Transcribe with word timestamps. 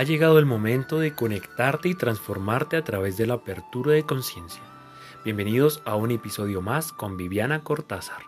Ha 0.00 0.02
llegado 0.02 0.38
el 0.38 0.46
momento 0.46 0.98
de 0.98 1.14
conectarte 1.14 1.90
y 1.90 1.94
transformarte 1.94 2.78
a 2.78 2.82
través 2.82 3.18
de 3.18 3.26
la 3.26 3.34
apertura 3.34 3.92
de 3.92 4.06
conciencia. 4.06 4.62
Bienvenidos 5.26 5.82
a 5.84 5.94
un 5.94 6.10
episodio 6.10 6.62
más 6.62 6.90
con 6.90 7.18
Viviana 7.18 7.62
Cortázar. 7.62 8.22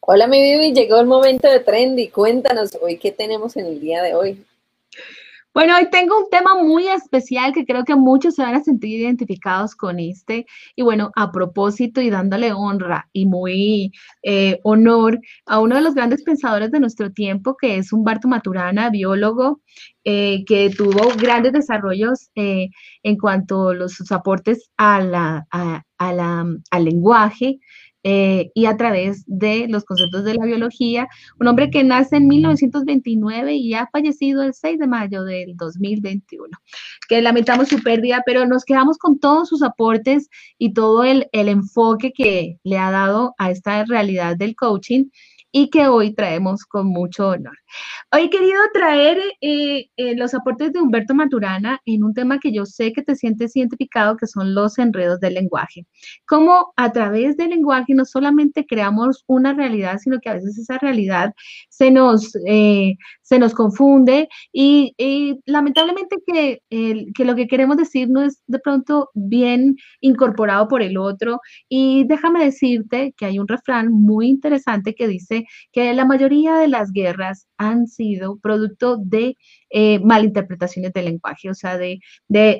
Hola 0.00 0.26
mi 0.26 0.42
Vivi, 0.42 0.74
llegó 0.74 1.00
el 1.00 1.06
momento 1.06 1.48
de 1.48 1.60
Trendy. 1.60 2.08
Cuéntanos 2.08 2.76
hoy 2.82 2.98
qué 2.98 3.12
tenemos 3.12 3.56
en 3.56 3.64
el 3.64 3.80
día 3.80 4.02
de 4.02 4.14
hoy. 4.14 4.44
Bueno, 5.54 5.76
hoy 5.76 5.88
tengo 5.88 6.18
un 6.18 6.28
tema 6.30 6.60
muy 6.60 6.88
especial 6.88 7.52
que 7.52 7.64
creo 7.64 7.84
que 7.84 7.94
muchos 7.94 8.34
se 8.34 8.42
van 8.42 8.56
a 8.56 8.64
sentir 8.64 8.98
identificados 9.00 9.76
con 9.76 10.00
este. 10.00 10.46
Y 10.74 10.82
bueno, 10.82 11.12
a 11.14 11.30
propósito 11.30 12.00
y 12.00 12.10
dándole 12.10 12.52
honra 12.52 13.08
y 13.12 13.26
muy 13.26 13.92
eh, 14.24 14.58
honor 14.64 15.20
a 15.46 15.60
uno 15.60 15.76
de 15.76 15.82
los 15.82 15.94
grandes 15.94 16.24
pensadores 16.24 16.72
de 16.72 16.80
nuestro 16.80 17.12
tiempo, 17.12 17.56
que 17.56 17.76
es 17.76 17.92
Humberto 17.92 18.26
Maturana, 18.26 18.90
biólogo, 18.90 19.60
eh, 20.02 20.44
que 20.44 20.70
tuvo 20.76 21.14
grandes 21.16 21.52
desarrollos 21.52 22.30
eh, 22.34 22.70
en 23.04 23.16
cuanto 23.16 23.68
a 23.68 23.74
los, 23.74 23.92
sus 23.92 24.10
aportes 24.10 24.70
a 24.76 25.00
la, 25.02 25.46
al 26.00 26.84
lenguaje, 26.84 27.60
eh, 28.06 28.50
y 28.54 28.66
a 28.66 28.76
través 28.76 29.24
de 29.26 29.66
los 29.68 29.84
conceptos 29.84 30.24
de 30.24 30.34
la 30.34 30.44
biología. 30.44 31.08
Un 31.40 31.48
hombre 31.48 31.70
que 31.70 31.82
nace 31.82 32.16
en 32.16 32.28
1929 32.28 33.54
y 33.54 33.72
ha 33.72 33.88
fallecido 33.90 34.42
el 34.42 34.52
6 34.52 34.78
de 34.78 34.86
mayo 34.86 35.24
del 35.24 35.56
2021. 35.56 36.50
Que 37.08 37.22
lamentamos 37.22 37.68
su 37.68 37.82
pérdida, 37.82 38.22
pero 38.26 38.46
nos 38.46 38.64
quedamos 38.64 38.98
con 38.98 39.18
todos 39.18 39.48
sus 39.48 39.62
aportes 39.62 40.28
y 40.58 40.74
todo 40.74 41.02
el, 41.02 41.28
el 41.32 41.48
enfoque 41.48 42.12
que 42.12 42.58
le 42.62 42.78
ha 42.78 42.90
dado 42.90 43.34
a 43.38 43.50
esta 43.50 43.84
realidad 43.84 44.36
del 44.36 44.54
coaching 44.54 45.06
y 45.56 45.70
que 45.70 45.86
hoy 45.86 46.12
traemos 46.12 46.64
con 46.64 46.88
mucho 46.88 47.28
honor. 47.28 47.56
Hoy 48.12 48.22
he 48.22 48.30
querido 48.30 48.58
traer 48.72 49.18
eh, 49.40 49.86
eh, 49.96 50.16
los 50.16 50.34
aportes 50.34 50.72
de 50.72 50.80
Humberto 50.80 51.14
Maturana 51.14 51.80
en 51.86 52.02
un 52.02 52.12
tema 52.12 52.40
que 52.40 52.52
yo 52.52 52.66
sé 52.66 52.92
que 52.92 53.02
te 53.02 53.14
sientes 53.14 53.54
identificado, 53.54 54.16
que 54.16 54.26
son 54.26 54.52
los 54.52 54.78
enredos 54.78 55.20
del 55.20 55.34
lenguaje. 55.34 55.86
Cómo 56.26 56.72
a 56.76 56.90
través 56.90 57.36
del 57.36 57.50
lenguaje 57.50 57.94
no 57.94 58.04
solamente 58.04 58.66
creamos 58.66 59.22
una 59.28 59.54
realidad, 59.54 59.98
sino 59.98 60.18
que 60.18 60.28
a 60.28 60.34
veces 60.34 60.58
esa 60.58 60.76
realidad 60.78 61.32
se 61.68 61.92
nos, 61.92 62.36
eh, 62.46 62.96
se 63.22 63.38
nos 63.38 63.54
confunde 63.54 64.28
y, 64.52 64.92
lamentablemente 65.46 66.16
que, 66.26 66.62
que 66.68 67.24
lo 67.24 67.36
que 67.36 67.46
queremos 67.46 67.76
decir 67.76 68.08
no 68.10 68.22
es 68.22 68.42
de 68.48 68.58
pronto 68.58 69.10
bien 69.14 69.76
incorporado 70.00 70.66
por 70.66 70.82
el 70.82 70.98
otro. 70.98 71.40
Y 71.68 72.04
déjame 72.08 72.44
decirte 72.44 73.14
que 73.16 73.26
hay 73.26 73.38
un 73.38 73.46
refrán 73.46 73.92
muy 73.92 74.26
interesante 74.28 74.96
que 74.96 75.06
dice, 75.06 75.43
que 75.72 75.92
la 75.94 76.04
mayoría 76.04 76.56
de 76.56 76.68
las 76.68 76.92
guerras 76.92 77.46
han 77.56 77.86
sido 77.86 78.38
producto 78.38 78.96
de 78.98 79.36
eh, 79.70 79.98
malinterpretaciones 80.00 80.92
del 80.92 81.06
lenguaje, 81.06 81.50
o 81.50 81.54
sea, 81.54 81.76
de, 81.76 81.98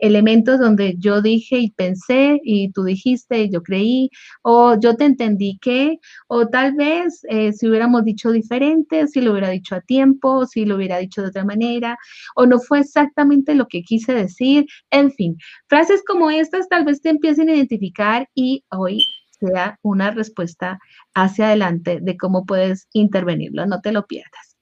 elementos 0.03 0.59
donde 0.59 0.97
yo 0.99 1.23
dije 1.23 1.59
y 1.59 1.71
pensé 1.71 2.41
y 2.43 2.73
tú 2.73 2.83
dijiste 2.85 3.43
y 3.43 3.53
yo 3.53 3.63
creí, 3.63 4.11
o 4.43 4.77
yo 4.81 4.97
te 4.97 5.05
entendí 5.05 5.59
que, 5.61 5.99
o 6.29 6.49
tal 6.49 6.75
vez 6.75 7.21
eh, 7.29 7.53
si 7.53 7.69
hubiéramos 7.69 8.05
dicho 8.05 8.33
diferente, 8.33 9.07
si 9.07 9.21
lo 9.21 9.33
hubiera 9.33 9.51
dicho 9.51 9.77
a 9.77 9.81
tiempo, 9.81 10.47
si 10.47 10.65
lo 10.65 10.77
hubiera 10.77 10.99
dicho 10.99 11.23
de 11.23 11.29
otra 11.29 11.45
manera, 11.45 11.97
o 12.35 12.47
no 12.47 12.59
fue 12.59 12.81
exactamente 12.81 13.55
lo 13.55 13.69
que 13.69 13.83
quise 13.83 14.13
decir, 14.13 14.67
en 14.91 15.13
fin, 15.13 15.37
frases 15.69 16.03
como 16.07 16.31
estas 16.31 16.69
tal 16.69 16.85
vez 16.85 17.01
te 17.01 17.11
empiecen 17.11 17.49
a 17.49 17.55
identificar 17.55 18.29
y 18.35 18.65
hoy 18.71 18.99
sea 19.47 19.79
una 19.83 20.11
respuesta 20.11 20.79
hacia 21.15 21.47
adelante 21.47 21.99
de 22.01 22.17
cómo 22.17 22.47
puedes 22.47 22.89
intervenirlo, 22.93 23.67
no 23.67 23.81
te 23.81 23.93
lo 23.93 24.07
pierdas. 24.07 24.55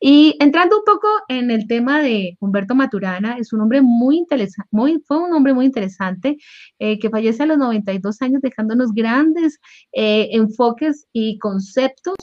Y 0.00 0.36
entrando 0.40 0.78
un 0.78 0.84
poco 0.84 1.08
en 1.28 1.50
el 1.50 1.66
tema 1.66 2.02
de 2.02 2.36
Humberto 2.40 2.74
Maturana, 2.74 3.38
es 3.38 3.52
un 3.52 3.62
hombre 3.62 3.80
muy 3.82 4.18
interesante, 4.18 4.68
muy, 4.70 5.02
fue 5.06 5.18
un 5.18 5.32
hombre 5.32 5.54
muy 5.54 5.66
interesante 5.66 6.36
eh, 6.78 6.98
que 6.98 7.10
fallece 7.10 7.42
a 7.42 7.46
los 7.46 7.58
92 7.58 8.20
años 8.22 8.42
dejándonos 8.42 8.92
grandes 8.92 9.58
eh, 9.92 10.28
enfoques 10.32 11.06
y 11.12 11.38
conceptos 11.38 12.16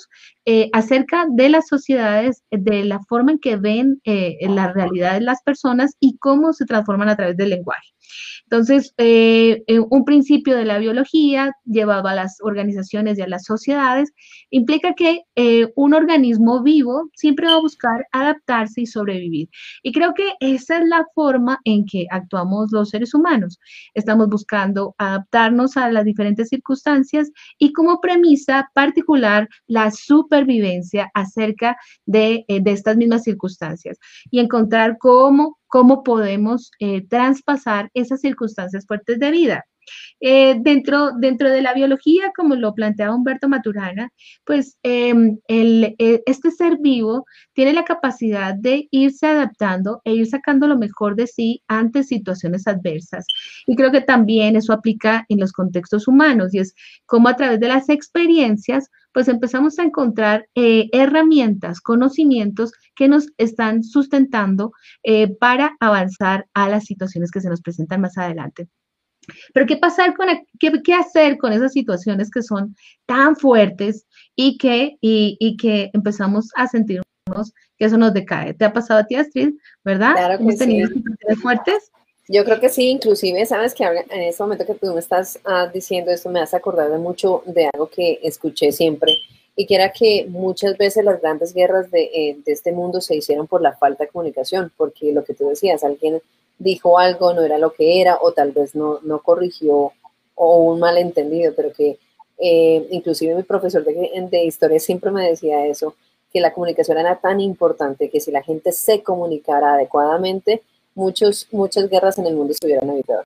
eh, 0.46 0.70
acerca 0.74 1.26
de 1.30 1.50
las 1.50 1.68
sociedades, 1.68 2.44
de 2.52 2.84
la 2.86 3.00
forma 3.08 3.34
en 3.34 3.40
que 3.40 3.58
ven 3.58 4.02
la 4.06 4.74
realidad 4.74 5.14
de 5.14 5.22
las 5.22 5.42
personas 5.44 5.96
y 6.00 6.18
cómo 6.18 6.54
se 6.54 6.66
transforman 6.66 7.10
a 7.10 7.16
través 7.16 7.38
del 7.38 7.50
lenguaje. 7.50 7.88
Entonces, 8.44 8.94
un 8.98 10.04
principio 10.04 10.58
de 10.58 10.66
la 10.66 10.78
biología 10.78 11.54
llevado 11.64 12.10
a 12.10 12.16
las 12.16 12.38
organizaciones 12.42 13.18
y 13.18 13.22
a 13.22 13.28
las 13.28 13.46
sociedades 13.46 14.12
implica 14.50 14.94
que 14.94 15.22
un 15.76 15.94
organismo 15.94 16.62
vivo 16.62 17.10
siempre 17.16 17.48
va 17.48 17.54
a 17.54 17.62
buscar 17.62 18.06
adaptarse 18.12 18.82
y 18.82 18.86
sobrevivir. 18.88 19.48
Y 19.84 19.94
creo 19.94 20.14
que 20.14 20.34
esa 20.42 20.80
es 20.80 20.88
la 20.90 21.06
forma 21.16 21.60
en 21.64 21.86
que 21.86 22.06
actuamos 22.10 22.72
los 22.72 22.90
seres 22.90 23.14
humanos. 23.14 23.58
Estamos 23.94 24.28
buscando 24.28 24.96
adaptarnos 24.98 25.78
a 25.78 25.90
las 25.90 26.04
diferentes 26.04 26.50
circunstancias 26.50 27.32
y 27.58 27.72
como 27.72 28.02
premisa 28.02 28.70
particular 28.74 29.48
la 29.68 29.92
supervivencia 30.32 31.12
acerca 31.14 31.78
de, 32.06 32.46
eh, 32.48 32.62
estas 32.66 32.96
mismas 32.96 33.24
circunstancias 33.24 33.98
y 34.30 34.40
encontrar 34.40 34.98
cómo, 34.98 35.60
cómo 35.68 36.04
podemos 36.04 36.72
eh, 36.80 37.06
traspasar 37.08 37.90
esas 37.94 38.22
circunstancias 38.22 38.86
fuertes 38.88 39.20
de 39.20 39.32
vida. 39.32 39.66
Eh, 40.20 40.56
dentro, 40.60 41.12
dentro 41.18 41.50
de 41.50 41.62
la 41.62 41.74
biología, 41.74 42.32
como 42.36 42.56
lo 42.56 42.74
planteaba 42.74 43.16
Humberto 43.16 43.50
Maturana, 43.50 44.10
pues 44.46 44.78
em, 44.84 45.40
eh, 45.48 46.22
este 46.26 46.52
ser 46.52 46.78
vivo 46.80 47.26
tiene 47.54 47.74
la 47.74 47.84
capacidad 47.84 48.54
de 48.54 48.88
irse 48.92 49.26
adaptando 49.26 50.02
e 50.06 50.14
ir 50.14 50.28
sacando 50.28 50.68
lo 50.68 50.78
mejor 50.78 51.16
de 51.16 51.28
sí 51.28 51.64
ante 51.68 52.04
situaciones 52.04 52.68
adversas. 52.68 53.26
Y 53.66 53.76
creo 53.76 53.92
que 53.92 54.02
también 54.02 54.56
eso 54.56 54.74
aplica 54.74 55.26
en 55.30 55.40
los 55.40 55.52
contextos 55.52 56.08
humanos 56.08 56.54
y 56.54 56.60
es 56.60 56.74
como 57.06 57.28
a 57.28 57.36
través 57.36 57.60
de 57.60 57.68
las 57.68 57.90
experiencias, 57.90 58.90
pues 59.14 59.28
empezamos 59.28 59.78
a 59.80 59.84
encontrar 59.84 60.48
eh, 60.56 60.90
herramientas, 60.92 61.82
conocimientos 61.82 62.72
que 62.96 63.08
nos 63.08 63.28
están 63.38 63.84
sustentando 63.84 64.72
para 65.40 65.76
avanzar 65.80 66.48
a 66.54 66.70
las 66.70 66.86
situaciones 66.86 67.32
que 67.32 67.42
se 67.42 67.50
nos 67.50 67.62
presentan 67.62 68.02
más 68.02 68.18
adelante. 68.18 68.68
Pero 69.54 69.66
¿qué, 69.68 69.78
pasar 69.78 70.16
con, 70.16 70.28
qué, 70.60 70.72
qué, 70.84 70.94
hacer 70.94 71.38
con 71.38 71.54
esas 71.54 71.74
situaciones 71.74 72.30
que 72.32 72.42
son 72.42 72.76
tan 73.06 73.36
fuertes 73.36 74.06
y 74.36 74.58
que, 74.58 74.98
y, 75.00 75.58
que 75.58 75.92
empezamos 75.94 76.50
a 76.56 76.68
sentirnos 76.68 77.06
que 77.78 77.86
eso 77.86 77.98
nos 77.98 78.14
decae? 78.14 78.54
¿Te 78.54 78.66
ha 78.66 78.74
pasado 78.74 79.02
a 79.02 79.06
ti, 79.06 79.16
Astrid? 79.16 79.54
¿Verdad? 79.84 80.14
Claro 80.14 80.38
que 80.40 80.56
tenido 80.56 80.88
situaciones 80.88 81.42
fuertes? 81.42 81.92
Yo 82.34 82.46
creo 82.46 82.62
que 82.62 82.70
sí, 82.70 82.88
inclusive, 82.88 83.46
sabes 83.46 83.74
que 83.74 83.84
en 83.84 84.22
ese 84.22 84.42
momento 84.42 84.66
que 84.66 84.76
tú 84.76 84.94
me 84.94 85.02
estás 85.02 85.38
ah, 85.44 85.70
diciendo 85.74 86.12
esto, 86.12 86.30
me 86.30 86.40
has 86.40 86.54
acordado 86.54 86.98
mucho 86.98 87.44
de 87.46 87.70
algo 87.74 87.90
que 87.90 88.20
escuché 88.24 88.72
siempre, 88.72 89.12
y 89.54 89.66
que 89.66 89.76
era 89.76 89.92
que 89.92 90.26
muchas 90.30 90.78
veces 90.78 91.04
las 91.04 91.22
grandes 91.22 91.54
guerras 91.54 91.92
de, 91.92 92.04
eh, 92.04 92.38
de 92.46 92.54
este 92.54 92.72
mundo 92.72 93.02
se 93.02 93.18
hicieron 93.18 93.48
por 93.48 93.62
la 93.62 93.74
falta 93.74 94.06
de 94.06 94.10
comunicación, 94.12 94.72
porque 94.78 95.12
lo 95.12 95.26
que 95.26 95.34
tú 95.34 95.50
decías, 95.50 95.84
alguien 95.84 96.22
dijo 96.58 96.98
algo, 96.98 97.34
no 97.34 97.42
era 97.42 97.58
lo 97.58 97.74
que 97.74 98.00
era, 98.00 98.18
o 98.22 98.32
tal 98.32 98.54
vez 98.54 98.76
no, 98.76 99.02
no 99.04 99.20
corrigió 99.22 99.92
o 100.36 100.58
un 100.58 100.80
malentendido, 100.80 101.54
pero 101.54 101.74
que 101.74 101.98
eh, 102.38 102.88
inclusive 102.92 103.36
mi 103.36 103.44
profesor 103.44 103.84
de, 103.84 104.28
de 104.32 104.44
historia 104.46 104.80
siempre 104.80 105.12
me 105.12 105.28
decía 105.28 105.68
eso, 105.68 105.96
que 106.32 106.40
la 106.40 106.54
comunicación 106.54 106.98
era 106.98 107.20
tan 107.20 107.42
importante 107.42 108.10
que 108.10 108.22
si 108.22 108.32
la 108.32 108.42
gente 108.42 108.72
se 108.72 109.04
comunicara 109.04 109.74
adecuadamente, 109.74 110.62
muchos, 110.96 111.48
muchas 111.52 111.90
guerras 111.90 112.18
en 112.18 112.28
el 112.28 112.36
mundo 112.36 112.54
se 112.54 112.66
hubieran 112.66 112.90
evitado. 112.90 113.24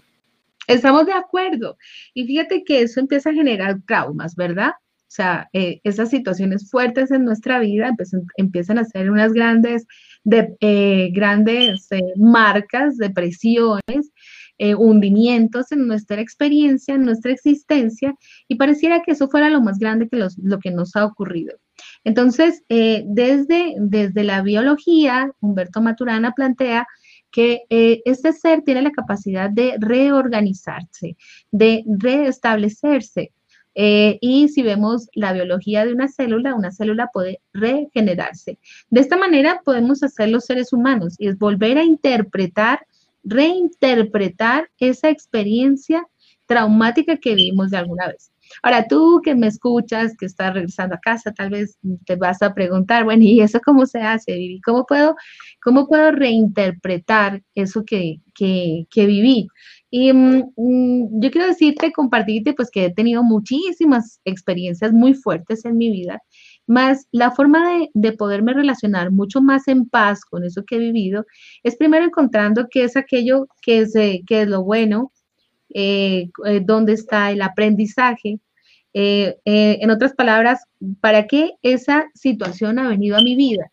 Estamos 0.68 1.06
de 1.06 1.14
acuerdo. 1.14 1.78
Y 2.14 2.26
fíjate 2.26 2.64
que 2.64 2.82
eso 2.82 3.00
empieza 3.00 3.30
a 3.30 3.34
generar 3.34 3.78
traumas, 3.86 4.36
¿verdad? 4.36 4.72
O 5.08 5.14
sea, 5.16 5.50
eh, 5.54 5.80
esas 5.84 6.10
situaciones 6.10 6.70
fuertes 6.70 7.12
en 7.12 7.24
nuestra 7.24 7.60
vida 7.60 7.88
empiezan, 7.88 8.24
empiezan 8.38 8.80
a 8.80 8.86
ser 8.86 9.10
unas 9.10 9.32
grandes 9.32 9.86
de 10.24 10.56
eh, 10.60 11.10
grandes 11.14 11.88
eh, 11.92 12.02
marcas, 12.18 12.98
depresiones, 12.98 14.12
hundimientos 14.78 15.74
en 15.74 15.86
nuestra 15.86 16.22
experiencia, 16.22 16.96
en 16.96 17.04
nuestra 17.04 17.34
existencia, 17.34 18.16
y 18.48 18.56
pareciera 18.56 19.02
que 19.04 19.12
eso 19.12 19.28
fuera 19.28 19.50
lo 19.50 19.62
más 19.62 19.80
grande 19.80 20.08
que 20.08 20.18
lo 20.18 20.60
que 20.60 20.72
nos 20.72 20.96
ha 20.96 21.04
ocurrido. 21.06 21.58
Entonces, 22.06 22.64
desde, 22.70 23.76
desde 23.78 24.24
la 24.24 24.42
biología, 24.42 25.30
Humberto 25.42 25.82
Maturana 25.82 26.32
plantea 26.32 26.88
que 27.36 27.66
este 28.06 28.32
ser 28.32 28.62
tiene 28.62 28.82
la 28.82 28.92
capacidad 28.92 29.50
de 29.50 29.76
reorganizarse, 29.78 31.18
de 31.52 31.84
restablecerse, 31.86 33.34
eh, 33.78 34.18
y 34.22 34.48
si 34.48 34.64
vemos 34.64 35.10
la 35.14 35.34
biología 35.34 35.86
de 35.86 35.94
una 35.94 36.08
célula, 36.08 36.56
una 36.56 36.72
célula 36.72 37.10
puede 37.12 37.42
regenerarse. 37.52 38.58
De 38.90 39.02
esta 39.02 39.18
manera 39.18 39.62
podemos 39.66 40.02
hacer 40.02 40.30
los 40.30 40.46
seres 40.46 40.72
humanos 40.72 41.16
y 41.20 41.28
es 41.28 41.38
volver 41.38 41.78
a 41.78 41.84
interpretar, 41.84 42.88
reinterpretar 43.26 44.70
esa 44.80 45.10
experiencia 45.10 46.08
traumática 46.46 47.18
que 47.18 47.36
vivimos 47.36 47.72
de 47.72 47.78
alguna 47.78 48.08
vez. 48.08 48.32
Ahora, 48.64 48.88
tú 48.88 49.22
que 49.24 49.36
me 49.36 49.48
escuchas, 49.48 50.16
que 50.18 50.26
estás 50.26 50.54
regresando 50.54 50.96
a 50.96 51.00
casa, 51.00 51.34
tal 51.34 51.50
vez 51.50 51.78
te 52.06 52.16
vas 52.16 52.42
a 52.42 52.54
preguntar, 52.54 53.04
bueno, 53.04 53.24
¿y 53.24 53.42
eso 53.42 53.60
cómo 53.64 53.86
se 53.86 54.00
hace, 54.02 54.36
Vivi? 54.36 54.62
¿Cómo 54.62 54.86
puedo, 54.86 55.16
cómo 55.62 55.88
puedo 55.88 56.12
reinterpretar 56.12 57.42
eso 57.56 57.84
que, 57.86 58.18
que, 58.34 58.86
que 58.90 59.06
viví? 59.06 59.48
Y 59.90 60.12
mm, 60.12 60.52
mm, 60.58 61.22
yo 61.22 61.32
quiero 61.32 61.48
decirte, 61.48 61.92
compartirte, 61.92 62.54
pues 62.54 62.70
que 62.72 62.86
he 62.86 62.94
tenido 62.94 63.24
muchísimas 63.24 64.20
experiencias 64.26 64.92
muy 64.92 65.14
fuertes 65.14 65.64
en 65.66 65.78
mi 65.78 65.92
vida, 65.92 66.22
más 66.68 67.08
la 67.12 67.32
forma 67.32 67.70
de, 67.70 67.90
de, 67.94 68.12
poderme 68.14 68.54
relacionar 68.54 69.12
mucho 69.12 69.42
más 69.42 69.68
en 69.68 69.88
paz 69.88 70.26
con 70.26 70.44
eso 70.44 70.64
que 70.66 70.76
he 70.76 70.80
vivido 70.80 71.26
es 71.64 71.76
primero 71.76 72.06
encontrando 72.06 72.68
qué 72.70 72.84
es 72.86 72.98
aquello 72.98 73.48
que 73.62 73.80
es, 73.80 73.96
eh, 73.96 74.22
que 74.28 74.42
es 74.42 74.48
lo 74.48 74.64
bueno, 74.64 75.12
eh, 75.76 76.30
eh, 76.46 76.62
dónde 76.64 76.94
está 76.94 77.32
el 77.32 77.42
aprendizaje. 77.42 78.40
en 78.94 79.90
otras 79.92 80.14
palabras, 80.14 80.62
¿para 81.02 81.28
qué 81.28 81.52
esa 81.62 82.06
situación 82.14 82.80
ha 82.80 82.88
venido 82.88 83.18
a 83.18 83.22
mi 83.22 83.36
vida? 83.36 83.70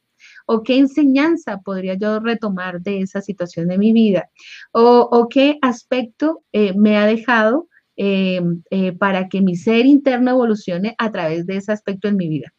o 0.47 0.63
qué 0.63 0.79
enseñanza 0.79 1.61
podría 1.61 1.95
yo 1.95 2.21
retomar 2.21 2.81
de 2.81 3.01
esa 3.01 3.21
situación 3.21 3.69
de 3.69 3.79
mi 3.79 3.93
vida, 3.93 4.31
o, 4.73 5.29
qué 5.31 5.59
aspecto 5.63 6.43
eh, 6.53 6.75
me 6.75 6.97
ha 6.97 7.07
dejado 7.07 7.69
eh, 7.97 8.41
eh, 8.71 8.93
para 8.93 9.29
que 9.29 9.43
mi 9.43 9.55
ser 9.55 9.87
interno 9.87 10.31
evolucione 10.31 10.95
a 10.99 11.11
través 11.11 11.47
de 11.47 11.57
ese 11.59 11.73
aspecto 11.73 12.09
en 12.09 12.17
mi 12.17 12.29
vida. 12.29 12.53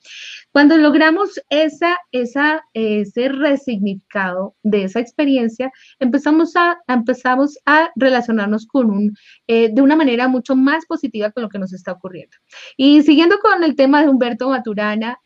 Cuando 0.53 0.77
logramos 0.77 1.41
esa, 1.49 1.97
esa, 2.11 2.63
ese 2.73 3.27
resignificado 3.27 4.55
de 4.61 4.83
esa 4.83 4.99
experiencia, 4.99 5.71
empezamos 5.99 6.55
a, 6.55 6.77
empezamos 6.87 7.57
a 7.65 7.89
relacionarnos 7.95 8.67
con 8.67 8.91
un, 8.91 9.17
de 9.47 9.81
una 9.81 9.95
manera 9.95 10.27
mucho 10.27 10.55
más 10.55 10.85
positiva 10.85 11.31
con 11.31 11.41
lo 11.43 11.49
que 11.49 11.57
nos 11.57 11.73
está 11.73 11.91
ocurriendo. 11.91 12.37
Y 12.77 13.01
siguiendo 13.01 13.39
con 13.39 13.63
el 13.63 13.75
tema 13.75 14.03
de 14.03 14.09
Humberto 14.09 14.47
Maturana, 14.47 15.17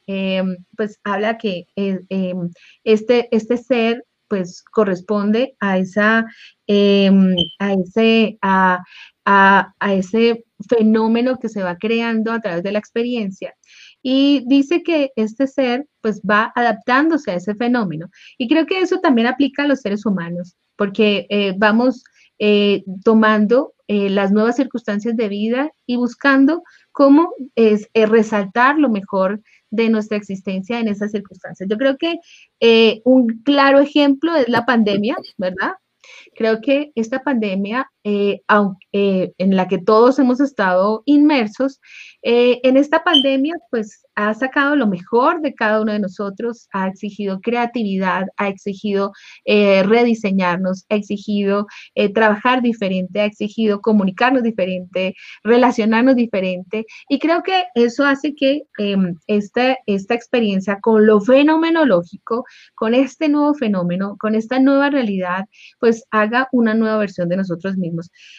pues 0.78 1.00
habla 1.04 1.38
que 1.38 1.66
este, 1.76 3.28
este 3.32 3.58
ser 3.58 4.06
pues 4.30 4.64
corresponde 4.72 5.56
a 5.60 5.78
esa, 5.78 6.20
a 6.20 7.74
ese, 7.74 8.38
a, 8.42 8.84
a, 9.26 9.94
ese 9.94 10.46
fenómeno 10.70 11.38
que 11.38 11.50
se 11.50 11.64
va 11.64 11.78
creando 11.78 12.32
a 12.32 12.40
través 12.40 12.64
de 12.64 12.72
la 12.72 12.80
experiencia. 12.80 13.54
Y 14.10 14.46
dice 14.48 14.84
que 14.84 15.12
este 15.18 15.48
ser 15.48 15.86
pues 16.00 16.22
va 16.22 16.54
adaptándose 16.56 17.30
a 17.30 17.36
ese 17.36 17.56
fenómeno. 17.56 18.08
Y 18.38 18.48
creo 18.48 18.66
que 18.66 18.80
eso 18.80 19.02
también 19.02 19.28
aplica 19.28 19.64
a 19.64 19.68
los 19.68 19.82
seres 19.82 20.06
humanos, 20.06 20.56
porque 20.78 21.28
eh, 21.30 21.54
vamos 21.58 22.06
eh, 22.40 22.86
tomando 23.04 23.74
eh, 23.90 24.10
las 24.10 24.32
nuevas 24.32 24.56
circunstancias 24.56 25.18
de 25.18 25.28
vida 25.28 25.72
y 25.86 25.98
buscando 25.98 26.64
cómo 26.94 27.34
es, 27.56 27.90
resaltar 27.94 28.80
lo 28.80 28.88
mejor 28.88 29.42
de 29.72 29.90
nuestra 29.90 30.16
existencia 30.16 30.80
en 30.80 30.88
esas 30.88 31.12
circunstancias. 31.12 31.68
Yo 31.70 31.76
creo 31.78 31.98
que 31.98 33.02
un 33.04 33.42
claro 33.44 33.82
ejemplo 33.82 34.38
es 34.38 34.48
la 34.48 34.66
pandemia, 34.66 35.18
¿verdad? 35.36 35.74
Creo 36.34 36.62
que 36.62 36.94
esta 36.96 37.24
pandemia, 37.24 37.92
eh, 38.10 38.42
eh, 38.94 39.34
en 39.38 39.58
la 39.58 39.68
que 39.68 39.80
todos 39.80 40.18
hemos 40.18 40.40
estado 40.40 41.04
inmersos, 41.04 41.82
eh, 42.24 42.62
en 42.64 42.78
esta 42.78 43.04
pandemia, 43.04 43.56
pues 43.70 44.06
ha 44.16 44.34
sacado 44.34 44.78
lo 44.78 44.88
mejor 44.88 45.42
de 45.42 45.54
cada 45.54 45.82
uno 45.82 45.92
de 45.92 46.00
nosotros, 46.00 46.70
ha 46.72 46.88
exigido 46.88 47.42
creatividad, 47.42 48.28
ha 48.38 48.48
exigido 48.48 49.12
rediseñarnos, 49.46 50.86
ha 50.90 50.96
exigido 50.96 51.68
trabajar 52.16 52.64
diferente, 52.64 53.22
ha 53.22 53.26
exigido 53.26 53.80
comunicarnos 53.80 54.42
diferente, 54.42 55.14
relacionarnos 55.44 56.16
diferente. 56.16 56.86
Y 57.10 57.20
creo 57.20 57.44
que 57.44 57.66
eso 57.76 58.06
hace 58.06 58.34
que 58.34 58.64
em, 58.80 59.16
esta, 59.28 59.78
esta 59.86 60.16
experiencia 60.16 60.80
con 60.82 61.06
lo 61.06 61.22
fenomenológico, 61.22 62.44
con 62.74 62.96
este 62.96 63.30
nuevo 63.30 63.54
fenómeno, 63.54 64.16
con 64.20 64.34
esta 64.34 64.60
nueva 64.60 64.90
realidad, 64.90 65.46
pues 65.80 66.06
haga 66.10 66.48
una 66.52 66.74
nueva 66.74 66.98
versión 66.98 67.30
de 67.30 67.38
nosotros 67.38 67.78
mismos. 67.78 67.97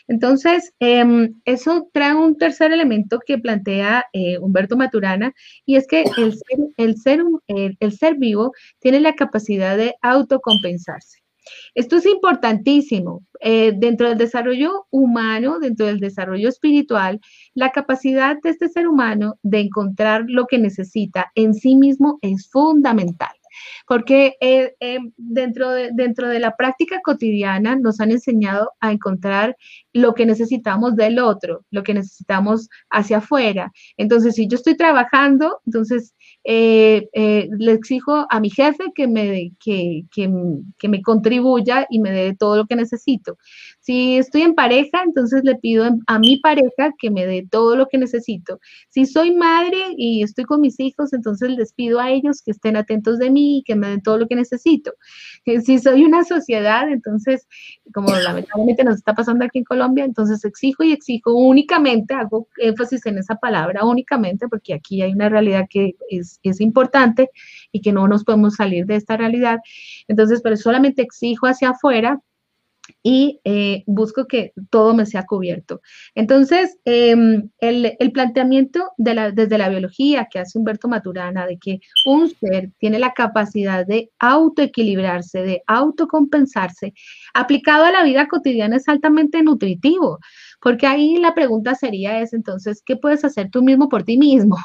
Entonces, 0.09 0.73
em, 0.81 1.35
eso 1.45 1.89
trae 1.93 2.15
un 2.15 2.37
tercer 2.37 2.73
elemento 2.73 3.21
que 3.25 3.39
plantea 3.39 4.05
eh, 4.13 4.39
Humberto 4.39 4.77
Maturana, 4.77 5.33
y 5.67 5.77
es 5.77 5.87
que 5.87 6.05
el 6.77 6.97
ser, 6.97 8.15
vivo 8.17 8.53
tiene 8.81 9.01
la 9.01 9.15
capacidad 9.15 9.77
de 9.77 9.95
autocompensarse. 10.03 11.19
Esto 11.75 11.97
es 11.97 12.07
importantísimo. 12.07 13.25
Eh, 13.41 13.73
dentro 13.75 14.09
del 14.09 14.19
desarrollo 14.19 14.87
humano, 14.91 15.59
dentro 15.61 15.87
del 15.87 16.01
desarrollo 16.01 16.49
espiritual, 16.49 17.21
la 17.55 17.71
capacidad 17.71 18.37
de 18.43 18.51
este 18.51 18.69
ser 18.69 18.89
humano 18.89 19.39
de 19.43 19.61
encontrar 19.61 20.25
lo 20.27 20.47
que 20.47 20.59
necesita 20.59 21.31
en 21.35 21.55
sí 21.55 21.77
mismo 21.77 22.19
es 22.21 22.49
fundamental 22.51 23.38
porque 23.87 24.37
eh, 24.41 24.75
eh, 24.81 24.99
dentro, 25.17 25.71
de, 25.71 25.91
dentro 25.93 26.29
de 26.29 26.39
la 26.39 26.57
práctica 26.57 27.01
cotidiana 27.03 27.77
nos 27.77 28.01
han 28.01 28.11
enseñado 28.11 28.73
a 28.81 28.93
encontrar 28.93 29.57
lo 29.93 30.15
que 30.15 30.27
necesitamos 30.27 30.97
del 30.97 31.19
otro, 31.19 31.65
lo 31.71 31.83
que 31.83 31.95
necesitamos 31.95 32.69
hacia 32.91 33.19
afuera. 33.19 33.73
Entonces, 33.97 34.35
si 34.35 34.49
yo 34.49 34.57
estoy 34.57 34.77
trabajando, 34.77 35.61
entonces 35.67 36.15
eh, 36.45 37.09
le 37.13 37.73
exijo 37.73 38.27
a 38.31 38.41
mi 38.41 38.51
jefe 38.51 38.85
que 38.95 39.09
me, 39.09 39.53
que, 39.59 40.05
que, 40.11 40.31
que 40.79 40.89
me 40.89 41.03
contribuya 41.03 41.87
y 41.91 41.99
me 42.01 42.11
dé 42.11 42.37
todo 42.37 42.57
lo 42.57 42.67
que 42.67 42.77
necesito. 42.77 43.39
Si 43.89 44.19
estoy 44.19 44.43
en 44.43 44.55
pareja, 44.55 45.03
entonces 45.03 45.45
le 45.45 45.55
pido 45.55 45.89
a 46.09 46.19
mi 46.19 46.37
pareja 46.41 46.93
que 46.99 47.11
me 47.11 47.25
dé 47.25 47.49
todo 47.51 47.75
lo 47.75 47.87
que 47.87 47.97
necesito. 47.97 48.61
Si 48.91 49.07
soy 49.07 49.35
madre 49.35 49.79
y 49.97 50.23
estoy 50.23 50.45
con 50.45 50.61
mis 50.61 50.79
hijos, 50.79 51.15
entonces 51.15 51.53
les 51.53 51.73
pido 51.73 51.99
a 51.99 52.11
ellos 52.11 52.43
que 52.43 52.51
estén 52.51 52.77
atentos 52.77 53.19
de 53.19 53.31
mí 53.31 53.61
y 53.61 53.63
que 53.63 53.77
me 53.77 53.89
den 53.89 54.03
todo 54.03 54.19
lo 54.19 54.29
que 54.29 54.37
necesito. 54.37 54.93
Eh, 55.47 55.63
si 55.63 55.79
soy 55.79 56.05
una 56.05 56.23
sociedad, 56.25 56.87
entonces, 56.91 57.49
como 57.95 58.15
lamentablemente 58.15 58.85
nos 58.85 58.97
está 58.97 59.15
pasando 59.15 59.47
aquí 59.47 59.61
en 59.61 59.65
Colombia, 59.65 60.05
entonces 60.05 60.45
exijo 60.45 60.85
y 60.85 60.93
exijo 60.93 61.33
únicamente, 61.33 62.13
hago 62.13 62.47
énfasis 62.59 63.07
en 63.07 63.17
esa 63.17 63.37
palabra 63.37 63.87
únicamente, 63.87 64.49
porque 64.49 64.75
aquí 64.75 65.01
hay 65.01 65.13
una 65.13 65.31
realidad 65.31 65.65
que 65.67 65.95
es, 66.11 66.41
es 66.43 66.61
importante 66.61 67.31
y 67.73 67.81
que 67.81 67.95
no 67.95 68.07
nos 68.07 68.25
podemos 68.25 68.57
salir 68.57 68.85
de 68.85 68.97
esta 68.97 69.17
realidad. 69.17 69.61
Entonces, 70.09 70.43
pero 70.43 70.59
solamente 70.59 71.01
exijo 71.01 71.47
hacia 71.47 71.71
afuera 71.71 72.21
y 73.03 73.41
eh, 73.45 73.85
busco 73.87 74.27
que 74.27 74.53
todo 74.71 74.95
me 74.95 75.07
sea 75.07 75.25
cubierto. 75.25 75.81
Entonces, 76.15 76.77
em, 76.85 77.51
el, 77.61 77.97
el, 77.99 78.13
planteamiento 78.13 78.93
de 78.97 79.15
la, 79.15 79.31
desde 79.31 79.59
la 79.59 79.69
biología 79.69 80.29
que 80.31 80.39
hace 80.39 80.59
Humberto 80.59 80.89
Maturana 80.89 81.47
de 81.47 81.59
que 81.59 81.81
un 82.07 82.31
ser 82.31 82.71
tiene 82.79 82.99
la 82.99 83.13
capacidad 83.13 83.87
de 83.87 84.11
autoequilibrarse, 84.19 85.43
de 85.43 85.63
autocompensarse, 85.67 86.95
aplicado 87.35 87.85
a 87.85 87.93
la 87.93 88.05
vida 88.05 88.29
cotidiana 88.29 88.77
es 88.77 88.89
altamente 88.89 89.43
nutritivo. 89.43 90.19
Porque 90.61 90.87
ahí 90.87 91.17
la 91.19 91.35
pregunta 91.35 91.75
sería 91.75 92.21
es 92.21 92.33
entonces, 92.33 92.83
¿qué 92.85 92.97
puedes 92.97 93.25
hacer 93.25 93.51
tú 93.51 93.63
mismo 93.63 93.89
por 93.89 94.03
ti 94.03 94.19
mismo? 94.19 94.57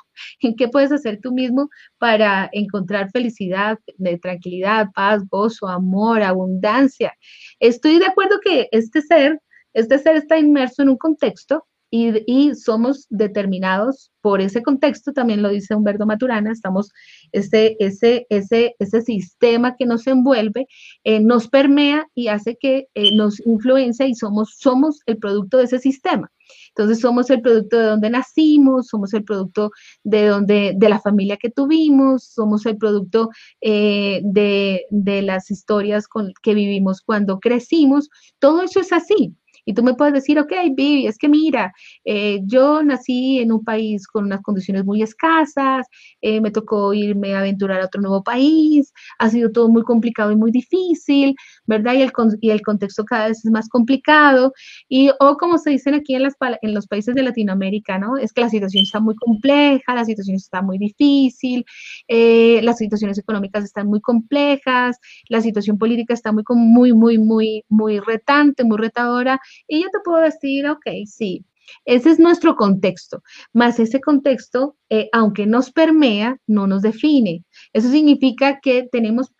¿Qué 0.57 0.67
puedes 0.67 0.91
hacer 0.91 1.19
tú 1.21 1.31
mismo 1.31 1.69
para 1.97 2.49
encontrar 2.51 3.11
felicidad, 3.11 3.77
tranquilidad, 4.21 4.87
paz, 4.95 5.23
gozo, 5.29 5.67
amor, 5.67 6.23
abundancia? 6.23 7.13
Estoy 7.59 7.99
de 7.99 8.07
acuerdo 8.07 8.39
que 8.43 8.67
este 8.71 9.01
ser, 9.01 9.39
este 9.73 9.99
ser 9.99 10.17
está 10.17 10.37
inmerso 10.37 10.81
en 10.81 10.89
un 10.89 10.97
contexto 10.97 11.65
y, 11.95 12.55
somos 12.55 13.05
determinados 13.11 14.11
por 14.21 14.41
ese 14.41 14.63
contexto, 14.63 15.13
también 15.13 15.43
lo 15.43 15.49
dice 15.49 15.75
Humberto 15.75 16.07
Maturana, 16.07 16.51
estamos, 16.51 16.91
ese, 17.31 17.75
ese, 17.79 18.25
ese, 18.29 18.75
ese 18.79 19.01
sistema 19.03 19.75
que 19.77 19.85
nos 19.85 20.07
envuelve, 20.07 20.65
eh, 21.03 21.19
nos 21.19 21.47
permea 21.49 22.07
y 22.15 22.29
hace 22.29 22.57
que 22.59 22.87
eh, 22.95 23.15
nos 23.15 23.45
influencia 23.45 24.07
y 24.07 24.15
somos, 24.15 24.55
somos 24.57 25.01
el 25.05 25.17
producto 25.19 25.57
de 25.57 25.65
ese 25.65 25.77
sistema. 25.77 26.31
Entonces 26.69 26.99
somos 26.99 27.29
el 27.29 27.41
producto 27.41 27.77
de 27.77 27.85
donde 27.85 28.09
nacimos, 28.09 28.87
somos 28.87 29.13
el 29.13 29.23
producto 29.23 29.69
de 30.03 30.25
donde, 30.25 30.73
de 30.75 30.89
la 30.89 30.99
familia 30.99 31.37
que 31.37 31.51
tuvimos, 31.51 32.23
somos 32.23 32.65
el 32.65 32.77
producto 32.77 33.29
eh, 33.61 34.21
de, 34.23 34.85
de, 34.89 35.21
las 35.21 35.51
historias 35.51 36.05
que 36.41 36.53
vivimos 36.55 37.01
cuando 37.01 37.39
crecimos. 37.39 38.09
Todo 38.39 38.63
eso 38.63 38.79
es 38.79 38.91
así. 38.91 39.35
Y 39.65 39.73
tú 39.73 39.83
me 39.83 39.93
puedes 39.93 40.13
decir, 40.13 40.39
ok, 40.39 40.51
Vivi, 40.75 41.07
es 41.07 41.17
que 41.17 41.29
mira, 41.29 41.73
eh, 42.05 42.39
yo 42.45 42.83
nací 42.83 43.39
en 43.39 43.51
un 43.51 43.63
país 43.63 44.07
con 44.07 44.25
unas 44.25 44.41
condiciones 44.41 44.85
muy 44.85 45.01
escasas, 45.01 45.87
eh, 46.21 46.41
me 46.41 46.51
tocó 46.51 46.93
irme 46.93 47.35
a 47.35 47.39
aventurar 47.39 47.81
a 47.81 47.85
otro 47.85 48.01
nuevo 48.01 48.23
país, 48.23 48.93
ha 49.19 49.29
sido 49.29 49.51
todo 49.51 49.69
muy 49.69 49.83
complicado 49.83 50.31
y 50.31 50.35
muy 50.35 50.51
difícil, 50.51 51.35
¿verdad? 51.65 51.93
Y 51.93 52.01
el, 52.01 52.11
y 52.41 52.49
el 52.51 52.61
contexto 52.61 53.05
cada 53.05 53.27
vez 53.27 53.45
es 53.45 53.51
más 53.51 53.69
complicado. 53.69 54.53
Y, 54.89 55.09
o 55.19 55.37
como 55.37 55.57
se 55.57 55.71
dicen 55.71 55.93
aquí 55.93 56.15
en, 56.15 56.23
las, 56.23 56.35
en 56.61 56.73
los 56.73 56.87
países 56.87 57.15
de 57.15 57.23
Latinoamérica, 57.23 57.97
¿no? 57.97 58.17
Es 58.17 58.33
que 58.33 58.41
la 58.41 58.49
situación 58.49 58.83
está 58.83 58.99
muy 58.99 59.15
compleja, 59.15 59.95
la 59.95 60.05
situación 60.05 60.35
está 60.35 60.61
muy 60.61 60.77
difícil, 60.77 61.65
eh, 62.07 62.61
las 62.63 62.77
situaciones 62.77 63.17
económicas 63.17 63.63
están 63.63 63.87
muy 63.87 64.01
complejas, 64.01 64.97
la 65.29 65.41
situación 65.41 65.77
política 65.77 66.13
está 66.13 66.31
muy, 66.31 66.43
muy, 66.49 66.93
muy, 66.93 67.17
muy, 67.17 67.63
muy 67.69 67.99
retante, 67.99 68.63
muy 68.63 68.77
retadora. 68.77 69.39
Y 69.67 69.83
yo 69.83 69.89
te 69.89 69.99
puedo 70.03 70.19
decir, 70.21 70.67
ok, 70.67 70.85
sí, 71.05 71.45
Ese 71.85 72.11
es 72.11 72.19
nuestro 72.19 72.55
contexto, 72.55 73.21
más 73.53 73.79
ese 73.79 73.99
contexto, 73.99 74.75
eh, 74.89 75.09
aunque 75.11 75.47
nos 75.47 75.71
permea, 75.71 76.37
no 76.45 76.67
nos 76.67 76.83
define. 76.83 77.43
Eso 77.73 77.89
significa 77.89 78.59
que 78.61 78.87
tenemos 78.91 79.33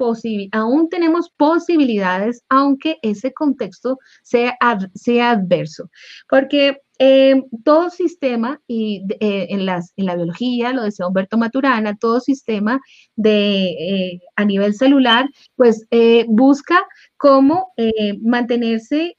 aún 0.52 0.90
tenemos 0.90 1.30
posibilidades, 1.38 2.44
aunque 2.50 2.98
ese 3.04 3.32
contexto 3.34 4.00
sea, 4.24 4.58
sea 4.96 5.32
adverso. 5.32 5.90
Porque 6.28 6.80
eh, 6.98 7.42
todo 7.64 7.92
sistema, 7.92 8.60
y 8.68 9.04
eh, 9.20 9.48
en, 9.50 9.60
en 9.62 10.06
la 10.06 10.16
biología, 10.16 10.74
lo 10.74 10.84
decía 10.84 11.08
Humberto 11.08 11.38
Maturana, 11.38 11.98
todo 11.98 12.20
sistema 12.20 12.80
de, 13.16 14.20
a 14.36 14.46
nivel 14.46 14.74
celular, 14.74 15.30
pues 15.56 15.86
busca 16.28 16.84
cómo 17.18 17.74
mantenerse, 18.22 19.18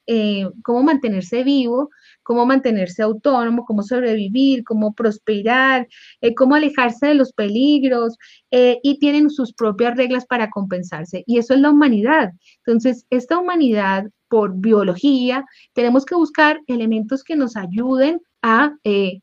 cómo 0.63 0.83
mantenerse 0.83 1.45
vivo, 1.45 1.91
cómo 2.25 2.45
mantenerse 2.47 3.03
autónomo, 3.03 3.65
cómo 3.65 3.85
sobrevivir, 3.85 4.65
cómo 4.65 4.95
prosperar, 4.95 5.87
eh, 6.21 6.35
cómo 6.35 6.57
alejarse 6.57 7.07
de 7.07 7.15
los 7.15 7.33
peligros 7.33 8.17
eh, 8.51 8.81
y 8.83 8.99
tienen 8.99 9.31
sus 9.31 9.53
propias 9.53 9.97
reglas 9.97 10.27
para 10.27 10.51
compensarse. 10.51 11.23
Y 11.27 11.39
eso 11.39 11.55
es 11.55 11.61
la 11.61 11.71
humanidad. 11.71 12.33
Entonces, 12.67 13.07
esta 13.11 13.39
humanidad, 13.39 14.07
por 14.29 14.57
biología, 14.57 15.45
tenemos 15.75 16.05
que 16.05 16.17
buscar 16.17 16.61
elementos 16.67 17.23
que 17.23 17.37
nos 17.37 17.57
ayuden 17.57 18.21
a, 18.43 18.75
eh, 18.83 19.21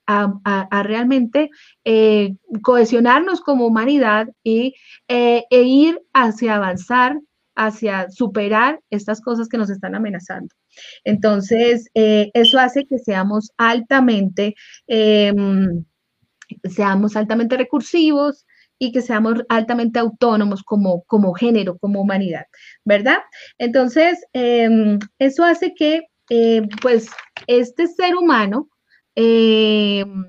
realmente 0.84 1.50
cohesionarnos 2.63 3.41
como 3.41 3.67
humanidad 3.67 4.29
y, 4.43 4.74
e 5.08 5.63
ir 5.63 6.01
hacia 6.13 6.55
avanzar, 6.55 7.20
hacia 7.55 8.10
superar 8.10 8.79
estas 8.89 9.22
cosas 9.22 9.48
que 9.48 9.58
nos 9.58 9.70
están 9.70 9.96
amenazando. 9.96 10.53
Entonces, 11.03 11.89
eh, 11.93 12.31
eso 12.34 12.60
hace 12.60 12.86
que 12.86 12.98
seamos 13.00 13.51
altamente, 13.58 14.55
em, 14.88 15.84
seamos 16.70 17.15
altamente 17.15 17.58
recursivos 17.58 18.46
y 18.79 18.91
que 18.91 19.01
seamos 19.01 19.43
altamente 19.50 20.00
autónomos 20.00 20.63
como, 20.63 21.03
como 21.03 21.34
género, 21.34 21.77
como 21.77 22.01
humanidad, 22.01 22.46
¿verdad? 22.86 23.20
Entonces, 23.58 24.20
em, 24.34 25.00
eso 25.20 25.43
hace 25.43 25.74
que, 25.75 26.01
eh, 26.29 26.62
pues, 26.81 27.10
este 27.48 27.88
ser 27.88 28.15
humano 28.15 28.70
em, 29.15 30.25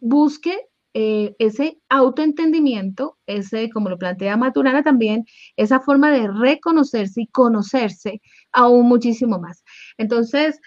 busque 0.00 0.69
eh, 0.94 1.34
ese 1.38 1.78
autoentendimiento, 1.88 3.16
ese, 3.26 3.70
como 3.70 3.88
lo 3.88 3.98
plantea 3.98 4.36
Maturana 4.36 4.82
también, 4.82 5.24
esa 5.56 5.80
forma 5.80 6.10
de 6.10 6.28
reconocerse 6.28 7.22
y 7.22 7.26
conocerse 7.28 8.20
aún 8.52 8.86
muchísimo 8.88 9.38
más. 9.38 9.62
Entonces, 9.98 10.58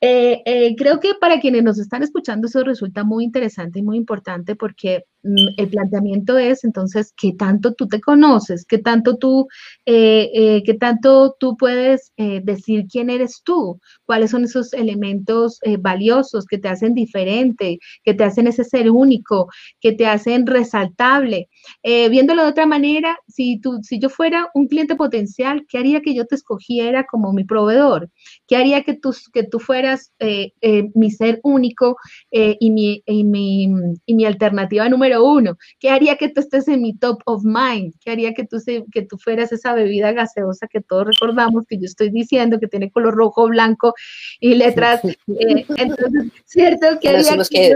eh, 0.00 0.42
eh, 0.44 0.76
creo 0.76 1.00
que 1.00 1.14
para 1.20 1.40
quienes 1.40 1.62
nos 1.62 1.78
están 1.78 2.02
escuchando 2.02 2.46
eso 2.48 2.62
resulta 2.62 3.02
muy 3.02 3.24
interesante 3.24 3.78
y 3.78 3.82
muy 3.82 3.96
importante 3.96 4.54
porque 4.54 5.04
el 5.22 5.68
planteamiento 5.68 6.38
es 6.38 6.64
entonces 6.64 7.12
qué 7.16 7.32
tanto 7.32 7.74
tú 7.74 7.88
te 7.88 8.00
conoces, 8.00 8.64
qué 8.64 8.78
tanto 8.78 9.16
tú, 9.16 9.48
eh, 9.84 10.62
qué 10.64 10.74
tanto 10.74 11.36
tú 11.38 11.56
puedes 11.56 12.12
decir 12.16 12.86
quién 12.90 13.10
eres 13.10 13.42
tú, 13.44 13.80
cuáles 14.04 14.30
son 14.30 14.44
esos 14.44 14.72
elementos 14.72 15.58
valiosos 15.80 16.46
que 16.46 16.58
te 16.58 16.68
hacen 16.68 16.94
diferente, 16.94 17.78
que 18.04 18.14
te 18.14 18.24
hacen 18.24 18.46
ese 18.46 18.64
ser 18.64 18.90
único, 18.90 19.48
que 19.80 19.92
te 19.92 20.06
hacen 20.06 20.46
resaltable. 20.46 21.48
viéndolo 21.82 22.44
de 22.44 22.50
otra 22.50 22.66
manera, 22.66 23.18
si, 23.28 23.58
tú, 23.60 23.80
si 23.82 23.98
yo 23.98 24.08
fuera 24.08 24.48
un 24.54 24.68
cliente 24.68 24.96
potencial, 24.96 25.66
¿qué 25.68 25.78
haría 25.78 26.00
que 26.00 26.14
yo 26.14 26.26
te 26.26 26.34
escogiera 26.34 27.04
como 27.04 27.32
mi 27.32 27.44
proveedor? 27.44 28.10
¿Qué 28.46 28.56
haría 28.56 28.82
que 28.82 28.94
tú, 28.94 29.14
que 29.32 29.42
tú 29.44 29.58
fueras 29.60 30.12
eh, 30.18 30.52
eh, 30.60 30.90
mi 30.94 31.10
ser 31.10 31.40
único 31.42 31.96
eh, 32.30 32.56
y, 32.60 32.70
mi, 32.70 33.02
y, 33.06 33.24
mi, 33.24 33.68
y, 34.04 34.14
mi, 34.14 34.24
alternativa 34.24 34.88
número 34.88 35.05
uno? 35.14 35.56
¿Qué 35.78 35.90
haría 35.90 36.16
que 36.16 36.28
tú 36.28 36.40
estés 36.40 36.68
en 36.68 36.82
mi 36.82 36.96
top 36.96 37.20
of 37.24 37.42
mind? 37.44 37.94
¿Qué 38.00 38.10
haría 38.10 38.34
que 38.34 38.44
tú, 38.44 38.58
que 38.92 39.02
tú 39.02 39.18
fueras 39.18 39.52
esa 39.52 39.74
bebida 39.74 40.12
gaseosa 40.12 40.66
que 40.68 40.80
todos 40.80 41.06
recordamos 41.06 41.64
que 41.66 41.78
yo 41.78 41.84
estoy 41.84 42.10
diciendo 42.10 42.58
que 42.60 42.68
tiene 42.68 42.90
color 42.90 43.14
rojo, 43.14 43.48
blanco 43.48 43.94
y 44.40 44.54
letras? 44.54 45.00
entonces, 45.26 46.32
¿cierto? 46.44 46.86
¿Qué 47.00 47.08
haría 47.08 47.36
que, 47.48 47.74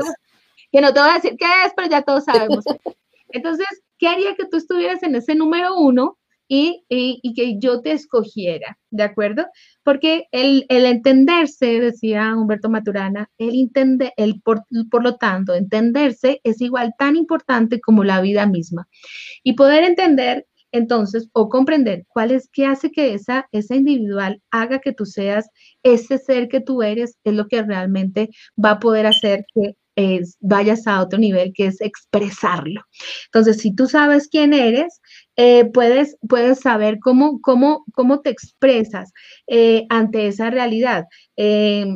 que 0.72 0.80
no 0.80 0.92
te 0.92 1.00
voy 1.00 1.10
a 1.10 1.14
decir 1.14 1.36
qué 1.38 1.46
es, 1.66 1.72
pero 1.74 1.88
ya 1.88 2.02
todos 2.02 2.24
sabemos. 2.24 2.64
Entonces, 3.30 3.66
¿qué 3.98 4.08
haría 4.08 4.34
que 4.34 4.46
tú 4.46 4.56
estuvieras 4.56 5.02
en 5.02 5.14
ese 5.14 5.34
número 5.34 5.76
uno 5.76 6.18
y, 6.52 7.32
que 7.36 7.60
yo 7.60 7.80
te 7.80 7.92
escogiera, 7.92 8.76
¿de 8.90 9.04
acuerdo? 9.04 9.46
Porque 9.84 10.26
el, 10.32 10.66
entenderse, 10.68 11.78
decía 11.78 12.34
Humberto 12.34 12.68
Maturana, 12.68 13.30
el, 13.38 13.54
entender, 13.54 14.12
el 14.16 14.42
por, 14.42 14.64
lo 15.00 15.14
tanto, 15.16 15.54
entenderse 15.54 16.40
es 16.42 16.60
igual 16.60 16.92
tan 16.98 17.14
importante 17.14 17.80
como 17.80 18.02
la 18.02 18.20
vida 18.20 18.46
misma. 18.46 18.88
Y 19.44 19.52
poder 19.52 19.84
entender 19.84 20.46
entonces, 20.72 21.28
o 21.32 21.48
comprender 21.48 22.04
cuál 22.08 22.30
es, 22.30 22.48
qué 22.52 22.64
hace 22.64 22.92
que 22.92 23.14
esa, 23.14 23.48
esa 23.50 23.74
individual 23.74 24.40
haga 24.52 24.78
que 24.78 24.92
tú 24.92 25.04
seas 25.04 25.48
ese 25.82 26.18
ser 26.18 26.48
que 26.48 26.60
tú 26.60 26.82
eres, 26.82 27.16
es 27.24 27.34
lo 27.34 27.48
que 27.48 27.62
realmente 27.62 28.30
va 28.62 28.72
a 28.72 28.78
poder 28.78 29.06
hacer 29.06 29.44
que 29.52 29.74
vayas 30.40 30.86
a 30.86 31.02
otro 31.02 31.18
nivel, 31.18 31.52
que 31.54 31.66
es 31.66 31.80
expresarlo. 31.80 32.82
Entonces, 33.26 33.58
si 33.58 33.74
tú 33.74 33.86
sabes 33.86 34.28
quién 34.28 34.52
eres, 34.52 35.00
eh, 35.42 35.64
puedes, 35.72 36.18
puedes 36.28 36.60
saber 36.60 36.98
cómo, 37.00 37.40
cómo, 37.40 37.86
cómo 37.94 38.20
te 38.20 38.28
expresas 38.28 39.10
eh, 39.46 39.86
ante 39.88 40.26
esa 40.26 40.50
realidad. 40.50 41.06
Eh, 41.38 41.86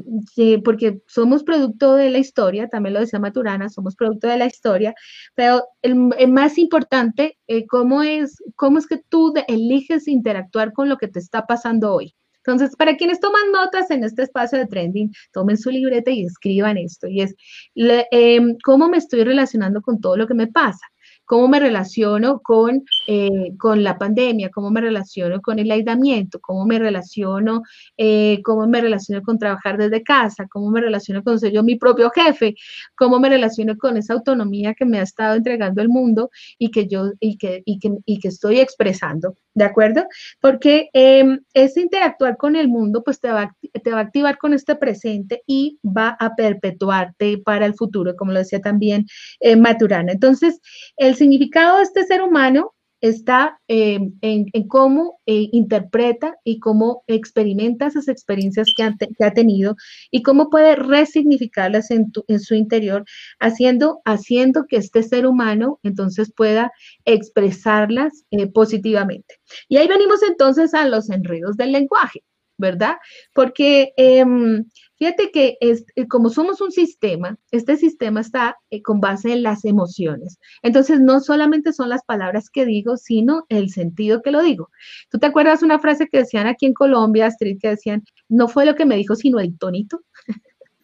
porque 0.65 1.03
somos 1.07 1.45
producto 1.45 1.95
de 1.95 2.09
la 2.09 2.17
historia, 2.17 2.69
también 2.69 2.95
lo 2.95 3.01
decía 3.01 3.19
Maturana, 3.19 3.69
somos 3.69 3.97
producto 3.97 4.29
de 4.29 4.39
la 4.39 4.47
historia, 4.47 4.95
pero 5.35 5.63
el, 5.83 5.95
más 6.29 6.57
importante, 6.57 7.37
cómo, 7.69 8.03
es, 8.03 8.43
cómo 8.57 8.79
es 8.79 8.87
que 8.87 9.03
tú 9.11 9.35
eliges 9.47 10.09
interactuar 10.09 10.73
con 10.73 10.89
lo 10.89 10.97
que 10.97 11.09
te 11.09 11.19
está 11.19 11.45
pasando 11.45 11.93
hoy. 11.93 12.15
Entonces, 12.39 12.75
para 12.77 12.97
quienes 12.97 13.21
toman 13.21 13.53
notas 13.53 13.91
en 13.91 14.05
este 14.05 14.23
espacio 14.23 14.59
de 14.59 14.67
trending, 14.67 15.13
tomen 15.35 15.59
su 15.59 15.71
libreta 15.71 16.11
y 16.11 16.25
escriban 16.25 16.79
esto. 16.79 17.09
Y 17.09 17.21
es, 17.21 17.35
em, 17.75 18.57
¿cómo 18.65 18.89
me 18.89 18.97
estoy 18.97 19.23
relacionando 19.23 19.83
con 19.83 20.01
todo 20.01 20.17
lo 20.17 20.27
que 20.27 20.35
me 20.35 20.47
pasa? 20.47 20.87
Cómo 21.25 21.49
me 21.49 21.61
relaciono 21.61 22.41
con, 22.41 22.85
eh, 23.07 23.57
con 23.59 23.83
la 23.83 23.99
pandemia, 23.99 24.51
cómo 24.51 24.71
me 24.71 24.81
relaciono 24.81 25.41
con 25.41 25.59
el 25.59 25.71
aislamiento, 25.71 26.41
cómo 26.41 26.67
me 26.67 26.79
relaciono, 26.79 27.63
eh, 27.97 28.41
cómo 28.45 28.67
me 28.67 28.81
relaciono 28.81 29.23
con 29.23 29.39
trabajar 29.39 29.79
desde 29.79 30.03
casa, 30.03 30.47
cómo 30.51 30.71
me 30.71 30.81
relaciono 30.81 31.23
con 31.23 31.39
ser 31.39 31.53
yo 31.53 31.63
mi 31.63 31.77
propio 31.77 32.11
jefe, 32.11 32.55
cómo 32.97 33.21
me 33.21 33.29
relaciono 33.29 33.77
con 33.77 33.97
esa 33.97 34.15
autonomía 34.15 34.75
que 34.75 34.85
me 34.85 34.99
ha 34.99 35.03
estado 35.03 35.35
entregando 35.35 35.83
el 35.83 35.89
mundo 35.89 36.31
y 36.59 36.71
que 36.71 36.87
yo 36.87 37.13
y 37.21 37.39
que, 37.39 37.63
y 37.65 37.79
que, 37.79 37.93
y 38.05 38.19
que 38.19 38.29
estoy 38.29 38.61
expresando. 38.61 39.37
¿De 39.55 39.65
acuerdo? 39.65 40.07
Porque 40.41 40.91
eh, 40.93 41.39
ese 41.55 41.81
interactuar 41.81 42.37
con 42.37 42.57
el 42.57 42.69
mundo, 42.69 43.05
pues 43.05 43.21
te 43.21 43.31
va, 43.31 43.55
te 43.83 43.91
va 43.91 43.99
a 43.99 44.03
activar 44.03 44.37
con 44.37 44.53
este 44.53 44.75
presente 44.75 45.43
y 45.47 45.79
va 45.85 46.17
a 46.19 46.35
perpetuarte 46.35 47.39
para 47.39 47.65
el 47.67 47.75
futuro, 47.75 48.17
como 48.17 48.33
lo 48.33 48.41
decía 48.41 48.61
también 48.61 49.07
eh, 49.39 49.55
Maturana. 49.55 50.13
Entonces, 50.13 50.61
el 50.97 51.15
significado 51.15 51.77
de 51.77 51.85
este 51.85 52.05
ser 52.05 52.23
humano 52.23 52.75
está 53.01 53.61
eh, 53.69 53.99
en, 54.23 54.69
cómo 54.69 55.21
eh, 55.27 55.49
interpreta 55.53 56.37
y 56.45 56.59
cómo 56.59 57.05
experimenta 57.07 57.87
esas 57.87 58.09
experiencias 58.09 58.69
que, 58.77 58.83
ha 59.25 59.31
tenido 59.33 59.77
y 60.11 60.23
cómo 60.23 60.51
puede 60.51 60.77
resignificarlas 60.77 61.91
en, 61.91 62.13
su 62.41 62.55
interior, 62.55 63.05
haciendo, 63.41 64.01
haciendo 64.05 64.67
que 64.67 64.77
este 64.77 65.03
ser 65.03 65.27
humano 65.27 65.79
entonces 65.83 66.33
pueda 66.35 66.73
expresarlas 67.05 68.25
eh, 68.31 68.47
positivamente. 68.47 69.37
Y 69.69 69.77
ahí 69.77 69.89
venimos 69.89 70.23
entonces 70.23 70.75
a 70.75 70.87
los 70.87 71.11
enredos 71.11 71.57
del 71.57 71.73
lenguaje. 71.73 72.23
¿Verdad? 72.57 72.97
Porque 73.33 73.93
em, 73.97 74.65
fíjate 74.97 75.31
que 75.31 75.57
es, 75.61 75.85
eh, 75.97 76.07
como 76.07 76.31
somos 76.31 76.61
un 76.61 76.71
sistema, 76.71 77.37
este 77.51 77.77
sistema 77.77 78.21
está 78.21 78.57
eh, 78.71 78.83
con 78.83 79.01
base 79.01 79.33
en 79.33 79.43
las 79.43 79.65
emociones. 79.65 80.39
Entonces, 80.63 81.01
no 81.01 81.21
solamente 81.21 81.73
son 81.73 81.89
las 81.89 82.05
palabras 82.05 82.51
que 82.51 82.65
digo, 82.65 82.97
sino 82.97 83.45
el 83.49 83.71
sentido 83.71 84.23
que 84.23 84.31
lo 84.31 84.43
digo. 84.43 84.71
¿Tú 85.11 85.19
te 85.19 85.27
acuerdas 85.27 85.63
una 85.63 85.79
frase 85.79 86.09
que 86.09 86.19
decían 86.19 86.47
aquí 86.47 86.67
en 86.67 86.75
Colombia, 86.75 87.27
Astrid, 87.27 87.59
que 87.61 87.69
decían, 87.71 88.05
no 88.29 88.49
fue 88.49 88.67
lo 88.67 88.75
que 88.75 88.87
me 88.87 88.97
dijo, 88.97 89.15
sino 89.17 89.41
el 89.41 89.59
tonito? 89.59 90.01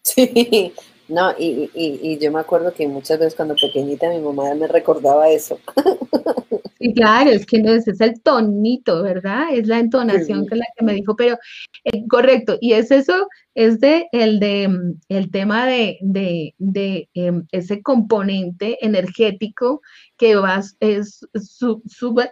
Sí, 0.02 0.72
no, 1.10 1.32
y, 1.38 1.70
y, 1.74 2.00
y 2.02 2.18
yo 2.18 2.32
me 2.32 2.40
acuerdo 2.40 2.72
que 2.72 2.86
muchas 2.88 3.18
veces 3.18 3.34
cuando 3.34 3.54
pequeñita 3.54 4.08
mi 4.08 4.20
mamá 4.20 4.54
me 4.54 4.66
recordaba 4.66 5.28
eso. 5.28 5.58
Y 6.82 6.94
claro, 6.94 7.28
es 7.28 7.44
que 7.44 7.60
no 7.60 7.72
es, 7.72 7.86
es 7.86 8.00
el 8.00 8.22
tonito, 8.22 9.02
¿verdad? 9.02 9.48
Es 9.52 9.68
la 9.68 9.78
entonación 9.78 10.46
que 10.46 10.54
es 10.54 10.60
la 10.60 10.66
que 10.74 10.82
me 10.82 10.94
dijo, 10.94 11.14
pero 11.14 11.36
eh, 11.84 12.06
correcto, 12.08 12.56
y 12.58 12.72
es 12.72 12.90
eso, 12.90 13.28
es 13.54 13.80
de 13.80 14.08
el 14.12 14.40
de 14.40 14.68
mm, 14.68 15.00
el 15.08 15.30
tema 15.30 15.66
de, 15.66 15.98
de, 16.00 16.54
de 16.58 17.08
em, 17.14 17.46
ese 17.52 17.82
componente 17.82 18.78
energético 18.84 19.80
que 20.16 20.36
va, 20.36 20.62
es 20.80 21.26
sub, 21.34 21.82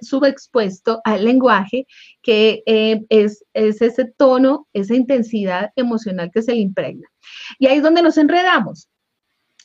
subexpuesto 0.01 1.01
al 1.05 1.25
lenguaje, 1.25 1.87
que 2.23 2.63
eh, 2.67 3.05
es, 3.09 3.45
es 3.55 3.83
ese 3.83 4.05
tono, 4.17 4.69
esa 4.73 4.95
intensidad 4.95 5.71
emocional 5.77 6.31
que 6.33 6.43
se 6.43 6.53
le 6.53 6.59
impregna. 6.59 7.09
Y 7.59 7.67
ahí 7.67 7.79
es 7.79 7.83
donde 7.83 8.03
nos 8.03 8.19
enredamos. 8.19 8.89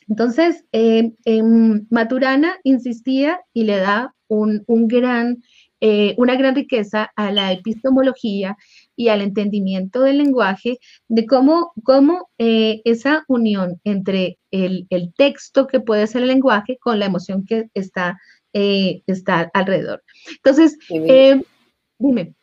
Entonces, 0.08 0.64
em, 0.72 1.86
Maturana 1.90 2.58
insistía 2.62 3.40
y 3.54 3.64
le 3.64 3.78
da 3.78 4.14
un, 4.28 4.88
gran, 4.88 5.42
eh, 5.80 6.14
una 6.18 6.36
gran 6.36 6.54
riqueza 6.54 7.10
a 7.16 7.30
la 7.30 7.52
epistemología 7.52 8.56
y 8.96 9.08
al 9.08 9.22
entendimiento 9.22 10.00
del 10.02 10.18
lenguaje, 10.18 10.78
de 11.08 11.26
cómo, 11.26 11.72
cómo 11.82 12.30
eh, 12.38 12.80
esa 12.84 13.24
unión 13.28 13.80
entre 13.84 14.38
el, 14.50 14.86
texto 15.16 15.66
que 15.66 15.80
puede 15.80 16.06
ser 16.06 16.22
el 16.22 16.28
lenguaje 16.28 16.78
con 16.78 16.98
la 16.98 17.06
emoción 17.06 17.44
que 17.44 17.68
está, 17.74 18.18
está 18.52 19.50
alrededor. 19.52 20.02
Entonces, 20.36 20.78
dime. 20.88 22.34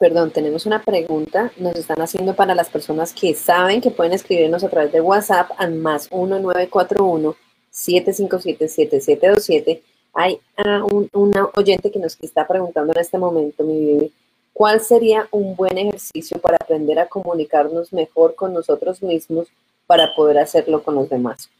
Perdón, 0.00 0.30
tenemos 0.30 0.64
una 0.64 0.82
pregunta. 0.82 1.52
Nos 1.58 1.76
están 1.76 2.00
haciendo 2.00 2.34
para 2.34 2.54
las 2.54 2.70
personas 2.70 3.12
que 3.12 3.34
saben 3.34 3.82
que 3.82 3.90
pueden 3.90 4.14
escribirnos 4.14 4.64
a 4.64 4.70
través 4.70 4.92
de 4.92 5.02
WhatsApp 5.02 5.50
al 5.58 5.74
más 5.74 6.10
1941 6.10 7.36
757 7.68 8.66
7727. 8.66 9.82
Hay 10.14 10.40
uh, 10.64 10.96
un, 10.96 11.10
una 11.12 11.50
oyente 11.54 11.90
que 11.90 11.98
nos 11.98 12.16
está 12.22 12.48
preguntando 12.48 12.94
en 12.94 12.98
este 12.98 13.18
momento, 13.18 13.62
mi 13.62 13.84
bebé, 13.84 14.10
¿cuál 14.52 14.80
sería 14.80 15.28
un 15.30 15.56
buen 15.56 15.78
ejercicio 15.78 16.38
para 16.40 16.56
aprender 16.56 16.98
a 16.98 17.06
comunicarnos 17.06 17.92
mejor 17.92 18.34
con 18.34 18.52
nosotros 18.52 19.02
mismos 19.02 19.48
para 19.86 20.14
poder 20.14 20.38
hacerlo 20.38 20.82
con 20.82 20.94
los 20.94 21.08
demás? 21.08 21.50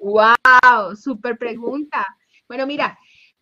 ¡Wow! 0.00 0.96
Súper 0.96 1.38
pregunta. 1.38 2.04
Bueno, 2.46 2.66
mira, 2.66 2.98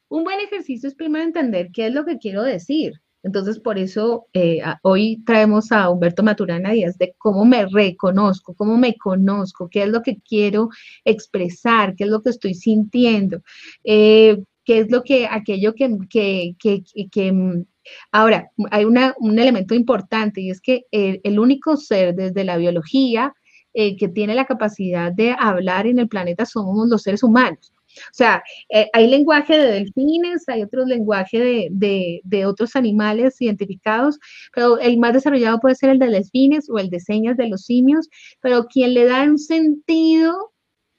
un 0.09 0.25
buen 0.25 0.41
ejercicio 0.41 0.89
es 0.89 0.95
primero 0.95 1.25
entender 1.25 1.71
qué 1.73 1.87
es 1.87 1.95
lo 1.95 2.05
que 2.05 2.19
quiero 2.19 2.43
decir. 2.43 3.01
Entonces, 3.23 3.59
por 3.59 3.77
eso 3.77 4.29
eh, 4.35 4.63
hoy 4.83 5.21
traemos 5.27 5.73
a 5.73 5.91
Humberto 5.91 6.23
Maturana 6.23 6.71
Díaz 6.71 6.97
de 6.97 7.13
cómo 7.19 7.45
me 7.45 7.67
reconozco, 7.67 8.55
cómo 8.55 8.77
me 8.77 8.97
conozco, 8.97 9.69
qué 9.69 9.83
es 9.83 9.89
lo 9.89 10.03
que 10.03 10.21
quiero 10.21 10.69
expresar, 11.05 11.97
qué 11.97 12.05
es 12.05 12.11
lo 12.11 12.23
que 12.23 12.31
estoy 12.31 12.55
sintiendo, 12.55 13.43
eh, 13.83 14.45
qué 14.67 14.81
es 14.81 14.91
lo 14.91 15.03
que, 15.03 15.27
aquello 15.27 15.75
que, 15.75 15.97
que, 16.11 16.55
que, 16.59 16.83
que 17.11 17.33
mm, 17.33 17.65
Ahora, 18.13 18.51
hay 18.71 18.85
una, 18.85 19.15
un 19.19 19.39
elemento 19.39 19.75
importante 19.75 20.41
y 20.41 20.51
es 20.51 20.61
que 20.61 20.87
el, 20.91 21.39
único 21.39 21.77
ser 21.77 22.15
desde 22.15 22.45
la 22.45 22.57
biología 22.57 23.35
eh, 23.75 23.97
que 23.97 24.09
tiene 24.09 24.35
la 24.35 24.47
capacidad 24.47 25.13
de 25.13 25.35
hablar 25.39 25.87
en 25.87 25.99
el 25.99 26.09
planeta 26.09 26.47
somos 26.47 26.89
los 26.89 27.03
seres 27.03 27.23
humanos. 27.23 27.73
O 27.99 28.15
sea, 28.15 28.43
eh, 28.69 28.89
hay 28.93 29.09
lenguaje 29.09 29.57
de 29.57 29.73
delfines, 29.73 30.49
hay 30.49 30.63
otro 30.63 30.85
lenguaje 30.85 31.71
de, 31.71 32.47
otros 32.47 32.77
animales 32.77 33.41
identificados, 33.41 34.19
pero 34.55 34.79
el 34.79 34.99
más 34.99 35.15
desarrollado 35.15 35.61
puede 35.61 35.77
ser 35.77 35.91
el 35.91 35.99
de 35.99 36.11
delfines 36.11 36.69
o 36.69 36.79
el 36.79 36.91
de 36.91 37.01
señas 37.01 37.37
de 37.37 37.49
los 37.49 37.63
simios, 37.63 38.09
pero 38.41 38.67
quien 38.67 38.93
le 38.93 39.07
da 39.07 39.23
un 39.23 39.39
sentido 39.39 40.53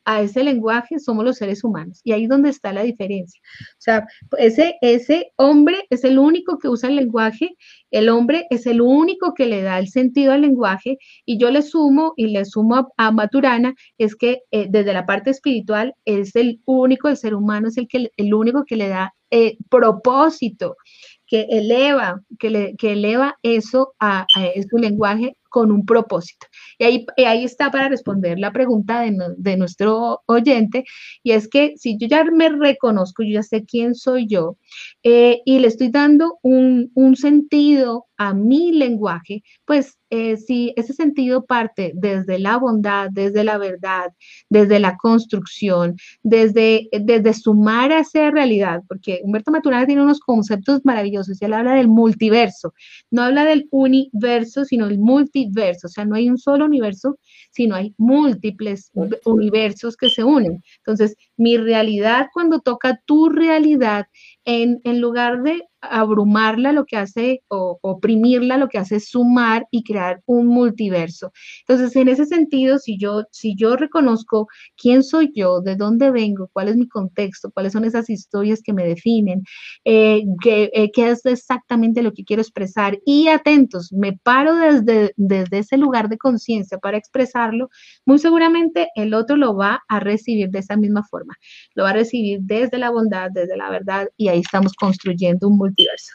a 0.07 0.21
ese 0.21 0.41
lenguaje 0.41 0.99
somos 0.99 1.25
los 1.25 1.35
seres 1.35 1.65
humanos. 1.65 1.99
Y 2.05 2.13
ahí 2.13 2.23
es 2.23 2.29
donde 2.29 2.49
está 2.49 2.71
la 2.71 2.83
diferencia. 2.83 3.41
O 3.73 3.81
sea, 3.81 4.07
ese, 4.37 4.77
ese 4.81 5.33
hombre 5.35 5.85
es 5.89 6.05
el 6.05 6.17
único 6.17 6.57
que 6.57 6.69
usa 6.69 6.87
el 6.87 6.95
lenguaje, 6.95 7.57
el 7.91 8.07
hombre 8.07 8.47
es 8.49 8.65
el 8.67 8.79
único 8.79 9.33
que 9.33 9.45
le 9.45 9.61
da 9.61 9.77
el 9.79 9.89
sentido 9.89 10.31
al 10.31 10.41
lenguaje 10.41 10.97
y 11.25 11.37
yo 11.37 11.51
le 11.51 11.61
sumo 11.61 12.13
y 12.15 12.27
le 12.27 12.45
sumo 12.45 12.93
a, 12.95 13.11
Maturana 13.11 13.75
es 13.97 14.15
que 14.15 14.43
eh, 14.51 14.67
desde 14.69 14.93
la 14.93 15.05
parte 15.05 15.29
espiritual 15.29 15.93
es 16.05 16.35
el 16.37 16.61
único, 16.65 17.09
el 17.09 17.17
ser 17.17 17.35
humano 17.35 17.67
es 17.67 17.77
el, 17.77 17.89
que, 17.89 18.09
el 18.15 18.33
único 18.33 18.63
que 18.63 18.77
le 18.77 18.87
da 18.87 19.13
eh, 19.29 19.57
propósito 19.69 20.77
que 21.25 21.47
eleva, 21.49 22.21
que, 22.39 22.49
le, 22.49 22.75
que 22.77 22.93
eleva 22.93 23.37
eso 23.43 23.93
a, 23.99 24.21
a, 24.21 24.61
su 24.69 24.77
lenguaje 24.77 25.35
con 25.49 25.71
un 25.71 25.85
propósito. 25.85 26.47
Y 26.77 26.83
ahí, 26.83 27.05
ahí 27.25 27.43
está 27.43 27.71
para 27.71 27.89
responder 27.89 28.39
la 28.39 28.51
pregunta 28.51 29.01
de, 29.01 29.15
de, 29.37 29.57
nuestro 29.57 30.21
oyente, 30.25 30.85
y 31.23 31.31
es 31.31 31.47
que 31.47 31.73
si 31.77 31.97
yo 31.97 32.07
ya 32.07 32.23
me 32.23 32.49
reconozco, 32.49 33.23
yo 33.23 33.33
ya 33.35 33.43
sé 33.43 33.65
quién 33.65 33.95
soy 33.95 34.27
yo, 34.27 34.57
eh, 35.03 35.41
y 35.45 35.59
le 35.59 35.67
estoy 35.67 35.89
dando 35.89 36.39
un, 36.41 36.91
un 36.93 37.15
sentido 37.15 38.06
a 38.17 38.33
mi 38.33 38.71
lenguaje, 38.71 39.43
pues 39.65 39.97
eh, 40.09 40.37
si 40.37 40.73
ese 40.77 40.93
sentido 40.93 41.45
parte 41.45 41.91
desde 41.95 42.39
la 42.39 42.57
bondad, 42.57 43.09
desde 43.11 43.43
la 43.43 43.57
verdad, 43.57 44.13
desde 44.49 44.79
la 44.79 44.95
construcción, 44.97 45.97
desde, 46.23 46.87
desde 46.91 47.33
sumar 47.33 47.91
a 47.91 47.99
esa 47.99 48.31
realidad, 48.31 48.83
porque 48.87 49.19
Humberto 49.23 49.51
Maturana 49.51 49.85
tiene 49.85 50.01
unos 50.01 50.19
conceptos 50.19 50.81
maravillosos, 50.85 51.41
él 51.41 51.53
habla 51.53 51.73
del 51.73 51.89
multiverso, 51.89 52.73
no 53.11 53.23
habla 53.23 53.43
del 53.45 53.67
universo, 53.71 54.65
sino 54.65 54.87
el 54.87 54.97
multiverso, 54.97 55.87
o 55.87 55.89
sea, 55.89 56.05
no 56.05 56.15
hay 56.15 56.29
un 56.29 56.37
solo 56.37 56.65
universo, 56.65 57.19
sino 57.51 57.75
hay 57.75 57.93
múltiples 57.97 58.91
universos 59.25 59.97
que 59.97 60.09
se 60.09 60.23
unen. 60.23 60.63
Entonces, 60.77 61.15
mi 61.35 61.57
realidad 61.57 62.27
cuando 62.33 62.61
toca 62.61 62.99
tu 63.05 63.29
realidad, 63.29 64.05
en, 64.45 64.79
en 64.85 65.01
lugar 65.01 65.43
de 65.43 65.67
abrumarla 65.81 66.71
lo 66.71 66.85
que 66.85 66.97
hace 66.97 67.43
o 67.47 67.79
oprimirla 67.81 68.57
lo 68.57 68.67
que 68.67 68.77
hace 68.77 68.97
es 68.97 69.09
sumar 69.09 69.67
y 69.71 69.83
crear 69.83 70.21
un 70.25 70.47
multiverso. 70.47 71.31
Entonces, 71.67 71.95
en 71.95 72.09
ese 72.09 72.25
sentido, 72.25 72.79
si 72.79 72.97
yo, 72.97 73.23
si 73.31 73.55
yo 73.55 73.75
reconozco 73.75 74.47
quién 74.75 75.03
soy 75.03 75.31
yo, 75.35 75.61
de 75.61 75.75
dónde 75.75 76.11
vengo, 76.11 76.49
cuál 76.53 76.69
es 76.69 76.77
mi 76.77 76.87
contexto, 76.87 77.51
cuáles 77.51 77.73
son 77.73 77.85
esas 77.85 78.09
historias 78.09 78.61
que 78.63 78.73
me 78.73 78.85
definen, 78.85 79.43
eh, 79.85 80.23
eh, 80.45 80.91
qué, 80.93 81.09
es 81.09 81.25
exactamente 81.25 82.01
lo 82.01 82.13
que 82.13 82.23
quiero 82.23 82.41
expresar 82.41 82.97
y 83.05 83.27
atentos, 83.27 83.91
me 83.93 84.13
paro 84.13 84.55
desde, 84.55 85.13
desde 85.15 85.59
ese 85.59 85.77
lugar 85.77 86.09
de 86.09 86.17
conciencia 86.17 86.77
para 86.77 86.97
expresarlo, 86.97 87.69
muy 88.05 88.19
seguramente 88.19 88.87
el 88.95 89.13
otro 89.13 89.37
lo 89.37 89.55
va 89.55 89.83
a 89.87 89.99
recibir 89.99 90.49
de 90.49 90.59
esa 90.59 90.75
misma 90.75 91.03
forma, 91.03 91.35
lo 91.75 91.83
va 91.83 91.91
a 91.91 91.93
recibir 91.93 92.39
desde 92.41 92.77
la 92.77 92.89
bondad, 92.89 93.29
desde 93.31 93.57
la 93.57 93.69
verdad 93.69 94.07
y 94.17 94.29
ahí 94.29 94.39
estamos 94.39 94.73
construyendo 94.73 95.47
un 95.47 95.57
multiverso. 95.67 96.13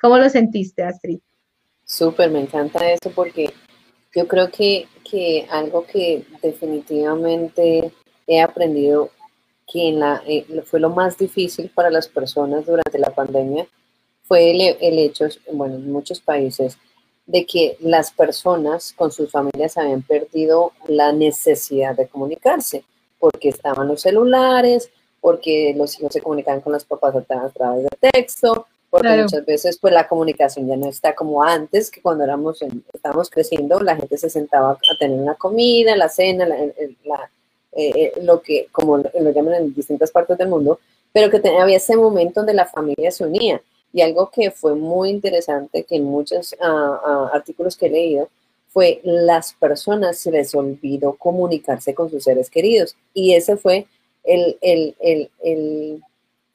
¿Cómo 0.00 0.18
lo 0.18 0.28
sentiste, 0.28 0.82
Astrid? 0.82 1.18
Súper, 1.84 2.30
me 2.30 2.40
encanta 2.40 2.90
eso 2.90 3.10
porque 3.14 3.52
yo 4.14 4.26
creo 4.26 4.50
que, 4.50 4.88
que 5.08 5.46
algo 5.50 5.86
que 5.86 6.24
definitivamente 6.42 7.92
he 8.26 8.40
aprendido 8.40 9.10
que 9.66 9.88
en 9.88 10.00
la, 10.00 10.22
eh, 10.26 10.46
fue 10.64 10.80
lo 10.80 10.90
más 10.90 11.18
difícil 11.18 11.70
para 11.70 11.90
las 11.90 12.08
personas 12.08 12.66
durante 12.66 12.98
la 12.98 13.10
pandemia 13.10 13.66
fue 14.22 14.50
el, 14.50 14.60
el, 14.80 14.98
hecho, 14.98 15.26
bueno, 15.52 15.76
en 15.76 15.90
muchos 15.90 16.20
países, 16.20 16.78
de 17.26 17.46
que 17.46 17.76
las 17.80 18.10
personas 18.10 18.92
con 18.92 19.12
sus 19.12 19.30
familias 19.30 19.76
habían 19.76 20.02
perdido 20.02 20.72
la 20.88 21.12
necesidad 21.12 21.96
de 21.96 22.08
comunicarse, 22.08 22.84
porque 23.18 23.48
estaban 23.48 23.88
los 23.88 24.02
celulares, 24.02 24.90
porque 25.20 25.74
los 25.76 25.98
hijos 25.98 26.12
se 26.12 26.20
comunicaban 26.20 26.60
con 26.60 26.72
los 26.72 26.84
papás 26.84 27.14
a 27.16 27.50
través 27.50 27.84
de 27.84 28.10
texto, 28.12 28.66
porque 28.90 29.22
muchas 29.22 29.44
veces 29.44 29.78
pues 29.78 29.92
la 29.92 30.06
comunicación 30.06 30.66
ya 30.68 30.76
no 30.76 30.88
está 30.88 31.14
como 31.14 31.42
antes, 31.42 31.90
que 31.90 32.00
cuando 32.00 32.24
éramos 32.24 32.62
estábamos 32.92 33.30
creciendo, 33.30 33.80
la 33.80 33.96
gente 33.96 34.16
se 34.16 34.30
sentaba 34.30 34.72
a 34.72 34.98
tener 34.98 35.18
una 35.18 35.34
comida, 35.34 35.96
la 35.96 36.08
cena, 36.08 36.46
la, 36.46 36.56
eh, 36.56 36.72
eh, 37.72 38.12
lo 38.22 38.40
que 38.40 38.68
como 38.72 38.98
lo 38.98 39.30
llaman 39.32 39.54
en 39.54 39.74
distintas 39.74 40.10
partes 40.10 40.38
del 40.38 40.48
mundo, 40.48 40.80
pero 41.12 41.30
que 41.30 41.46
había 41.48 41.76
ese 41.76 41.96
momento 41.96 42.40
donde 42.40 42.54
la 42.54 42.66
familia 42.66 43.10
se 43.10 43.24
unía. 43.24 43.60
Y 43.92 44.02
algo 44.02 44.30
que 44.30 44.50
fue 44.50 44.74
muy 44.74 45.10
interesante, 45.10 45.84
que 45.84 45.96
en 45.96 46.04
muchos 46.04 46.54
ah, 46.60 47.00
ah, 47.04 47.30
artículos 47.32 47.76
que 47.76 47.86
he 47.86 47.90
leído, 47.90 48.28
fue 48.68 49.00
las 49.04 49.54
personas 49.54 50.18
se 50.18 50.30
les 50.30 50.54
olvidó 50.54 51.14
comunicarse 51.14 51.94
con 51.94 52.10
sus 52.10 52.24
seres 52.24 52.50
queridos. 52.50 52.96
Y 53.14 53.34
ese 53.34 53.56
fue 53.56 53.86
el, 54.24 54.58
el, 54.60 54.94
el, 55.00 55.30
el 55.42 56.02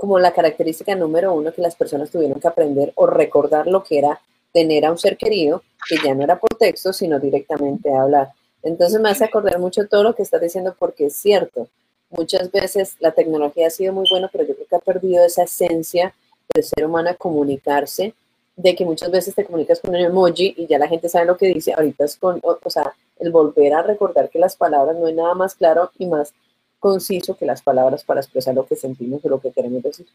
como 0.02 0.18
la 0.18 0.34
característica 0.34 0.96
número 0.96 1.32
uno 1.32 1.54
que 1.54 1.62
las 1.62 1.76
personas 1.76 2.10
tuvieron 2.10 2.40
que 2.40 2.48
aprender 2.48 2.92
o 2.96 3.06
recordar 3.06 3.68
lo 3.68 3.84
que 3.84 4.00
era 4.00 4.20
tener 4.52 4.84
a 4.84 4.92
un 4.92 4.98
ser 4.98 5.16
querido, 5.16 5.62
que 5.88 5.96
ya 6.04 6.16
no 6.16 6.24
era 6.24 6.40
por 6.40 6.50
texto, 6.58 6.92
sino 6.92 7.20
directamente 7.20 7.94
hablar. 7.94 8.32
Entonces 8.64 9.00
me 9.00 9.12
hace 9.12 9.26
acordar 9.26 9.60
mucho 9.60 9.88
todo 9.88 10.02
lo 10.02 10.16
que 10.16 10.24
estás 10.24 10.42
diciendo 10.42 10.76
porque 10.80 11.06
es 11.06 11.16
cierto. 11.16 11.68
Muchas 12.10 12.52
veces 12.52 12.96
la 13.00 13.12
tecnología 13.12 13.68
ha 13.68 13.70
sido 13.70 13.94
muy 13.94 14.08
buena, 14.10 14.28
pero 14.28 14.44
yo 14.44 14.56
creo 14.56 14.68
que 14.68 14.76
ha 14.76 14.80
perdido 14.80 15.24
esa 15.24 15.44
esencia 15.44 16.16
del 16.52 16.64
ser 16.64 16.84
humano 16.84 17.12
a 17.12 17.14
comunicarse, 17.14 18.16
de 18.56 18.76
que 18.76 18.86
muchas 18.86 19.12
veces 19.12 19.36
te 19.36 19.46
comunicas 19.46 19.82
con 19.82 19.92
un 19.92 19.98
emoji 19.98 20.56
y 20.58 20.66
ya 20.66 20.80
la 20.80 20.88
gente 20.88 21.10
sabe 21.10 21.28
lo 21.28 21.38
que 21.38 21.46
dice. 21.46 21.74
Ahorita 21.74 22.06
es 22.06 22.18
con, 22.18 22.40
o, 22.42 22.58
o 22.60 22.70
sea, 22.72 22.92
el 23.20 23.32
volver 23.32 23.76
a 23.76 23.84
recordar 23.84 24.32
que 24.32 24.40
las 24.40 24.56
palabras 24.56 24.98
no 24.98 25.06
hay 25.06 25.14
nada 25.14 25.36
más 25.36 25.54
claro 25.54 25.92
y 26.00 26.08
más 26.08 26.34
conciso 26.82 27.38
que 27.38 27.46
las 27.46 27.62
palabras 27.62 28.04
para 28.04 28.20
expresar 28.20 28.56
lo 28.56 28.66
que 28.66 28.76
sentimos 28.76 29.24
o 29.24 29.30
lo 29.30 29.40
que 29.40 29.52
queremos 29.52 29.84
decir. 29.84 30.08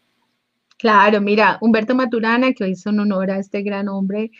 Claro, 0.77 1.21
mira, 1.21 1.57
Humberto 1.61 1.95
Maturana, 1.95 2.53
que 2.53 2.65
hoy 2.65 2.75
son 2.75 2.99
honor 2.99 3.31
a 3.31 3.39
este 3.39 3.63
gran 3.63 3.87
hombre, 3.87 4.31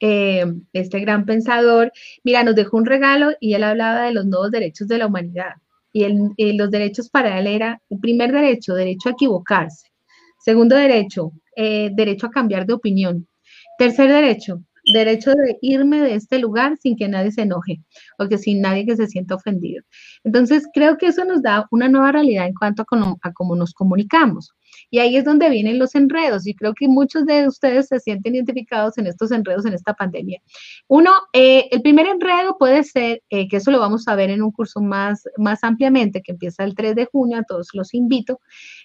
eh, 0.00 0.44
este 0.74 0.98
gran 1.00 1.24
pensador, 1.24 1.90
mira, 2.24 2.42
nos 2.42 2.56
dejó 2.56 2.76
un 2.76 2.86
regalo 2.86 3.30
y 3.40 3.54
él 3.54 3.62
hablaba 3.62 4.02
de 4.02 4.12
los 4.12 4.26
nuevos 4.26 4.50
derechos 4.50 4.88
de 4.88 4.98
la 4.98 5.06
humanidad. 5.06 5.54
Y, 5.92 6.52
los 6.58 6.70
derechos 6.70 7.08
para 7.08 7.38
él 7.38 7.46
era, 7.46 7.80
el 7.88 8.00
primer 8.00 8.30
derecho, 8.30 8.74
derecho 8.74 9.08
a 9.08 9.12
equivocarse. 9.12 9.86
Segundo 10.38 10.76
derecho, 10.76 11.32
eh, 11.54 11.90
derecho 11.94 12.26
a 12.26 12.30
cambiar 12.30 12.66
de 12.66 12.74
opinión. 12.74 13.26
Tercer 13.78 14.10
derecho, 14.10 14.60
derecho 14.92 15.32
de 15.32 15.58
irme 15.60 16.00
de 16.00 16.14
este 16.14 16.38
lugar 16.38 16.76
sin 16.78 16.96
que 16.96 17.08
nadie 17.08 17.32
se 17.32 17.42
enoje 17.42 17.80
o 18.18 18.28
que 18.28 18.38
sin 18.38 18.60
nadie 18.60 18.86
que 18.86 18.96
se 18.96 19.06
sienta 19.06 19.34
ofendido. 19.34 19.82
Entonces, 20.24 20.66
creo 20.72 20.96
que 20.98 21.06
eso 21.06 21.24
nos 21.24 21.42
da 21.42 21.66
una 21.70 21.88
nueva 21.88 22.12
realidad 22.12 22.46
en 22.46 22.54
cuanto 22.54 22.82
a 23.22 23.32
cómo 23.32 23.56
nos 23.56 23.74
comunicamos. 23.74 24.54
Y 24.90 24.98
ahí 24.98 25.16
es 25.16 25.24
donde 25.24 25.50
vienen 25.50 25.78
los 25.78 25.94
enredos 25.94 26.46
y 26.46 26.54
creo 26.54 26.74
que 26.74 26.88
muchos 26.88 27.26
de 27.26 27.46
ustedes 27.48 27.88
se 27.88 28.00
sienten 28.00 28.34
identificados 28.34 28.98
en 28.98 29.06
estos 29.06 29.30
enredos 29.32 29.66
en 29.66 29.74
esta 29.74 29.94
pandemia. 29.94 30.40
Uno, 30.88 31.10
eh, 31.32 31.68
el 31.70 31.82
primer 31.82 32.06
enredo 32.06 32.56
puede 32.58 32.84
ser, 32.84 33.22
eh, 33.30 33.48
que 33.48 33.56
eso 33.56 33.70
lo 33.70 33.80
vamos 33.80 34.06
a 34.08 34.14
ver 34.14 34.30
en 34.30 34.42
un 34.42 34.52
curso 34.52 34.80
más, 34.80 35.24
más 35.38 35.64
ampliamente, 35.64 36.22
que 36.22 36.32
empieza 36.32 36.64
el 36.64 36.74
3 36.74 36.94
de 36.94 37.06
junio, 37.06 37.38
a 37.38 37.42
todos 37.42 37.68
los 37.72 37.94
invito. 37.94 38.40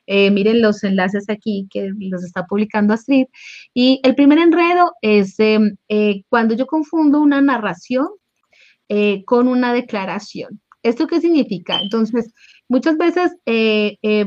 Eh, 0.08 0.32
miren 0.32 0.62
los 0.62 0.84
enlaces 0.84 1.30
aquí 1.30 1.68
que 1.72 1.92
los 2.00 2.24
está 2.24 2.46
publicando 2.46 2.94
Astrid. 2.94 3.28
Y 3.74 4.00
el 4.04 4.16
primer 4.16 4.40
enredo 4.40 4.94
es 5.02 5.40
em, 5.40 5.76
cuando 6.30 6.56
yo 6.56 6.68
confundo 6.68 7.22
una 7.22 7.42
narración 7.42 8.08
con 9.26 9.48
una 9.48 9.74
declaración. 9.74 10.62
¿Esto 10.84 11.08
qué 11.08 11.22
significa? 11.22 11.80
Entonces, 11.80 12.34
Muchas 12.72 12.98
veces 12.98 13.36
eh, 13.46 13.98
eh, 14.02 14.26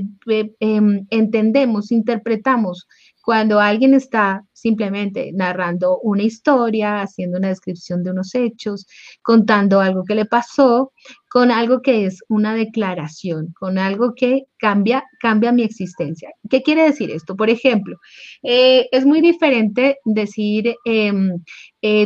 em, 0.60 1.06
entendemos, 1.08 1.90
interpretamos 1.90 2.86
cuando 3.22 3.58
alguien 3.58 3.94
está 3.94 4.44
simplemente 4.52 5.32
narrando 5.32 5.98
una 6.00 6.24
historia, 6.24 7.00
haciendo 7.00 7.38
una 7.38 7.48
descripción 7.48 8.02
de 8.02 8.10
unos 8.10 8.34
hechos, 8.34 8.86
contando 9.22 9.80
algo 9.80 10.04
que 10.04 10.14
le 10.14 10.26
pasó, 10.26 10.92
con 11.34 11.50
algo 11.50 11.82
que 11.82 12.06
es 12.06 12.22
una 12.28 12.54
declaración, 12.54 13.52
con 13.58 13.76
algo 13.76 14.14
que 14.14 14.44
cambia, 14.56 15.02
cambia 15.18 15.50
mi 15.50 15.64
existencia. 15.64 16.30
¿Qué 16.48 16.62
quiere 16.62 16.84
decir 16.84 17.10
esto? 17.10 17.34
Por 17.34 17.50
ejemplo, 17.50 17.96
eh, 18.44 18.86
es 18.92 19.04
muy 19.04 19.20
diferente 19.20 19.98
decir, 20.04 20.76
em, 20.84 21.42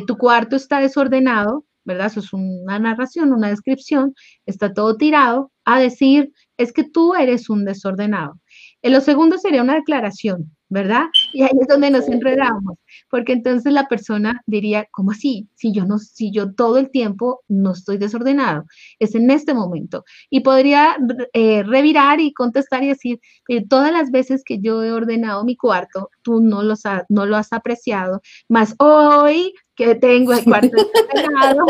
tu 0.07 0.17
cuarto 0.17 0.57
está 0.57 0.81
desordenado 0.81 1.67
¿verdad? 1.85 2.07
Eso 2.09 2.21
es 2.21 2.33
una 2.35 2.79
narración, 2.79 3.33
una 3.33 3.49
descripción, 3.49 4.15
está 4.45 4.75
todo 4.75 4.97
tirado, 4.99 5.51
a 5.65 5.81
decir, 5.81 6.33
es 6.59 6.73
que 6.73 6.85
tú 6.85 7.15
eres 7.15 7.49
un 7.49 7.65
desordenado. 7.65 8.39
En 8.83 8.93
lo 8.93 9.01
segundo 9.01 9.39
sería 9.39 9.63
una 9.63 9.77
declaración, 9.77 10.55
¿verdad? 10.69 11.07
Y 11.33 11.43
ahí 11.43 11.51
es 11.61 11.67
donde 11.67 11.91
nos 11.91 12.09
enredamos, 12.09 12.79
porque 13.11 13.33
entonces 13.33 13.73
la 13.73 13.87
persona 13.87 14.43
diría, 14.47 14.87
¿cómo 14.91 15.13
así? 15.13 15.49
Si 15.55 15.73
yo 15.73 15.85
no, 15.85 15.99
si 15.99 16.31
yo 16.31 16.53
todo 16.55 16.79
el 16.79 16.91
tiempo 16.91 17.41
no 17.49 17.73
estoy 17.73 17.97
desordenado, 17.97 18.65
es 18.99 19.15
en 19.15 19.31
este 19.31 19.55
momento. 19.55 20.05
Y 20.31 20.41
podría 20.41 20.97
eh, 21.33 21.63
revirar 21.63 22.21
y 22.21 22.33
contestar 22.33 22.83
y 22.83 22.89
decir, 22.89 23.21
eh, 23.49 23.67
todas 23.67 23.93
las 23.93 24.11
veces 24.11 24.43
que 24.45 24.61
yo 24.61 24.83
he 24.83 24.93
ordenado 24.93 25.45
mi 25.45 25.57
cuarto, 25.57 26.11
tú 26.23 26.41
no, 26.41 26.63
los 26.63 26.83
no 27.09 27.27
lo 27.27 27.37
has 27.37 27.53
apreciado, 27.53 28.21
más 28.49 28.75
hoy 28.79 29.55
que 29.75 29.95
tengo 29.95 30.33
el 30.33 30.45
cuarto 30.45 30.77
desordenado, 30.77 31.67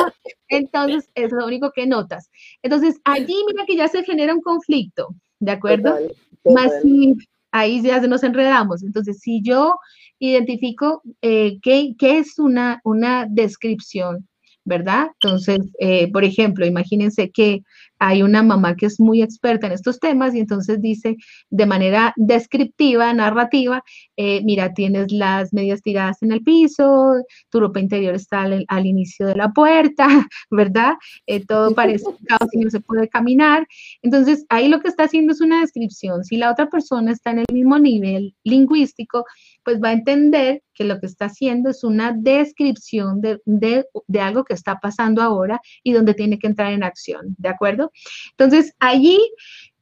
entonces 0.49 1.09
es 1.15 1.31
lo 1.31 1.47
único 1.47 1.71
que 1.73 1.87
notas. 1.87 2.31
Entonces 2.63 3.01
allí 3.05 3.35
mira 3.47 3.65
que 3.67 3.77
ya 3.77 3.87
se 3.87 4.03
genera 4.03 4.35
un 4.35 4.41
conflicto, 4.41 5.15
¿de 5.39 5.53
acuerdo? 5.53 5.99
Más 6.45 6.73
si 6.83 7.17
ahí 7.53 7.83
ya 7.83 8.01
nos 8.01 8.23
enredamos. 8.23 8.83
Entonces, 8.83 9.21
si 9.21 9.43
yo 9.43 9.77
identifico 10.19 11.03
eh, 11.23 11.59
qué, 11.63 11.95
es 12.01 12.39
una, 12.39 12.81
una 12.85 13.27
descripción, 13.29 14.29
¿verdad? 14.65 15.09
Entonces, 15.15 15.61
eh, 15.81 16.11
por 16.13 16.25
ejemplo, 16.25 16.67
imagínense 16.67 17.31
que 17.31 17.63
hay 17.99 18.23
una 18.23 18.43
mamá 18.43 18.77
que 18.77 18.87
es 18.87 19.01
muy 19.01 19.23
experta 19.23 19.67
en 19.67 19.73
estos 19.73 19.99
temas 19.99 20.35
y 20.35 20.41
entonces 20.41 20.81
dice 20.81 21.17
de 21.51 21.67
manera 21.67 22.13
descriptiva, 22.17 23.13
narrativa, 23.13 23.83
eh, 24.17 24.43
mira, 24.45 24.75
tienes 24.75 25.13
las 25.13 25.53
medias 25.53 25.83
tiradas 25.83 26.23
en 26.23 26.33
el 26.33 26.43
piso, 26.43 27.15
tu 27.51 27.61
ropa 27.61 27.81
interior 27.81 28.15
está 28.15 28.43
al, 28.43 28.87
inicio 28.87 29.27
de 29.27 29.37
la 29.37 29.51
puerta, 29.51 30.07
¿verdad? 30.51 30.95
Eh, 31.27 31.45
todo 31.45 31.75
parece 31.75 32.07
caos 32.27 32.49
y 32.53 32.59
no 32.59 32.71
se 32.71 32.81
puede 32.81 33.09
caminar. 33.09 33.67
Entonces, 34.03 34.45
ahí 34.49 34.69
lo 34.69 34.81
que 34.81 34.89
está 34.89 35.05
haciendo 35.05 35.33
es 35.33 35.41
una 35.41 35.61
descripción. 35.61 36.25
Si 36.25 36.37
la 36.37 36.51
otra 36.51 36.69
persona 36.69 37.13
está 37.13 37.31
en 37.31 37.41
el 37.41 37.47
mismo 37.53 37.79
nivel 37.79 38.35
lingüístico, 38.45 39.25
pues 39.65 39.81
va 39.83 39.89
a 39.91 39.93
entender 39.93 40.63
que 40.75 40.85
lo 40.85 41.01
que 41.01 41.07
está 41.07 41.27
haciendo 41.27 41.71
es 41.71 41.83
una 41.83 42.13
descripción 42.13 43.21
de, 43.21 43.41
de 43.45 44.21
algo 44.21 44.45
que 44.45 44.55
está 44.55 44.79
pasando 44.81 45.23
ahora 45.23 45.61
y 45.83 45.93
donde 45.93 46.15
tiene 46.15 46.39
que 46.39 46.47
entrar 46.47 46.73
en 46.73 46.85
acción, 46.85 47.35
¿de 47.37 47.49
acuerdo? 47.49 47.88
Entonces, 48.31 48.75
allí 48.79 49.19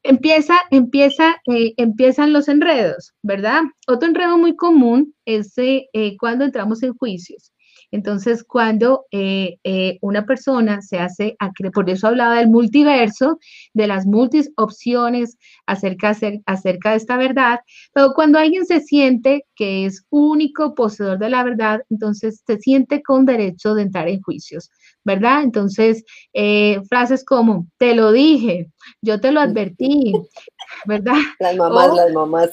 empieza, 0.03 0.57
empieza, 0.71 1.37
eh, 1.47 1.75
empiezan 1.77 2.33
los 2.33 2.49
enredos, 2.49 3.15
¿verdad? 3.23 3.63
Otro 3.87 4.09
enredo 4.09 4.39
muy 4.39 4.57
común 4.57 5.15
es 5.25 5.57
eh, 5.59 5.89
eh, 5.93 6.17
cuando 6.19 6.45
entramos 6.45 6.83
en 6.83 6.95
juicios. 6.95 7.53
Entonces, 7.91 8.45
cuando 8.45 9.07
eh, 9.11 9.59
eh, 9.65 9.99
una 10.01 10.27
persona 10.27 10.83
se 10.83 10.99
hace, 10.99 11.37
por 11.73 11.89
eso 11.89 12.09
hablaba 12.09 12.37
del 12.37 12.49
multiverso, 12.49 13.39
de 13.75 13.87
las 13.87 14.07
multis 14.07 14.51
opciones 14.57 15.39
acerca, 15.67 16.17
acerca 16.47 16.91
de 16.91 16.97
esta 16.97 17.17
verdad, 17.17 17.61
pero 17.93 18.13
cuando 18.15 18.39
alguien 18.39 18.67
se 18.67 18.81
siente 18.81 19.45
que 19.55 19.87
es 19.87 20.05
único 20.11 20.75
poseedor 20.75 21.19
de 21.19 21.31
la 21.31 21.45
verdad, 21.45 21.83
entonces 21.91 22.43
se 22.47 22.59
siente 22.59 23.03
con 23.03 23.25
derecho 23.25 23.75
de 23.75 23.83
entrar 23.83 24.09
en 24.09 24.21
juicios, 24.21 24.71
¿verdad? 25.05 25.43
Entonces, 25.43 26.05
eh, 26.33 26.81
frases 26.89 27.25
como, 27.25 27.67
te 27.79 27.95
lo 27.95 28.13
dije, 28.13 28.71
yo 29.01 29.21
te 29.21 29.33
lo 29.33 29.41
advertí, 29.41 30.13
¿verdad? 30.87 31.15
Las 31.41 31.57
mamás, 31.57 31.95
las 31.95 32.13
mamás. 32.13 32.51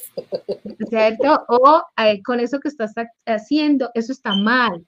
¿Cierto? 0.90 1.44
O 1.48 1.82
con 2.26 2.40
eso 2.40 2.60
que 2.60 2.70
estás 2.70 2.94
haciendo, 3.26 3.90
eso 3.94 4.12
está 4.12 4.36
mal. 4.36 4.86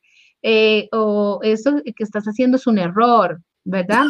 Eh, 0.48 0.90
o 0.92 1.40
eso 1.42 1.82
que 1.84 2.04
estás 2.04 2.26
haciendo 2.26 2.58
es 2.58 2.68
un 2.68 2.78
error, 2.78 3.42
¿verdad? 3.64 4.06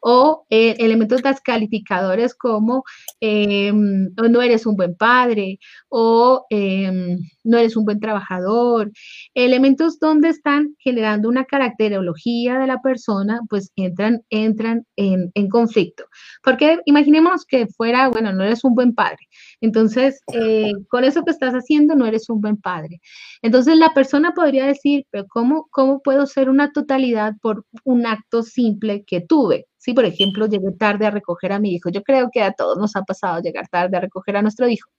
O 0.00 0.46
eh, 0.50 0.76
elementos 0.78 1.22
descalificadores 1.22 2.34
como 2.34 2.84
em, 3.20 4.10
no 4.14 4.42
eres 4.42 4.66
un 4.66 4.76
buen 4.76 4.94
padre 4.96 5.58
o 5.88 6.44
em, 6.50 7.18
no 7.44 7.58
eres 7.58 7.76
un 7.76 7.84
buen 7.84 8.00
trabajador, 8.00 8.90
elementos 9.34 9.98
donde 9.98 10.28
están 10.28 10.74
generando 10.78 11.28
una 11.28 11.44
caracterología 11.44 12.58
de 12.58 12.66
la 12.66 12.80
persona, 12.82 13.40
pues 13.48 13.72
entran, 13.76 14.22
entran 14.30 14.86
en, 14.96 15.30
en 15.34 15.48
conflicto. 15.48 16.04
Porque 16.42 16.80
imaginemos 16.86 17.44
que 17.44 17.66
fuera, 17.68 18.08
bueno, 18.08 18.32
no 18.32 18.44
eres 18.44 18.64
un 18.64 18.74
buen 18.74 18.94
padre. 18.94 19.28
Entonces, 19.60 20.20
eh, 20.32 20.72
con 20.88 21.04
eso 21.04 21.24
que 21.24 21.30
estás 21.30 21.54
haciendo 21.54 21.94
no 21.94 22.06
eres 22.06 22.28
un 22.28 22.40
buen 22.40 22.56
padre. 22.56 23.00
Entonces, 23.42 23.76
la 23.76 23.94
persona 23.94 24.32
podría 24.34 24.66
decir, 24.66 25.06
pero 25.10 25.26
¿cómo, 25.28 25.68
cómo 25.70 26.00
puedo 26.02 26.26
ser 26.26 26.48
una 26.50 26.72
totalidad 26.72 27.34
por 27.40 27.64
un 27.84 28.06
acto 28.06 28.42
simple 28.42 29.04
que 29.06 29.20
tuve? 29.20 29.65
Si, 29.86 29.94
por 29.94 30.04
ejemplo, 30.04 30.48
llegué 30.48 30.72
tarde 30.72 31.06
a 31.06 31.12
recoger 31.12 31.52
a 31.52 31.60
mi 31.60 31.72
hijo, 31.72 31.90
yo 31.90 32.02
creo 32.02 32.28
que 32.32 32.42
a 32.42 32.50
todos 32.50 32.76
nos 32.76 32.96
ha 32.96 33.04
pasado 33.04 33.40
llegar 33.40 33.68
tarde 33.68 33.96
a 33.96 34.00
recoger 34.00 34.36
a 34.36 34.42
nuestro 34.42 34.68
hijo. 34.68 34.90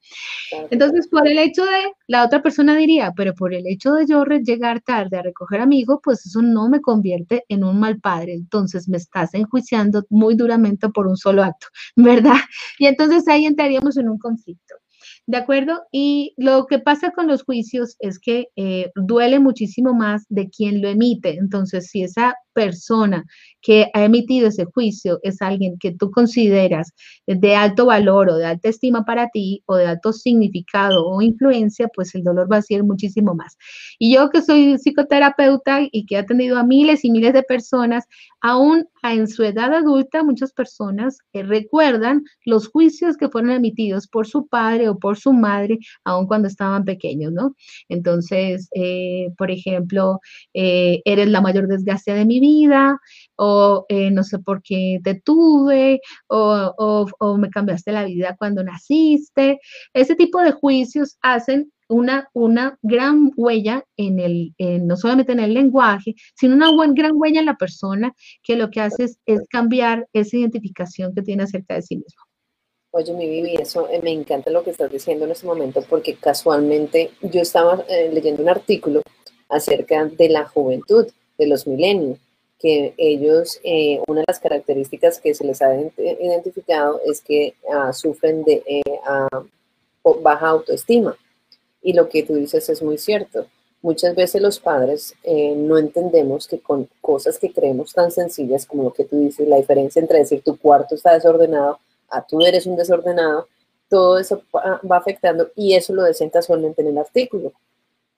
Entonces, 0.71 1.09
por 1.09 1.27
el 1.27 1.37
hecho 1.39 1.65
de, 1.65 1.91
la 2.07 2.23
otra 2.23 2.41
persona 2.41 2.73
diría, 2.77 3.11
pero 3.13 3.33
por 3.35 3.53
el 3.53 3.67
hecho 3.67 3.91
de 3.95 4.05
yo 4.07 4.23
llegar 4.23 4.79
tarde 4.79 5.17
a 5.17 5.23
recoger 5.23 5.59
a 5.59 5.65
mi 5.65 5.79
hijo, 5.79 5.99
pues 6.01 6.25
eso 6.25 6.41
no 6.41 6.69
me 6.69 6.79
convierte 6.79 7.43
en 7.49 7.65
un 7.65 7.81
mal 7.81 7.99
padre. 7.99 8.33
Entonces, 8.33 8.87
me 8.87 8.95
estás 8.95 9.33
enjuiciando 9.33 10.05
muy 10.09 10.35
duramente 10.35 10.87
por 10.87 11.05
un 11.05 11.17
solo 11.17 11.43
acto, 11.43 11.67
¿verdad? 11.97 12.39
Y 12.79 12.85
entonces 12.85 13.27
ahí 13.27 13.45
entraríamos 13.45 13.97
en 13.97 14.07
un 14.07 14.17
conflicto. 14.17 14.75
¿De 15.25 15.35
acuerdo? 15.35 15.81
Y 15.91 16.33
lo 16.37 16.67
que 16.67 16.79
pasa 16.79 17.11
con 17.11 17.27
los 17.27 17.43
juicios 17.43 17.97
es 17.99 18.19
que 18.19 18.47
eh, 18.55 18.91
duele 18.95 19.39
muchísimo 19.39 19.93
más 19.93 20.25
de 20.29 20.49
quien 20.49 20.81
lo 20.81 20.87
emite. 20.87 21.37
Entonces, 21.37 21.87
si 21.87 22.03
esa 22.03 22.35
persona 22.57 23.23
que 23.61 23.91
ha 23.93 24.03
emitido 24.03 24.47
ese 24.47 24.65
juicio 24.65 25.19
es 25.21 25.41
alguien 25.41 25.77
que 25.77 25.91
tú 25.91 26.09
consideras 26.09 26.93
de 27.27 27.55
alto 27.55 27.85
valor 27.85 28.29
o 28.29 28.37
de 28.37 28.45
alta 28.45 28.69
estima 28.69 29.05
para 29.05 29.29
ti 29.29 29.61
o 29.67 29.75
de 29.75 29.85
alto 29.85 30.11
significado 30.11 31.05
o 31.05 31.21
influencia, 31.21 31.87
pues 31.93 32.15
el 32.15 32.23
dolor 32.23 32.51
va 32.51 32.57
a 32.57 32.61
ser 32.61 32.83
muchísimo 32.83 33.35
más. 33.35 33.57
Y 33.99 34.15
yo 34.15 34.29
que 34.29 34.41
soy 34.41 34.77
psicoterapeuta 34.77 35.81
y 35.91 36.05
que 36.05 36.15
he 36.15 36.17
atendido 36.17 36.57
a 36.57 36.63
miles 36.63 37.05
y 37.05 37.11
miles 37.11 37.33
de 37.33 37.43
personas, 37.43 38.05
aún 38.41 38.87
en 39.03 39.27
su 39.27 39.43
edad 39.43 39.73
adulta, 39.73 40.23
muchas 40.23 40.51
personas 40.51 41.19
eh, 41.33 41.43
recuerdan 41.43 42.23
los 42.45 42.67
juicios 42.67 43.17
que 43.17 43.29
fueron 43.29 43.51
emitidos 43.51 44.07
por 44.07 44.27
su 44.27 44.47
padre 44.47 44.89
o 44.89 44.97
por 44.97 45.17
su 45.17 45.31
madre, 45.31 45.77
aun 46.03 46.27
cuando 46.27 46.47
estaban 46.47 46.83
pequeños, 46.85 47.31
¿no? 47.31 47.55
Entonces, 47.89 48.69
eh, 48.75 49.29
por 49.37 49.51
ejemplo, 49.51 50.19
eh, 50.53 51.01
eres 51.05 51.29
la 51.29 51.41
mayor 51.41 51.67
desgracia 51.67 52.15
de 52.15 52.25
mi 52.25 52.39
vida 52.39 52.46
o 53.35 53.85
eh, 53.89 54.11
no 54.11 54.23
sé 54.23 54.39
por 54.39 54.61
qué 54.61 54.99
te 55.03 55.15
tuve, 55.15 56.01
o, 56.27 57.07
o, 57.19 57.37
me 57.37 57.49
cambiaste 57.49 57.91
la 57.91 58.05
vida 58.05 58.35
cuando 58.37 58.63
naciste. 58.63 59.59
Ese 59.93 60.15
tipo 60.15 60.41
de 60.41 60.51
juicios 60.51 61.17
hacen 61.21 61.71
una, 61.89 62.29
una 62.33 62.77
gran 62.81 63.31
huella 63.35 63.83
en 63.95 64.19
el, 64.19 64.53
no 64.85 64.97
solamente 64.97 65.31
en 65.31 65.39
el 65.39 65.53
lenguaje, 65.53 66.15
sino 66.35 66.55
una 66.55 66.71
gran 66.93 67.11
huella 67.15 67.39
en 67.39 67.45
la 67.45 67.55
persona 67.55 68.13
que 68.43 68.55
lo 68.55 68.69
que 68.69 68.81
hace 68.81 69.05
es, 69.25 69.47
cambiar 69.49 70.07
esa 70.13 70.37
identificación 70.37 71.13
que 71.13 71.21
tiene 71.21 71.43
acerca 71.43 71.75
de 71.75 71.81
sí 71.81 71.95
mismo. 71.95 72.21
Oye, 72.91 73.13
mi 73.13 73.29
Vivi, 73.29 73.55
eso 73.55 73.87
eh, 73.89 74.01
me 74.01 74.11
encanta 74.11 74.49
lo 74.49 74.63
que 74.63 74.71
estás 74.71 74.91
diciendo 74.91 75.25
en 75.25 75.31
este 75.31 75.45
momento 75.45 75.83
porque 75.87 76.15
casualmente 76.15 77.11
yo 77.21 77.41
estaba 77.41 77.83
eh, 77.89 78.09
leyendo 78.11 78.41
un 78.41 78.49
artículo 78.49 79.01
acerca 79.49 80.05
de 80.05 80.29
la 80.29 80.45
juventud, 80.45 81.05
de 81.37 81.47
los 81.47 81.67
milenios, 81.67 82.17
que 82.59 82.93
ellos, 82.97 83.59
eh, 83.63 84.01
una 84.07 84.21
de 84.21 84.25
las 84.27 84.39
características 84.39 85.19
que 85.19 85.33
se 85.33 85.45
les 85.45 85.61
ha 85.61 85.75
identificado 85.75 86.99
es 87.05 87.21
que 87.21 87.55
ah, 87.71 87.93
sufren 87.93 88.43
de 88.43 88.63
baja 90.21 90.47
autoestima. 90.47 91.15
Y 91.81 91.93
lo 91.93 92.09
que 92.09 92.23
tú 92.23 92.35
dices 92.35 92.67
es 92.69 92.81
muy 92.81 92.97
cierto. 92.97 93.47
Muchas 93.81 94.15
veces 94.15 94.41
los 94.41 94.59
padres 94.59 95.13
eh, 95.23 95.53
no 95.55 95.77
entendemos 95.77 96.47
que 96.47 96.59
con 96.59 96.89
cosas 96.99 97.37
que 97.37 97.53
creemos 97.53 97.93
tan 97.93 98.11
sencillas 98.11 98.65
como 98.65 98.83
lo 98.83 98.93
que 98.93 99.05
tú 99.05 99.19
dices, 99.19 99.47
la 99.47 99.57
diferencia 99.57 99.99
entre 99.99 100.19
decir 100.19 100.41
tu 100.41 100.57
cuarto 100.57 100.95
está 100.95 101.13
desordenado 101.13 101.79
a 102.09 102.25
tú 102.25 102.41
eres 102.41 102.65
un 102.65 102.75
desordenado, 102.75 103.47
todo 103.89 104.17
eso 104.17 104.41
va 104.53 104.97
afectando 104.97 105.51
y 105.55 105.75
eso 105.75 105.93
lo 105.93 106.03
decían 106.03 106.29
casualmente 106.29 106.81
en 106.81 106.89
el 106.89 106.97
artículo, 106.97 107.53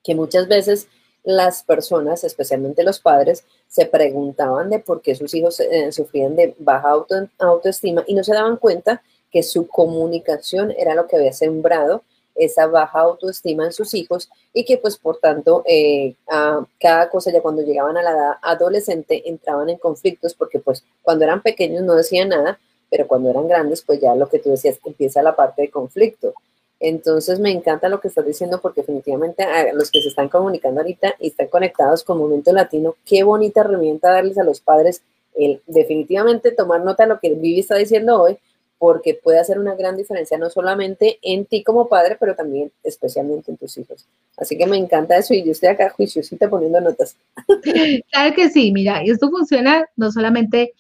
que 0.04 0.16
muchas 0.16 0.48
veces 0.48 0.88
las 1.30 1.62
personas, 1.62 2.24
especialmente 2.24 2.84
los 2.84 3.00
padres, 3.00 3.46
se 3.68 3.86
preguntaban 3.86 4.72
de 4.72 4.80
por 4.80 5.02
qué 5.02 5.14
sus 5.14 5.32
hijos 5.36 5.60
eh, 5.60 5.92
sufrían 5.92 6.36
de 6.36 6.56
baja 6.58 6.92
autoestima 7.38 8.04
y 8.08 8.16
no 8.16 8.24
se 8.24 8.34
daban 8.34 8.58
cuenta 8.58 9.04
que 9.32 9.44
su 9.44 9.68
comunicación 9.68 10.72
era 10.72 10.96
lo 10.96 11.06
que 11.06 11.18
había 11.18 11.32
sembrado 11.32 12.02
esa 12.34 12.66
baja 12.66 13.02
autoestima 13.02 13.66
en 13.66 13.74
sus 13.74 13.94
hijos 13.94 14.30
y 14.54 14.66
que 14.66 14.80
pues 14.80 14.98
por 14.98 15.18
tanto 15.18 15.62
eh, 15.68 16.16
a 16.28 16.66
cada 16.80 17.10
cosa 17.10 17.32
ya 17.32 17.42
cuando 17.42 17.62
llegaban 17.62 17.98
a 17.98 18.02
la 18.02 18.12
edad 18.12 18.32
adolescente 18.42 19.30
entraban 19.30 19.70
en 19.70 19.78
conflictos 19.78 20.34
porque 20.34 20.58
pues 20.58 20.84
cuando 21.04 21.26
eran 21.26 21.44
pequeños 21.44 21.84
no 21.84 21.94
decían 21.94 22.30
nada, 22.30 22.60
pero 22.90 23.08
cuando 23.08 23.30
eran 23.30 23.48
grandes 23.48 23.84
pues 23.84 24.00
ya 24.02 24.16
lo 24.16 24.30
que 24.30 24.40
tú 24.40 24.50
decías 24.50 24.80
empieza 24.84 25.22
la 25.22 25.36
parte 25.36 25.62
de 25.62 25.70
conflicto. 25.70 26.34
Entonces 26.80 27.40
me 27.40 27.52
encanta 27.52 27.90
lo 27.90 28.00
que 28.00 28.08
estás 28.08 28.26
diciendo 28.26 28.62
porque 28.62 28.82
definitivamente 28.82 29.44
a 29.44 29.74
los 29.74 29.92
que 29.92 30.02
se 30.02 30.10
están 30.10 30.30
comunicando 30.30 30.80
ahorita 30.80 31.16
y 31.20 31.28
están 31.28 31.48
conectados 31.48 32.04
con 32.04 32.18
Momento 32.18 32.54
Latino, 32.54 32.96
qué 33.06 33.24
bonita 33.24 33.62
herramienta 33.62 34.12
darles 34.12 34.38
a 34.38 34.44
los 34.44 34.62
padres 34.62 35.02
el 35.36 35.62
definitivamente 35.68 36.52
tomar 36.52 36.82
nota 36.84 37.04
de 37.04 37.10
lo 37.10 37.20
que 37.20 37.34
Vivi 37.34 37.60
está 37.60 37.76
diciendo 37.76 38.22
hoy, 38.22 38.38
porque 38.78 39.14
puede 39.14 39.40
hacer 39.40 39.60
una 39.60 39.76
gran 39.76 39.98
diferencia 39.98 40.38
no 40.38 40.50
solamente 40.50 41.20
en 41.22 41.46
ti 41.46 41.64
como 41.64 41.90
padre, 41.90 42.16
pero 42.18 42.36
también 42.36 42.72
especialmente 42.84 43.52
en 43.52 43.58
tus 43.58 43.78
hijos. 43.78 44.06
Así 44.38 44.58
que 44.58 44.66
me 44.66 44.78
encanta 44.78 45.18
eso 45.18 45.34
y 45.34 45.44
yo 45.44 45.52
estoy 45.52 45.70
acá 45.70 45.90
juiciosita 45.90 46.50
poniendo 46.50 46.80
notas. 46.80 47.16
Claro 48.12 48.36
que 48.36 48.50
sí, 48.50 48.72
mira, 48.72 49.02
esto 49.04 49.30
funciona 49.30 49.86
no 49.96 50.12
solamente, 50.12 50.74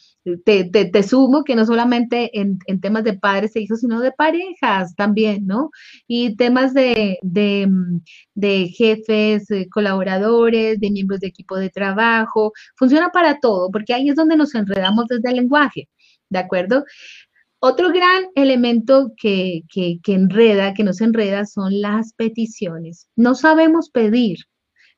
te, 0.46 0.66
te, 0.66 1.04
sumo 1.04 1.44
que 1.44 1.56
no 1.56 1.66
solamente 1.66 2.38
en, 2.40 2.60
en, 2.68 2.82
temas 2.82 3.04
de 3.04 3.14
padres 3.14 3.56
e 3.56 3.62
hijos, 3.62 3.80
sino 3.80 4.02
de 4.02 4.12
parejas 4.12 4.96
también, 4.96 5.46
¿no? 5.48 5.72
Y 6.08 6.36
temas 6.36 6.74
de, 6.74 7.18
de, 7.22 7.68
de 8.36 8.68
jefes, 8.70 9.48
colaboradores, 9.72 10.80
de 10.80 10.92
miembros 10.92 11.22
de 11.22 11.28
equipo 11.28 11.58
de 11.58 11.70
trabajo, 11.70 12.52
funciona 12.76 13.10
para 13.10 13.40
todo, 13.40 13.72
porque 13.72 13.94
ahí 13.94 14.10
es 14.10 14.16
donde 14.16 14.38
nos 14.38 14.56
enredamos 14.56 15.08
desde 15.08 15.30
el 15.30 15.38
lenguaje. 15.38 15.90
¿De 16.30 16.40
acuerdo? 16.40 16.86
Otro 17.62 17.92
gran 17.92 18.28
elemento 18.36 19.12
que, 19.18 19.64
enreda, 20.08 20.74
que 20.74 20.84
nos 20.84 21.02
enreda, 21.02 21.46
son 21.46 21.82
las 21.82 22.14
peticiones. 22.14 23.10
No 23.18 23.36
sabemos 23.36 23.90
pedir. 23.90 24.40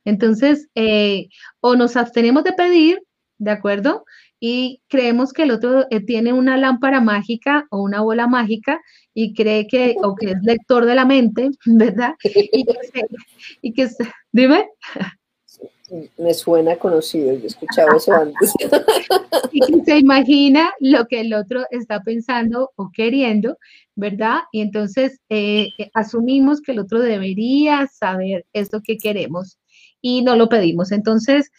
Entonces, 0.06 0.68
eh, 0.76 1.30
o 1.60 1.76
nos 1.76 1.96
abstenemos 1.96 2.44
de 2.44 2.54
pedir, 2.54 3.00
¿de 3.40 3.52
acuerdo? 3.52 4.06
Y 4.44 4.82
creemos 4.90 5.32
que 5.32 5.44
el 5.44 5.52
otro 5.52 5.86
eh, 5.92 6.04
tiene 6.04 6.34
una 6.34 6.58
lámpara 6.58 7.00
mágica 7.00 7.68
o 7.70 7.82
una 7.82 8.02
bola 8.02 8.28
mágica 8.28 8.82
y 9.14 9.36
cree 9.36 9.68
que, 9.68 9.96
o 10.04 10.16
que 10.16 10.32
es 10.32 10.38
lector 10.44 10.86
de 10.86 10.96
la 10.96 11.06
mente, 11.06 11.52
¿verdad? 11.66 12.16
Y 12.24 12.66
que, 12.66 12.74
y 13.62 13.74
que 13.74 13.88
dime 14.32 14.68
me 16.18 16.34
suena 16.34 16.78
conocido, 16.78 17.34
yo 17.34 17.44
he 17.44 17.48
escuchado 17.48 17.98
eso 17.98 18.14
antes. 18.14 18.54
Y 19.54 19.82
se 19.84 19.98
imagina 19.98 20.72
lo 20.80 21.06
que 21.08 21.22
el 21.22 21.34
otro 21.34 21.66
está 21.72 22.02
pensando 22.02 22.72
o 22.76 22.90
queriendo, 22.94 23.58
¿verdad? 23.96 24.40
Y 24.54 24.62
entonces 24.62 25.20
eh, 25.30 25.68
eh, 25.78 25.90
asumimos 25.94 26.62
que 26.62 26.72
el 26.72 26.80
otro 26.80 27.02
debería 27.02 27.88
saber 27.88 28.46
esto 28.54 28.80
que 28.82 28.98
queremos 28.98 29.58
y 30.00 30.22
no 30.22 30.38
lo 30.38 30.48
pedimos. 30.48 30.94
Entonces, 30.94 31.52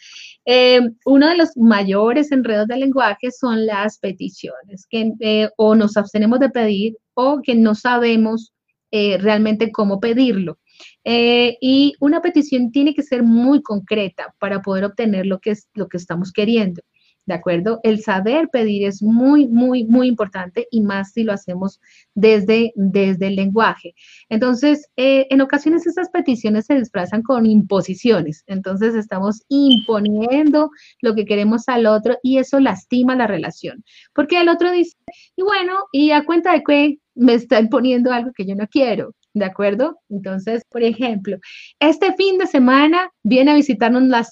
eh, 0.45 0.81
uno 1.05 1.27
de 1.29 1.37
los 1.37 1.55
mayores 1.55 2.31
enredos 2.31 2.67
del 2.67 2.81
lenguaje 2.81 3.31
son 3.31 3.65
las 3.65 3.97
peticiones, 3.99 4.85
que 4.89 5.49
o 5.57 5.75
nos 5.75 5.97
abstenemos 5.97 6.39
de 6.39 6.49
pedir 6.49 6.97
o 7.13 7.41
que 7.41 7.55
no 7.55 7.75
sabemos 7.75 8.53
realmente 8.91 9.71
cómo 9.71 9.99
pedirlo. 9.99 10.59
Eh, 11.03 11.57
y 11.59 11.93
una 11.99 12.21
petición 12.21 12.71
tiene 12.71 12.93
que 12.93 13.03
ser 13.03 13.23
muy 13.23 13.61
concreta 13.61 14.33
para 14.39 14.61
poder 14.61 14.85
obtener 14.85 15.25
lo 15.25 15.39
que, 15.39 15.51
es, 15.51 15.67
lo 15.73 15.87
que 15.87 15.97
estamos 15.97 16.31
queriendo. 16.31 16.81
¿De 17.25 17.33
acuerdo? 17.33 17.79
El 17.83 18.01
saber 18.01 18.49
pedir 18.49 18.85
es 18.85 19.01
muy, 19.01 19.47
muy, 19.47 19.85
muy 19.85 20.07
importante 20.07 20.67
y 20.71 20.81
más 20.81 21.13
si 21.13 21.23
lo 21.23 21.31
hacemos 21.31 21.79
desde, 22.13 22.73
desde 22.75 23.27
el 23.27 23.37
lenguaje. 23.37 23.95
Entonces, 24.29 24.89
eh, 24.97 25.27
en 25.29 25.39
ocasiones 25.39 25.87
esas 25.87 26.09
peticiones 26.09 26.65
se 26.65 26.75
disfrazan 26.75 27.21
con 27.21 27.45
imposiciones. 27.45 28.43
Entonces, 28.47 28.95
estamos 28.95 29.43
imponiendo 29.47 30.69
lo 31.01 31.15
que 31.15 31.25
queremos 31.25 31.69
al 31.69 31.85
otro 31.85 32.17
y 32.23 32.39
eso 32.39 32.59
lastima 32.59 33.15
la 33.15 33.27
relación. 33.27 33.83
Porque 34.13 34.41
el 34.41 34.49
otro 34.49 34.71
dice, 34.71 34.97
y 35.37 35.43
bueno, 35.43 35.73
y 35.93 36.11
a 36.11 36.25
cuenta 36.25 36.53
de 36.53 36.63
que 36.63 36.99
me 37.15 37.35
está 37.35 37.59
imponiendo 37.59 38.11
algo 38.11 38.31
que 38.33 38.45
yo 38.45 38.55
no 38.55 38.67
quiero. 38.67 39.13
¿de 39.33 39.45
acuerdo? 39.45 39.99
Entonces, 40.09 40.63
por 40.69 40.83
ejemplo, 40.83 41.37
este 41.79 42.13
fin 42.13 42.37
de 42.37 42.47
semana 42.47 43.09
viene 43.23 43.51
a 43.51 43.55
visitarnos 43.55 44.03
la, 44.03 44.23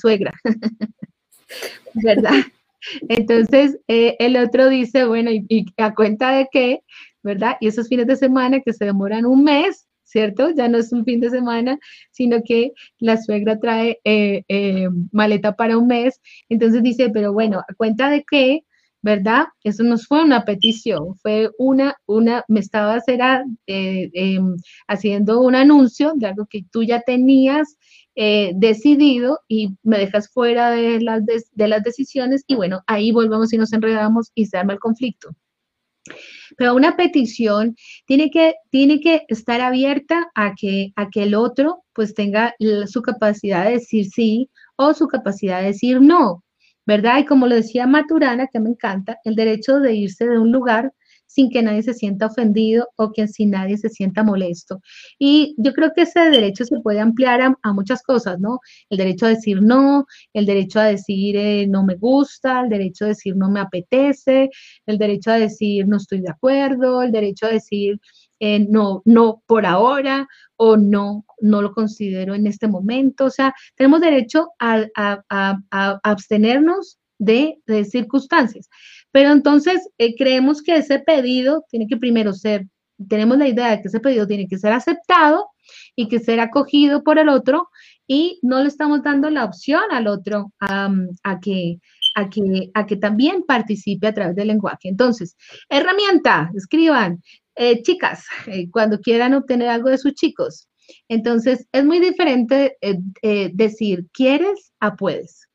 suegra, 0.00 0.32
¿verdad? 1.94 2.32
Entonces, 3.08 3.78
eh, 3.88 4.16
el 4.18 4.36
otro 4.36 4.68
dice, 4.68 5.04
bueno, 5.04 5.30
y, 5.32 5.66
a 5.78 5.94
cuenta 5.94 6.32
de 6.32 6.48
qué, 6.50 6.80
¿verdad? 7.22 7.56
Y 7.60 7.68
esos 7.68 7.88
fines 7.88 8.06
de 8.06 8.16
semana 8.16 8.60
que 8.60 8.72
se 8.72 8.84
demoran 8.84 9.26
un 9.26 9.44
mes, 9.44 9.86
¿cierto? 10.02 10.50
Ya 10.50 10.68
no 10.68 10.78
es 10.78 10.92
un 10.92 11.04
fin 11.04 11.20
de 11.20 11.30
semana, 11.30 11.78
sino 12.10 12.42
que 12.44 12.72
la 12.98 13.16
suegra 13.16 13.58
trae 13.58 13.98
eh, 14.04 14.44
eh, 14.48 14.88
maleta 15.12 15.56
para 15.56 15.78
un 15.78 15.86
mes. 15.88 16.20
Entonces 16.48 16.82
dice, 16.82 17.10
pero 17.10 17.32
bueno, 17.32 17.60
a 17.60 17.74
cuenta 17.74 18.10
de 18.10 18.24
qué, 18.30 18.64
¿verdad? 19.02 19.46
Eso 19.62 19.82
no 19.82 19.98
fue 19.98 20.22
una 20.24 20.44
petición, 20.44 21.14
fue 21.16 21.50
una, 21.58 21.94
una, 22.06 22.44
me 22.48 22.60
estabas 22.60 23.06
era, 23.06 23.44
em, 23.66 24.56
haciendo 24.88 25.40
un 25.40 25.54
anuncio 25.54 26.12
de 26.16 26.28
algo 26.28 26.46
que 26.46 26.64
tú 26.70 26.82
ya 26.82 27.00
tenías 27.00 27.76
eh, 28.16 28.52
decidido 28.54 29.40
y 29.48 29.76
me 29.82 29.98
dejas 29.98 30.30
fuera 30.30 30.70
de 30.70 31.00
las, 31.00 31.22
de, 31.26 31.68
las 31.68 31.82
decisiones 31.82 32.44
y 32.46 32.54
bueno, 32.54 32.82
ahí 32.86 33.12
volvemos 33.12 33.52
y 33.52 33.58
nos 33.58 33.72
enredamos 33.72 34.30
y 34.34 34.46
se 34.46 34.56
arma 34.56 34.72
el 34.74 34.78
conflicto. 34.78 35.34
Pero 36.56 36.74
una 36.74 36.96
petición 36.96 37.74
tiene 38.06 38.30
que, 38.30 38.54
tiene 38.70 39.00
que 39.00 39.22
estar 39.28 39.60
abierta 39.60 40.30
a 40.34 40.54
que, 40.54 40.92
a 40.96 41.08
que 41.08 41.22
el 41.22 41.34
otro 41.34 41.82
pues 41.94 42.14
tenga 42.14 42.54
su 42.86 43.02
capacidad 43.02 43.64
de 43.64 43.72
decir 43.72 44.06
sí 44.06 44.50
o 44.76 44.94
su 44.94 45.08
capacidad 45.08 45.60
de 45.60 45.68
decir 45.68 46.00
no. 46.00 46.44
¿verdad? 46.86 47.18
Y 47.18 47.24
como 47.24 47.46
lo 47.46 47.54
decía 47.54 47.86
Maturana, 47.86 48.46
que 48.48 48.60
me 48.60 48.70
encanta, 48.70 49.18
el 49.24 49.34
derecho 49.34 49.80
de 49.80 49.94
irse 49.94 50.26
de 50.28 50.38
un 50.38 50.52
lugar 50.52 50.92
sin 51.34 51.50
que 51.50 51.62
nadie 51.62 51.82
se 51.82 51.94
sienta 51.94 52.26
ofendido 52.26 52.88
o 52.96 53.10
que 53.12 53.26
sin 53.26 53.50
nadie 53.50 53.76
se 53.76 53.88
sienta 53.88 54.22
molesto. 54.22 54.80
Y 55.18 55.54
yo 55.58 55.72
creo 55.72 55.92
que 55.94 56.02
ese 56.02 56.20
derecho 56.30 56.64
se 56.64 56.80
puede 56.80 57.00
ampliar 57.00 57.40
a, 57.42 57.72
muchas 57.72 58.02
cosas, 58.02 58.38
¿no? 58.38 58.60
El 58.88 58.98
derecho 58.98 59.26
a 59.26 59.30
decir 59.30 59.60
no, 59.60 60.06
el 60.32 60.46
derecho 60.46 60.78
a 60.80 60.84
decir 60.84 61.36
eh, 61.36 61.66
no 61.66 61.84
me 61.84 61.96
gusta, 61.96 62.60
el 62.60 62.68
derecho 62.68 63.04
a 63.06 63.08
decir 63.08 63.36
no 63.36 63.50
me 63.50 63.60
apetece, 63.60 64.50
el 64.86 64.98
derecho 64.98 65.32
a 65.32 65.38
decir 65.38 65.88
no 65.88 65.96
estoy 65.96 66.20
de 66.20 66.30
acuerdo, 66.30 67.02
el 67.02 67.10
derecho 67.10 67.46
a 67.46 67.50
decir 67.50 67.98
eh, 68.40 68.60
no, 68.68 69.02
no 69.04 69.42
por 69.46 69.66
ahora 69.66 70.28
o 70.56 70.76
no, 70.76 71.24
no 71.40 71.62
lo 71.62 71.72
considero 71.72 72.34
en 72.34 72.46
este 72.46 72.68
momento. 72.68 73.24
O 73.24 73.30
sea, 73.30 73.54
tenemos 73.74 74.00
derecho 74.00 74.50
a, 74.60 74.86
abstenernos 76.02 76.98
de, 77.18 77.58
circunstancias. 77.90 78.68
Pero 79.10 79.30
entonces 79.30 79.88
eh, 79.98 80.14
creemos 80.16 80.62
que 80.62 80.76
ese 80.76 80.98
pedido 80.98 81.64
tiene 81.70 81.86
que 81.86 81.96
primero 81.96 82.32
ser, 82.32 82.66
tenemos 83.08 83.38
la 83.38 83.48
idea 83.48 83.70
de 83.70 83.80
que 83.80 83.88
ese 83.88 84.00
pedido 84.00 84.26
tiene 84.26 84.48
que 84.48 84.58
ser 84.58 84.72
aceptado 84.72 85.48
y 85.96 86.08
que 86.08 86.20
ser 86.20 86.40
acogido 86.40 87.02
por 87.02 87.18
el 87.18 87.28
otro 87.28 87.68
y 88.06 88.38
no 88.42 88.60
le 88.60 88.68
estamos 88.68 89.02
dando 89.02 89.30
la 89.30 89.44
opción 89.44 89.82
al 89.90 90.06
otro 90.08 90.52
a, 90.60 90.90
que, 91.40 91.78
a, 92.14 92.28
que, 92.28 92.70
a 92.74 92.86
que 92.86 92.96
también 92.96 93.44
participe 93.44 94.08
a 94.08 94.14
través 94.14 94.36
del 94.36 94.48
lenguaje. 94.48 94.88
Entonces, 94.88 95.36
herramienta, 95.68 96.50
escriban, 96.54 97.22
eh, 97.56 97.82
chicas, 97.82 98.26
eh, 98.46 98.68
cuando 98.70 99.00
quieran 99.00 99.34
obtener 99.34 99.68
algo 99.68 99.88
de 99.90 99.98
sus 99.98 100.14
chicos, 100.14 100.68
Entonces, 101.08 101.66
es 101.72 101.84
muy 101.84 101.98
diferente 101.98 102.76
decir 103.54 104.06
quieres 104.12 104.72
a 104.80 104.96
puedes. 104.96 105.48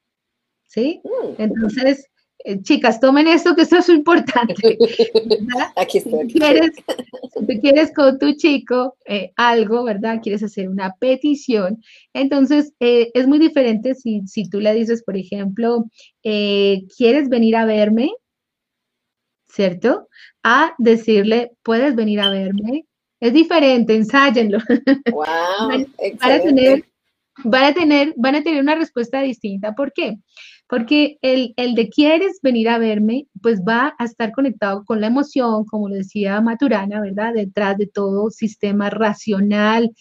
¿Sí? 0.70 1.02
Mm. 1.04 1.42
Entonces, 1.42 2.08
eh, 2.46 2.62
chicas, 2.62 3.00
tomen 3.00 3.28
esto, 3.28 3.56
que 3.56 3.64
eso 3.64 3.78
es 3.78 3.90
importante. 3.90 4.54
Aquí 5.76 5.98
estoy. 5.98 6.30
Si, 6.30 6.40
quieres, 6.40 6.72
quieres 7.62 7.94
con 7.94 8.20
tu 8.20 8.34
chico 8.34 8.96
eh, 9.06 9.34
algo, 9.36 9.84
¿verdad? 9.84 10.20
Quieres 10.22 10.44
hacer 10.44 10.70
una 10.70 10.94
petición. 11.00 11.82
Entonces, 12.14 12.74
eh, 12.80 13.12
es 13.14 13.28
muy 13.28 13.40
diferente 13.40 13.96
si, 13.96 14.22
si, 14.28 14.48
tú 14.48 14.60
le 14.62 14.74
dices, 14.74 15.04
por 15.04 15.18
ejemplo, 15.18 15.86
¿quieres 16.22 17.30
venir 17.30 17.56
a 17.56 17.66
verme? 17.66 18.12
¿Cierto? 19.50 20.08
A 20.44 20.76
decirle, 20.78 21.52
¿puedes 21.64 21.96
venir 21.96 22.22
a 22.22 22.30
verme? 22.30 22.86
Es 23.20 23.34
diferente, 23.34 23.96
ensáyenlo. 23.96 24.60
Wow, 25.12 25.86
para 26.20 26.42
tener, 26.42 26.86
van 27.44 27.64
a 27.64 27.74
tener, 27.74 28.14
van 28.18 28.36
a 28.36 28.44
tener 28.44 28.62
una 28.62 28.76
respuesta 28.76 29.22
distinta. 29.22 29.74
¿Por 29.74 29.94
qué? 29.94 30.18
Porque 30.68 31.18
el, 31.24 31.54
el, 31.58 31.74
de 31.74 31.90
quieres 31.90 32.40
venir 32.44 32.70
a 32.70 32.78
verme, 32.78 33.28
pues 33.42 33.62
va 33.68 33.96
a 33.98 34.06
estar 34.06 34.32
conectado 34.32 34.86
con 34.86 35.02
la 35.02 35.08
emoción, 35.08 35.66
como 35.66 35.90
lo 35.90 35.96
decía 35.96 36.40
Maturana, 36.42 37.02
¿verdad? 37.02 37.34
Detrás 37.34 37.76
de 37.78 37.88
todo 37.88 38.30
sistema 38.30 38.92
racional, 38.92 39.92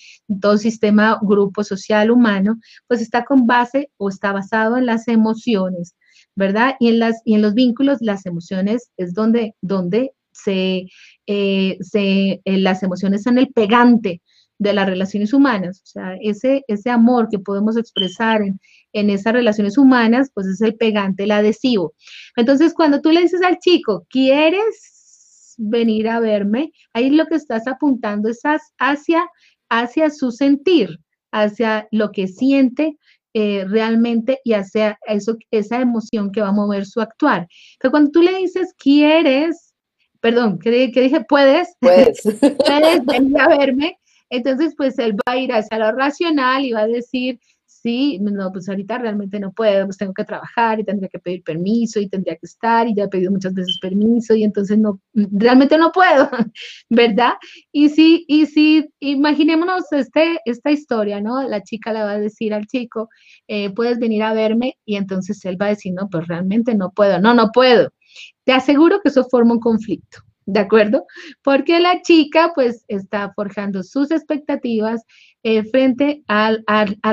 todo 0.41 0.59
sistema 0.59 1.19
grupo 1.23 1.65
social 1.65 2.11
humano, 2.11 2.61
pues 2.87 3.01
está 3.01 3.25
con 3.25 3.47
base 3.47 3.91
o 3.97 4.11
está 4.11 4.33
basado 4.33 4.77
en 4.77 4.85
las 4.85 5.09
emociones, 5.09 5.97
¿verdad? 6.35 6.75
Y 6.81 6.89
en, 6.89 6.99
las, 6.99 7.23
y 7.25 7.35
en 7.35 7.43
los 7.43 7.55
vínculos, 7.55 7.99
las 8.03 8.27
emociones 8.27 8.91
es 8.99 9.15
donde, 9.15 9.55
donde 9.63 10.13
se, 10.33 10.87
eh, 11.27 11.79
se 11.81 12.43
eh, 12.45 12.59
las 12.59 12.83
emociones 12.83 13.23
son 13.23 13.39
el 13.39 13.49
pegante 13.49 14.21
de 14.59 14.73
las 14.73 14.87
relaciones 14.87 15.33
humanas. 15.33 15.81
O 15.83 15.87
sea, 15.87 16.17
ese, 16.21 16.65
ese 16.69 16.91
amor 16.91 17.29
que 17.31 17.39
podemos 17.39 17.77
expresar 17.77 18.43
en, 18.43 18.61
en 18.93 19.11
esas 19.11 19.33
relaciones 19.33 19.79
humanas, 19.79 20.31
pues 20.35 20.47
es 20.47 20.61
el 20.61 20.75
pegante, 20.75 21.25
el 21.25 21.31
adhesivo. 21.31 21.95
Entonces, 22.37 22.75
cuando 22.75 23.01
tú 23.01 23.11
le 23.11 23.23
dices 23.23 23.43
al 23.43 23.59
chico, 23.59 24.07
¿quieres 24.11 25.55
venir 25.59 26.09
a 26.09 26.21
verme? 26.21 26.73
Ahí 26.93 27.11
lo 27.11 27.27
que 27.27 27.37
estás 27.37 27.67
apuntando 27.67 28.29
es 28.29 28.41
hacia, 28.79 29.27
hacia 29.69 30.11
su 30.11 30.31
sentir, 30.31 31.01
hacia 31.33 31.89
lo 31.91 32.11
que 32.13 32.27
siente 32.29 32.97
eh, 33.35 33.67
realmente 33.69 34.41
y 34.43 34.55
hacia 34.55 34.99
eso, 35.07 35.37
esa 35.51 35.81
emoción 35.81 36.33
que 36.33 36.41
va 36.41 36.49
a 36.49 36.53
mover 36.53 36.87
su 36.87 37.01
actuar. 37.01 37.47
Pero 37.79 37.91
cuando 37.91 38.11
tú 38.11 38.23
le 38.23 38.35
dices, 38.37 38.75
¿quieres? 38.79 39.75
Perdón, 40.21 40.59
¿qué, 40.59 40.71
dije? 40.71 41.25
¿Puedes? 41.29 41.69
Puedes. 41.81 42.23
¿Puedes 42.67 43.05
venir 43.05 43.41
a 43.41 43.49
verme? 43.49 43.99
Entonces, 44.31 44.75
pues 44.77 44.99
él 44.99 45.15
va 45.15 45.33
a 45.33 45.37
ir 45.39 45.53
hacia 45.53 45.79
lo 45.79 45.93
racional 45.93 46.65
y 46.65 46.73
va 46.73 46.83
a 46.83 46.87
decir, 46.87 47.41
sí, 47.83 48.19
no, 48.21 48.53
pues 48.53 48.69
ahorita 48.69 48.99
realmente 48.99 49.39
no 49.41 49.53
puedo, 49.53 49.87
pues 49.87 49.99
tengo 49.99 50.13
que 50.15 50.25
trabajar 50.25 50.81
y 50.81 50.85
tendría 50.85 51.09
que 51.09 51.19
pedir 51.19 51.43
permiso 51.43 52.01
y 52.01 52.09
tendría 52.09 52.37
que 52.37 52.47
estar 52.47 52.89
y 52.89 52.95
ya 52.95 53.05
he 53.05 53.09
pedido 53.09 53.31
muchas 53.31 53.55
veces 53.55 53.79
permiso 53.81 54.35
y 54.35 54.45
entonces 54.45 54.79
no, 54.79 55.01
realmente 55.15 55.79
no 55.79 55.93
puedo, 55.93 56.29
¿verdad? 56.91 57.35
Y 57.73 57.89
sí, 57.91 58.25
y 58.29 58.47
sí, 58.47 58.89
imaginémonos 59.01 59.93
este, 59.93 60.39
esta 60.45 60.71
historia, 60.71 61.21
¿no? 61.21 61.43
La 61.49 61.63
chica 61.63 61.93
le 61.93 62.01
va 62.01 62.13
a 62.13 62.19
decir 62.19 62.53
al 62.55 62.67
chico, 62.67 63.09
eh, 63.47 63.71
puedes 63.71 63.99
venir 63.99 64.23
a 64.23 64.33
verme 64.35 64.79
y 64.85 64.97
entonces 64.97 65.45
él 65.45 65.61
va 65.61 65.67
a 65.67 65.71
decir, 65.71 65.95
no, 65.95 66.09
pues 66.11 66.27
realmente 66.27 66.75
no 66.75 66.91
puedo, 66.91 67.21
no, 67.21 67.35
no 67.35 67.51
puedo. 67.53 67.93
Te 68.45 68.53
aseguro 68.53 69.01
que 69.01 69.11
eso 69.11 69.25
forma 69.31 69.55
un 69.55 69.61
conflicto. 69.61 70.28
¿De 70.49 70.61
acuerdo? 70.61 71.07
Porque 71.43 71.79
la 71.79 72.01
chica 72.01 72.53
pues 72.55 72.83
está 72.89 73.33
forjando 73.37 73.83
sus 73.83 74.11
expectativas 74.11 75.05
eh, 75.43 75.63
frente 75.65 76.23
al, 76.27 76.65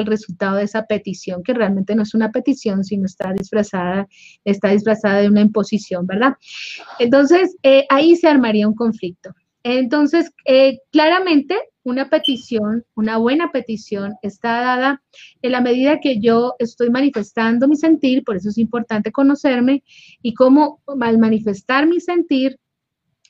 resultado 0.06 0.56
de 0.56 0.64
esa 0.64 0.86
petición, 0.86 1.44
que 1.44 1.54
realmente 1.54 1.96
no 1.96 2.04
es 2.04 2.14
una 2.14 2.32
petición, 2.32 2.86
sino 2.86 3.06
está 3.06 3.34
disfrazada, 3.34 4.08
está 4.46 4.70
disfrazada 4.70 5.20
de 5.20 5.28
una 5.28 5.42
imposición, 5.42 6.08
¿verdad? 6.08 6.36
Entonces, 6.98 7.58
eh, 7.62 7.86
ahí 7.90 8.16
se 8.16 8.30
armaría 8.30 8.70
un 8.70 8.74
conflicto. 8.74 9.36
Entonces, 9.64 10.32
eh, 10.46 10.80
claramente, 10.92 11.58
una 11.84 12.10
petición, 12.10 12.86
una 12.96 13.18
buena 13.18 13.52
petición, 13.52 14.14
está 14.22 14.62
dada 14.62 15.04
en 15.42 15.52
la 15.52 15.60
medida 15.60 16.00
que 16.00 16.20
yo 16.20 16.56
estoy 16.60 16.90
manifestando 16.90 17.68
mi 17.68 17.76
sentir, 17.76 18.24
por 18.24 18.38
eso 18.38 18.48
es 18.48 18.58
importante 18.58 19.12
conocerme, 19.12 19.84
y 20.22 20.34
cómo 20.34 20.82
al 21.02 21.18
manifestar 21.18 21.86
mi 21.86 22.00
sentir, 22.00 22.60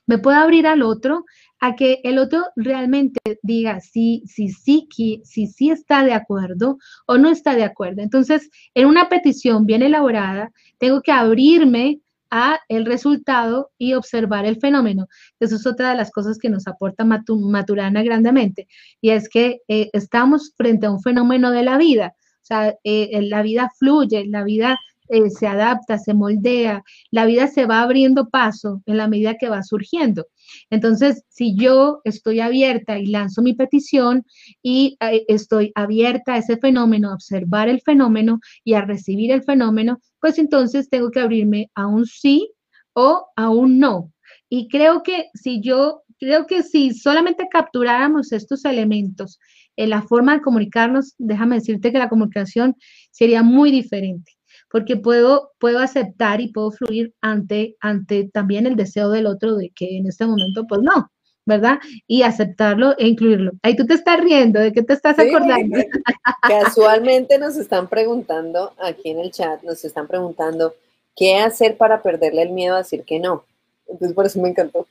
me 0.08 0.18
puedo 0.18 0.38
abrir 0.38 0.68
al 0.68 0.82
otro 0.82 1.26
a 1.60 1.76
que 1.76 2.00
el 2.04 2.20
otro 2.20 2.46
realmente 2.56 3.20
diga 3.42 3.80
si 3.80 4.24
sí, 4.28 4.50
sí, 4.50 4.88
sí, 4.92 5.22
si 5.24 5.48
sí 5.48 5.72
está 5.72 6.04
de 6.04 6.14
acuerdo 6.14 6.78
o 7.08 7.18
no 7.18 7.30
está 7.30 7.56
de 7.56 7.64
acuerdo. 7.64 8.02
Entonces, 8.02 8.50
en 8.74 8.88
una 8.88 9.10
petición 9.10 9.66
bien 9.66 9.82
elaborada, 9.82 10.52
tengo 10.78 11.02
que 11.02 11.12
abrirme 11.12 12.02
a 12.30 12.60
el 12.68 12.86
resultado 12.86 13.72
y 13.78 13.94
observar 13.94 14.46
el 14.46 14.58
fenómeno. 14.58 15.08
Eso 15.40 15.56
es 15.56 15.66
otra 15.66 15.92
de 15.92 15.96
las 15.96 16.12
cosas 16.12 16.38
que 16.38 16.50
nos 16.50 16.68
aporta 16.68 17.06
Maturana 17.06 18.04
grandemente, 18.04 18.68
y 19.00 19.12
es 19.12 19.30
que 19.30 19.62
eh, 19.68 19.90
estamos 19.94 20.54
frente 20.58 20.88
a 20.88 20.92
un 20.92 21.02
fenómeno 21.02 21.52
de 21.52 21.64
la 21.64 21.78
vida. 21.78 22.16
O 22.18 22.46
sea, 22.46 22.76
eh, 22.84 23.22
la 23.24 23.42
vida 23.42 23.72
fluye, 23.80 24.26
la 24.28 24.44
vida 24.44 24.78
eh, 25.10 25.30
se 25.30 25.48
adapta, 25.48 25.98
se 25.98 26.14
moldea, 26.14 26.84
la 27.12 27.26
vida 27.26 27.48
se 27.48 27.66
va 27.66 27.82
abriendo 27.82 28.30
paso 28.30 28.82
en 28.86 28.98
la 28.98 29.08
medida 29.08 29.36
que 29.36 29.50
va 29.50 29.64
surgiendo. 29.64 30.28
Entonces, 30.70 31.24
si 31.30 31.56
yo 31.56 32.02
estoy 32.04 32.40
abierta 32.40 32.98
y 32.98 33.08
lanzo 33.08 33.42
mi 33.42 33.54
petición 33.54 34.26
y 34.64 34.98
eh, 35.00 35.26
estoy 35.28 35.72
abierta 35.76 36.34
a 36.34 36.38
ese 36.38 36.58
fenómeno, 36.58 37.10
a 37.10 37.16
observar 37.16 37.70
el 37.70 37.82
fenómeno 37.82 38.40
y 38.64 38.74
a 38.74 38.82
recibir 38.82 39.32
el 39.32 39.44
fenómeno, 39.44 40.00
pues 40.20 40.40
entonces 40.40 40.90
tengo 40.90 41.12
que 41.12 41.20
abrirme 41.20 41.70
a 41.76 41.88
un 41.88 42.06
sí 42.06 42.52
o 42.94 43.28
a 43.36 43.50
un 43.50 43.80
no. 43.80 44.12
Y 44.50 44.68
creo 44.70 45.04
que 45.04 45.26
si 45.34 45.62
yo, 45.62 46.04
creo 46.20 46.46
que 46.48 46.64
si 46.64 46.94
solamente 46.94 47.48
capturáramos 47.52 48.32
estos 48.32 48.66
elementos 48.66 49.40
en 49.76 49.90
la 49.90 50.02
forma 50.02 50.36
de 50.36 50.42
comunicarnos, 50.42 51.14
déjame 51.18 51.56
decirte 51.56 51.92
que 51.92 52.00
la 52.00 52.10
comunicación 52.10 52.76
sería 53.12 53.44
muy 53.44 53.72
diferente 53.72 54.35
porque 54.76 54.98
puedo, 54.98 55.54
puedo 55.58 55.80
aceptar 55.80 56.42
y 56.42 56.50
puedo 56.50 56.70
fluir 56.70 57.14
ante, 57.22 57.78
ante 57.80 58.30
también 58.34 58.68
el 58.68 58.76
deseo 58.76 59.10
del 59.10 59.26
otro 59.26 59.56
de 59.56 59.70
que 59.70 59.96
en 59.96 60.06
este 60.06 60.26
momento, 60.26 60.68
pues 60.68 60.82
no, 60.82 61.10
¿verdad? 61.46 61.80
Y 62.08 62.24
aceptarlo 62.24 62.94
e 62.98 63.08
incluirlo. 63.08 63.54
Ahí 63.64 63.78
tú 63.78 63.86
te 63.86 63.94
estás 63.94 64.20
riendo, 64.20 64.60
¿de 64.60 64.74
qué 64.74 64.84
te 64.84 64.92
estás 64.92 65.18
acordando? 65.18 65.78
Casualmente 66.42 67.40
nos 67.40 67.56
están 67.56 67.88
preguntando 67.88 68.74
aquí 68.78 69.12
en 69.12 69.20
el 69.20 69.32
chat, 69.32 69.64
nos 69.64 69.86
están 69.86 70.08
preguntando 70.08 70.76
qué 71.16 71.38
hacer 71.38 71.78
para 71.78 72.02
perderle 72.02 72.42
el 72.42 72.50
miedo 72.50 72.76
a 72.76 72.80
decir 72.80 73.06
que 73.06 73.18
no. 73.18 73.46
Entonces 73.88 74.14
por 74.14 74.26
eso 74.26 74.42
me 74.42 74.50
encantó. 74.50 74.88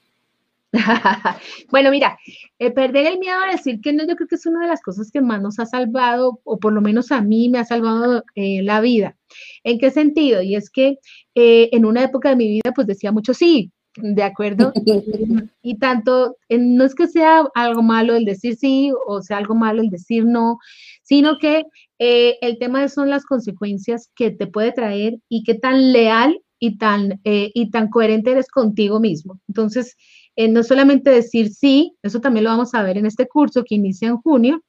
bueno, 1.70 1.90
mira, 1.90 2.18
eh, 2.58 2.70
perder 2.70 3.06
el 3.06 3.18
miedo 3.18 3.38
a 3.38 3.52
decir 3.52 3.80
que 3.80 3.92
no, 3.92 4.06
yo 4.06 4.16
creo 4.16 4.28
que 4.28 4.34
es 4.34 4.46
una 4.46 4.62
de 4.62 4.68
las 4.68 4.82
cosas 4.82 5.10
que 5.10 5.20
más 5.20 5.40
nos 5.40 5.58
ha 5.58 5.66
salvado, 5.66 6.40
o 6.44 6.58
por 6.58 6.72
lo 6.72 6.80
menos 6.80 7.12
a 7.12 7.20
mí 7.20 7.48
me 7.48 7.58
ha 7.58 7.64
salvado 7.64 8.24
eh, 8.34 8.62
la 8.62 8.80
vida. 8.80 9.16
¿En 9.62 9.78
qué 9.78 9.90
sentido? 9.90 10.42
Y 10.42 10.56
es 10.56 10.70
que 10.70 10.98
eh, 11.34 11.68
en 11.72 11.84
una 11.84 12.04
época 12.04 12.30
de 12.30 12.36
mi 12.36 12.48
vida, 12.48 12.72
pues 12.74 12.86
decía 12.86 13.12
mucho 13.12 13.34
sí, 13.34 13.72
¿de 13.96 14.22
acuerdo? 14.22 14.72
y 15.62 15.78
tanto, 15.78 16.36
no 16.50 16.84
es 16.84 16.94
que 16.94 17.06
sea 17.06 17.44
algo 17.54 17.82
malo 17.82 18.16
el 18.16 18.24
decir 18.24 18.56
sí 18.56 18.90
o 19.06 19.22
sea 19.22 19.38
algo 19.38 19.54
malo 19.54 19.82
el 19.82 19.88
decir 19.88 20.24
no, 20.24 20.58
sino 21.02 21.38
que 21.38 21.62
el 21.98 22.58
tema 22.58 22.86
son 22.88 23.08
las 23.08 23.24
consecuencias 23.24 24.10
que 24.14 24.30
te 24.30 24.46
puede 24.46 24.72
traer 24.72 25.14
y 25.28 25.42
qué 25.44 25.54
tan 25.54 25.92
leal 25.92 26.40
y 26.58 26.76
tan, 26.76 27.20
y 27.24 27.70
tan 27.70 27.88
coherente 27.88 28.32
eres 28.32 28.48
contigo 28.48 29.00
mismo. 29.00 29.40
Entonces, 29.48 29.96
no 30.36 30.62
solamente 30.62 31.10
decir 31.10 31.50
sí, 31.50 31.96
eso 32.02 32.20
también 32.20 32.44
lo 32.44 32.50
vamos 32.50 32.74
a 32.74 32.82
ver 32.82 32.98
en 32.98 33.06
este 33.06 33.26
curso 33.28 33.64
que 33.64 33.76
inicia 33.76 34.08
en 34.08 34.16
junio, 34.18 34.62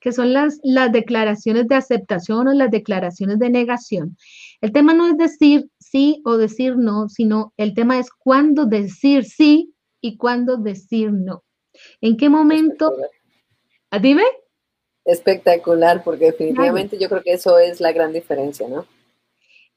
que 0.00 0.12
son 0.12 0.32
las, 0.32 0.60
las 0.62 0.92
declaraciones 0.92 1.66
de 1.66 1.76
aceptación 1.76 2.46
o 2.48 2.52
las 2.52 2.70
declaraciones 2.70 3.38
de 3.38 3.50
negación. 3.50 4.16
El 4.60 4.72
tema 4.72 4.94
no 4.94 5.08
es 5.08 5.16
decir 5.16 5.68
sí 5.78 6.20
o 6.24 6.36
decir 6.36 6.76
no, 6.76 7.08
sino 7.08 7.52
el 7.56 7.74
tema 7.74 7.98
es 7.98 8.10
cuándo 8.10 8.66
decir 8.66 9.24
sí 9.24 9.74
y 10.00 10.16
cuándo 10.16 10.58
decir 10.58 11.12
no. 11.12 11.42
¿En 12.00 12.16
qué 12.16 12.28
momento? 12.28 12.92
¿Ah, 13.90 13.98
dime. 13.98 14.24
Espectacular, 15.04 16.02
porque 16.04 16.26
definitivamente 16.26 16.98
yo 16.98 17.08
creo 17.08 17.22
que 17.22 17.32
eso 17.32 17.58
es 17.58 17.80
la 17.80 17.92
gran 17.92 18.12
diferencia, 18.12 18.68
¿no? 18.68 18.86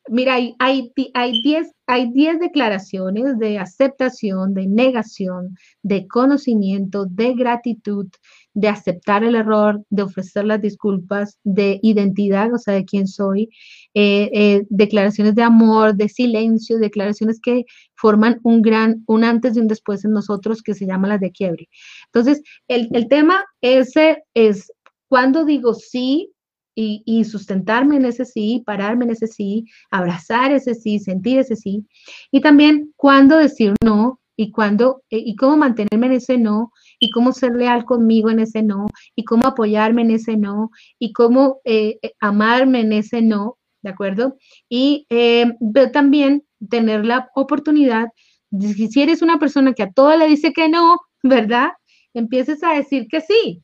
Mira, 0.10 0.36
hay 0.60 0.92
10 0.94 1.08
hay, 1.14 1.42
hay 1.88 2.12
diez 2.12 2.40
declaraciones 2.40 3.38
de 3.40 3.60
aceptación, 3.60 4.54
de 4.54 4.68
negación, 4.68 5.56
de 5.84 6.08
conocimiento, 6.08 7.06
de 7.06 7.34
gratitud, 7.34 8.08
de 8.54 8.68
aceptar 8.68 9.24
el 9.24 9.36
error, 9.36 9.84
de 9.90 10.04
ofrecer 10.04 10.46
las 10.46 10.62
disculpas, 10.62 11.40
de 11.44 11.80
identidad, 11.82 12.54
o 12.54 12.58
sea, 12.58 12.74
de 12.74 12.86
quién 12.86 13.08
soy, 13.08 13.50
eh, 13.94 14.30
eh, 14.34 14.64
declaraciones 14.70 15.36
de 15.36 15.44
amor, 15.44 15.96
de 15.96 16.10
silencio, 16.10 16.78
declaraciones 16.78 17.40
que 17.40 17.66
forman 17.96 18.40
un 18.44 18.62
gran, 18.62 19.04
un 19.08 19.24
antes 19.24 19.56
y 19.56 19.60
un 19.60 19.68
después 19.68 20.04
en 20.04 20.12
nosotros 20.12 20.62
que 20.62 20.74
se 20.74 20.86
llama 20.86 21.08
las 21.08 21.20
de 21.20 21.32
quiebre. 21.32 21.70
Entonces, 22.08 22.42
el, 22.68 22.90
el 22.94 23.08
tema 23.08 23.46
ese 23.62 24.24
es 24.34 24.72
cuando 25.08 25.46
digo 25.46 25.74
sí 25.74 26.34
y, 26.80 27.24
sustentarme 27.26 27.98
en 27.98 28.06
ese 28.06 28.26
sí, 28.26 28.62
pararme 28.66 29.06
en 29.06 29.12
ese 29.12 29.28
sí, 29.28 29.66
abrazar 29.90 30.52
ese 30.52 30.76
sí, 30.76 31.00
sentir 31.00 31.40
ese 31.40 31.56
sí, 31.56 31.86
y 32.32 32.42
también 32.42 32.94
cuando 32.96 33.38
decir 33.38 33.74
no 33.84 34.20
y 34.36 34.52
cuándo 34.52 35.02
eh, 35.10 35.18
y 35.26 35.36
cómo 35.36 35.58
mantenerme 35.58 36.06
en 36.08 36.14
ese 36.14 36.38
no 36.38 36.72
y 37.00 37.10
cómo 37.10 37.34
ser 37.34 37.56
leal 37.56 37.86
conmigo 37.86 38.30
en 38.30 38.40
ese 38.40 38.62
no 38.62 38.86
y 39.16 39.24
cómo 39.24 39.48
apoyarme 39.48 40.04
en 40.04 40.12
ese 40.12 40.38
no 40.38 40.70
y 41.00 41.14
cómo 41.14 41.60
eh, 41.66 41.98
eh, 42.04 42.14
amarme 42.20 42.82
en 42.82 42.94
ese 42.94 43.24
no, 43.24 43.58
¿de 43.82 43.90
acuerdo? 43.90 44.38
Y 44.70 45.08
también 45.94 46.44
tener 46.70 47.06
la 47.06 47.30
oportunidad, 47.36 48.10
si 48.52 49.02
eres 49.02 49.22
una 49.24 49.40
persona 49.40 49.74
que 49.74 49.84
a 49.84 49.92
todo 49.92 50.16
le 50.16 50.28
dice 50.28 50.54
que 50.54 50.70
no, 50.70 50.98
¿verdad? 51.24 51.72
Empieces 52.14 52.64
a 52.64 52.74
decir 52.74 53.08
que 53.10 53.22
sí. 53.22 53.64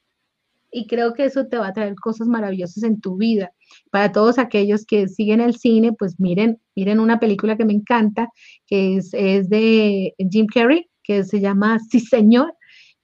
Y 0.73 0.87
creo 0.87 1.13
que 1.13 1.25
eso 1.25 1.45
te 1.47 1.57
va 1.57 1.67
a 1.67 1.73
traer 1.73 1.95
cosas 1.95 2.27
maravillosas 2.27 2.83
en 2.83 2.99
tu 2.99 3.15
vida. 3.15 3.51
Para 3.91 4.11
todos 4.11 4.39
aquellos 4.39 4.85
que 4.85 5.07
siguen 5.07 5.39
el 5.39 5.55
cine, 5.55 5.93
pues 5.93 6.19
miren, 6.19 6.59
miren 6.75 6.99
una 6.99 7.19
película 7.19 7.55
que 7.55 7.65
me 7.65 7.73
encanta, 7.73 8.29
que 8.65 8.97
es, 8.97 9.13
es 9.13 9.49
de 9.49 10.15
Jim 10.31 10.47
Carrey, 10.51 10.89
que 11.03 11.23
se 11.23 11.39
llama 11.39 11.77
Sí, 11.91 11.99
señor. 11.99 12.55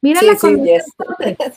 Mírala 0.01 0.35
sí, 0.35 0.47
sí, 0.47 0.63
yes. 0.63 0.85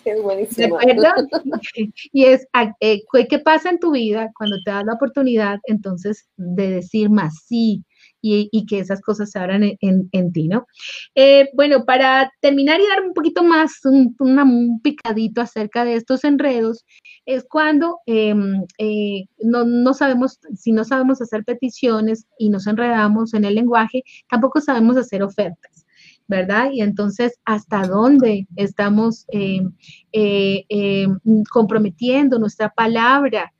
es 0.04 0.22
buenísima. 0.22 0.78
y 2.12 2.24
es, 2.24 2.46
eh, 2.80 3.00
¿qué 3.28 3.38
pasa 3.38 3.70
en 3.70 3.78
tu 3.78 3.92
vida 3.92 4.30
cuando 4.36 4.56
te 4.64 4.72
das 4.72 4.84
la 4.84 4.94
oportunidad 4.94 5.60
entonces 5.64 6.28
de 6.36 6.70
decir 6.70 7.08
más 7.08 7.44
sí? 7.46 7.84
Y, 8.22 8.66
que 8.66 8.78
esas 8.78 9.00
cosas 9.00 9.30
se 9.30 9.38
abran 9.38 9.76
en, 9.80 10.32
ti, 10.32 10.48
¿no? 10.48 10.66
Eh, 11.14 11.50
bueno, 11.54 11.84
para 11.84 12.32
terminar 12.40 12.80
y 12.80 12.86
dar 12.86 13.02
un 13.02 13.12
poquito 13.12 13.42
más, 13.42 13.84
un, 13.84 14.80
picadito 14.82 15.40
acerca 15.40 15.84
de 15.84 15.96
estos 15.96 16.24
enredos, 16.24 16.84
es 17.26 17.44
cuando 17.48 17.98
em, 18.06 18.64
eh, 18.78 19.24
no, 19.42 19.64
no, 19.64 19.92
sabemos, 19.92 20.38
si 20.56 20.72
no 20.72 20.84
sabemos 20.84 21.20
hacer 21.20 21.44
peticiones 21.44 22.26
y 22.38 22.48
nos 22.48 22.66
enredamos 22.66 23.34
en 23.34 23.44
el 23.44 23.56
lenguaje, 23.56 24.04
tampoco 24.30 24.60
sabemos 24.60 24.96
hacer 24.96 25.22
ofertas. 25.22 25.84
¿verdad? 26.28 26.70
Y 26.72 26.80
entonces, 26.80 27.38
¿hasta 27.44 27.86
dónde 27.86 28.46
estamos 28.56 29.26
em, 29.28 29.72
eh, 30.12 30.64
em, 30.68 31.18
comprometiendo 31.52 32.38
nuestra 32.38 32.70
palabra 32.70 33.52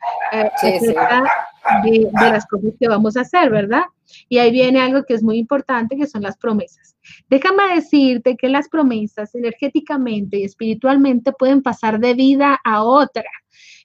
De, 1.85 1.91
de, 1.91 2.11
las 2.13 2.47
cosas 2.47 2.73
que 2.79 2.89
vamos 2.89 3.17
a 3.17 3.21
hacer, 3.21 3.51
¿verdad? 3.51 3.85
Y 4.29 4.39
ahí 4.39 4.51
viene 4.51 4.81
algo 4.81 5.05
que 5.05 5.15
es 5.15 5.23
muy 5.23 5.39
importante, 5.39 5.97
que 5.97 6.07
son 6.07 6.23
las 6.23 6.37
promesas. 6.37 6.97
Déjame 7.29 7.75
decirte 7.75 8.37
que 8.37 8.49
las 8.49 8.69
promesas 8.69 9.35
energéticamente 9.35 10.39
y 10.39 10.45
espiritualmente 10.45 11.33
pueden 11.33 11.63
pasar 11.63 12.01
de 12.01 12.15
vida 12.15 12.59
a 12.65 12.83
otra. 12.83 13.25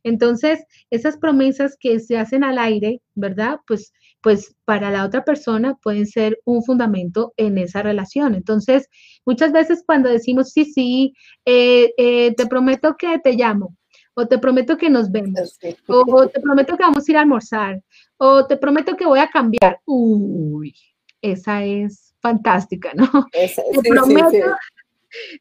Entonces, 0.03 0.63
esas 0.89 1.17
promesas 1.17 1.77
que 1.79 1.99
se 1.99 2.17
hacen 2.17 2.43
al 2.43 2.57
aire, 2.57 3.01
¿verdad? 3.15 3.59
Pues, 3.67 3.93
pues 4.21 4.55
para 4.65 4.91
la 4.91 5.05
otra 5.05 5.23
persona 5.23 5.75
pueden 5.81 6.07
ser 6.07 6.39
un 6.45 6.63
fundamento 6.63 7.33
en 7.37 7.57
esa 7.57 7.81
relación. 7.83 8.35
Entonces, 8.35 8.89
muchas 9.25 9.51
veces 9.51 9.83
cuando 9.85 10.09
decimos, 10.09 10.51
sí, 10.51 10.65
sí, 10.65 11.13
eh, 11.45 11.91
eh, 11.97 12.33
te 12.35 12.47
prometo 12.47 12.95
que 12.97 13.19
te 13.19 13.33
llamo, 13.33 13.76
o 14.19 14.27
te 14.27 14.39
prometo 14.39 14.77
que 14.77 14.89
nos 14.89 15.11
vemos, 15.11 15.59
o, 15.87 16.27
te 16.27 16.41
prometo 16.41 16.75
que 16.75 16.81
vamos 16.81 17.07
a 17.07 17.11
ir 17.11 17.17
a 17.17 17.21
almorzar, 17.21 17.79
o 18.17 18.47
te 18.47 18.57
prometo 18.57 18.97
que 18.97 19.05
voy 19.05 19.19
a 19.19 19.29
cambiar. 19.29 19.79
Uy, 19.85 20.73
esa 21.21 21.63
es 21.63 22.15
fantástica, 22.19 22.93
¿no? 22.95 23.07
te, 23.31 23.87
prometo, 23.87 24.55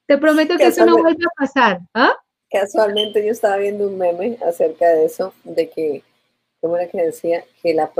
te 0.06 0.18
prometo 0.18 0.58
que 0.58 0.66
eso 0.66 0.84
no 0.84 0.98
vuelve 0.98 1.24
a 1.24 1.40
pasar. 1.40 1.80
¿ah? 1.94 2.12
Casualmente 2.50 3.24
yo 3.24 3.32
estaba 3.32 3.56
viendo 3.56 3.88
un 3.88 3.96
meme 3.96 4.36
acerca 4.46 4.90
de 4.90 5.06
eso, 5.06 5.32
de 5.44 5.70
que, 5.70 6.02
¿cómo 6.60 6.76
era 6.76 6.86
que 6.90 7.00
decía? 7.00 7.44
Que 7.62 7.72
la, 7.72 7.90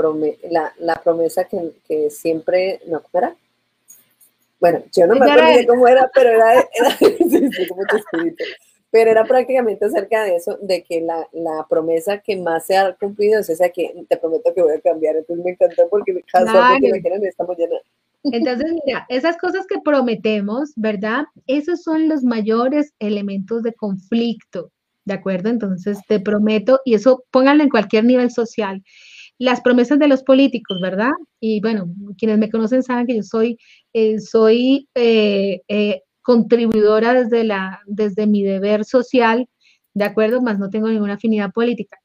la, 0.77 0.95
promesa 1.03 1.45
que, 1.45 1.71
que, 1.87 2.11
siempre, 2.11 2.81
¿no? 2.85 3.01
¿cómo 3.01 3.23
era? 3.23 3.35
Bueno, 4.59 4.83
yo 4.95 5.07
no 5.07 5.15
me 5.15 5.31
acuerdo 5.31 5.67
cómo 5.69 5.87
era, 5.87 6.11
pero 6.13 6.29
era, 6.29 6.53
era 6.53 6.91
sí, 6.99 7.17
sí, 7.51 7.67
como 7.67 7.83
tu 7.85 7.97
espíritu 7.97 8.43
pero 8.89 9.11
era 9.11 9.25
prácticamente 9.25 9.85
acerca 9.85 10.23
de 10.23 10.35
eso, 10.35 10.57
de 10.61 10.83
que 10.83 11.01
la, 11.01 11.27
la, 11.33 11.65
promesa 11.69 12.19
que 12.19 12.37
más 12.37 12.65
se 12.65 12.77
ha 12.77 12.95
cumplido 12.95 13.39
es 13.39 13.49
esa 13.49 13.69
que 13.69 13.93
te 14.07 14.17
prometo 14.17 14.53
que 14.53 14.61
voy 14.61 14.73
a 14.73 14.81
cambiar. 14.81 15.17
Entonces 15.17 15.43
me 15.43 15.51
encantó 15.51 15.89
porque 15.89 16.13
me 16.13 16.21
quieren 17.01 17.25
esta 17.25 17.43
mañana. 17.43 17.75
Entonces, 18.23 18.73
mira, 18.85 19.05
esas 19.09 19.37
cosas 19.37 19.65
que 19.67 19.79
prometemos, 19.83 20.71
¿verdad? 20.75 21.25
Esos 21.45 21.83
son 21.83 22.09
los 22.09 22.23
mayores 22.23 22.93
elementos 22.99 23.63
de 23.63 23.73
conflicto, 23.73 24.71
¿de 25.05 25.13
acuerdo? 25.13 25.49
Entonces, 25.49 25.99
te 26.07 26.19
prometo, 26.19 26.79
y 26.83 26.95
eso 26.95 27.23
pónganlo 27.31 27.63
en 27.63 27.69
cualquier 27.69 28.05
nivel 28.05 28.31
social. 28.31 28.83
Las 29.37 29.61
promesas 29.61 29.99
de 29.99 30.07
los 30.07 30.23
políticos, 30.23 30.79
¿verdad? 30.81 31.11
Y 31.39 31.61
bueno, 31.61 31.87
quienes 32.17 32.39
me 32.39 32.49
conocen 32.49 32.83
saben 32.83 33.05
que 33.05 33.17
yo 33.17 33.23
soy, 33.23 33.57
eh, 33.93 34.19
soy 34.19 34.89
eh, 34.95 35.61
eh, 35.67 36.01
contribuidora 36.27 37.13
desde, 37.13 37.45
la, 37.45 37.79
desde 37.85 38.27
mi 38.27 38.43
deber 38.43 38.83
social, 38.83 39.47
¿de 39.93 40.03
acuerdo? 40.03 40.41
Más 40.41 40.59
no 40.59 40.69
tengo 40.69 40.89
ninguna 40.89 41.13
afinidad 41.13 41.53
política. 41.53 41.97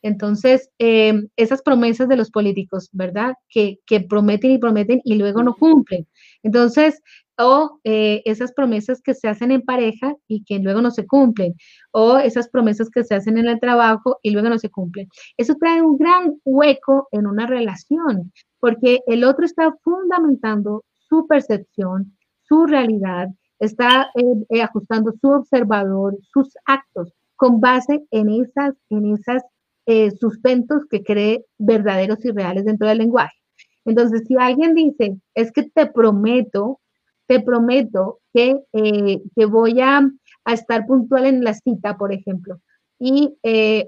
Entonces, 0.00 0.70
eh, 0.78 1.12
esas 1.36 1.60
promesas 1.60 2.08
de 2.08 2.16
los 2.16 2.30
políticos, 2.30 2.88
¿verdad? 2.92 3.34
Que, 3.50 3.78
que, 3.84 4.00
prometen 4.00 4.52
y 4.52 4.58
prometen 4.58 5.02
y 5.04 5.16
luego 5.16 5.42
no 5.42 5.54
cumplen. 5.56 6.06
Entonces, 6.42 7.02
o 7.36 7.78
eh, 7.84 8.22
esas 8.24 8.52
promesas 8.52 9.02
que 9.02 9.12
se 9.12 9.28
hacen 9.28 9.52
en 9.52 9.60
pareja 9.60 10.14
y 10.26 10.42
que 10.44 10.58
luego 10.58 10.80
no 10.80 10.90
se 10.90 11.06
cumplen, 11.06 11.52
o 11.90 12.16
esas 12.16 12.48
promesas 12.48 12.88
que 12.88 13.04
se 13.04 13.14
hacen 13.14 13.36
en 13.36 13.46
el 13.46 13.60
trabajo 13.60 14.18
y 14.22 14.30
luego 14.30 14.48
no 14.48 14.58
se 14.58 14.70
cumplen. 14.70 15.06
Eso 15.36 15.54
trae 15.60 15.82
un 15.82 15.98
gran 15.98 16.40
hueco 16.46 17.08
en 17.12 17.26
una 17.26 17.46
relación, 17.46 18.32
porque 18.58 19.00
el 19.06 19.22
otro 19.22 19.44
está 19.44 19.76
fundamentando 19.84 20.82
su 21.10 21.26
percepción, 21.26 22.16
su 22.48 22.64
realidad, 22.64 23.28
está 23.58 24.10
eh, 24.14 24.44
eh, 24.50 24.62
ajustando 24.62 25.12
su 25.20 25.28
observador, 25.28 26.16
sus 26.32 26.48
actos, 26.64 27.12
con 27.36 27.60
base 27.60 28.04
en 28.10 28.28
esas, 28.30 28.74
en 28.90 29.14
esas 29.14 29.42
eh, 29.86 30.10
sustentos 30.12 30.82
que 30.90 31.02
cree 31.02 31.44
verdaderos 31.58 32.24
y 32.24 32.30
reales 32.30 32.64
dentro 32.64 32.88
del 32.88 32.98
lenguaje. 32.98 33.36
Entonces, 33.84 34.24
si 34.26 34.36
alguien 34.36 34.74
dice, 34.74 35.16
es 35.34 35.52
que 35.52 35.64
te 35.64 35.86
prometo, 35.86 36.80
te 37.26 37.40
prometo 37.40 38.20
que, 38.32 38.60
que 38.72 39.46
voy 39.46 39.80
a, 39.80 40.02
estar 40.46 40.86
puntual 40.86 41.26
en 41.26 41.42
la 41.42 41.54
cita, 41.54 41.96
por 41.96 42.12
ejemplo, 42.12 42.58
y, 43.00 43.36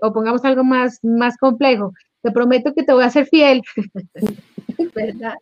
o 0.03 0.13
pongamos 0.13 0.45
algo 0.45 0.65
más, 0.65 0.99
más 1.03 1.37
complejo, 1.37 1.93
te 2.23 2.31
prometo 2.31 2.75
que 2.75 2.83
te 2.83 2.93
voy 2.93 3.05
a 3.05 3.11
ser 3.11 3.27
fiel, 3.27 3.63
¿verdad? 4.95 5.35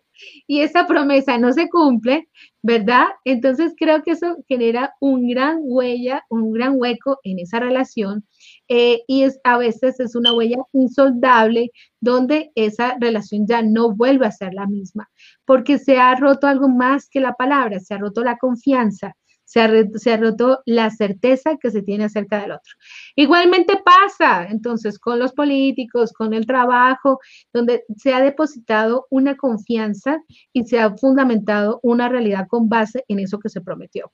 y 0.46 0.60
esa 0.60 0.86
promesa 0.86 1.38
no 1.38 1.52
se 1.52 1.68
cumple, 1.68 2.28
¿verdad? 2.62 3.06
Entonces 3.24 3.74
creo 3.76 4.02
que 4.02 4.12
eso 4.12 4.36
genera 4.48 4.94
un 5.00 5.28
gran 5.28 5.58
huella, 5.62 6.24
un 6.28 6.52
gran 6.52 6.74
hueco 6.76 7.18
en 7.22 7.38
esa 7.38 7.60
relación 7.60 8.24
eh, 8.68 9.02
y 9.06 9.22
es, 9.22 9.38
a 9.44 9.58
veces 9.58 10.00
es 10.00 10.14
una 10.14 10.32
huella 10.32 10.58
insoldable 10.72 11.70
donde 12.00 12.50
esa 12.54 12.96
relación 12.98 13.46
ya 13.46 13.62
no 13.62 13.94
vuelve 13.94 14.26
a 14.26 14.32
ser 14.32 14.54
la 14.54 14.66
misma, 14.66 15.08
porque 15.44 15.78
se 15.78 15.98
ha 15.98 16.14
roto 16.14 16.46
algo 16.46 16.68
más 16.68 17.08
que 17.08 17.20
la 17.20 17.34
palabra, 17.34 17.80
se 17.80 17.94
ha 17.94 17.98
roto 17.98 18.22
la 18.24 18.38
confianza, 18.38 19.14
se 19.46 19.60
ha, 19.60 20.16
roto 20.16 20.60
la 20.66 20.90
certeza 20.90 21.56
que 21.56 21.70
se 21.70 21.82
tiene 21.82 22.04
acerca 22.04 22.40
del 22.40 22.52
otro. 22.52 22.74
Igualmente 23.14 23.80
pasa 23.82 24.46
entonces 24.50 24.98
con 24.98 25.18
los 25.18 25.32
políticos, 25.32 26.12
con 26.12 26.34
el 26.34 26.46
trabajo, 26.46 27.20
donde 27.52 27.84
se 27.96 28.12
ha 28.12 28.20
depositado 28.20 29.06
una 29.08 29.36
confianza 29.36 30.20
y 30.52 30.64
se 30.64 30.80
ha 30.80 30.94
fundamentado 30.96 31.78
una 31.82 32.08
realidad 32.08 32.48
con 32.48 32.68
base 32.68 33.04
en 33.08 33.20
eso 33.20 33.38
que 33.38 33.48
se 33.48 33.60
prometió. 33.60 34.12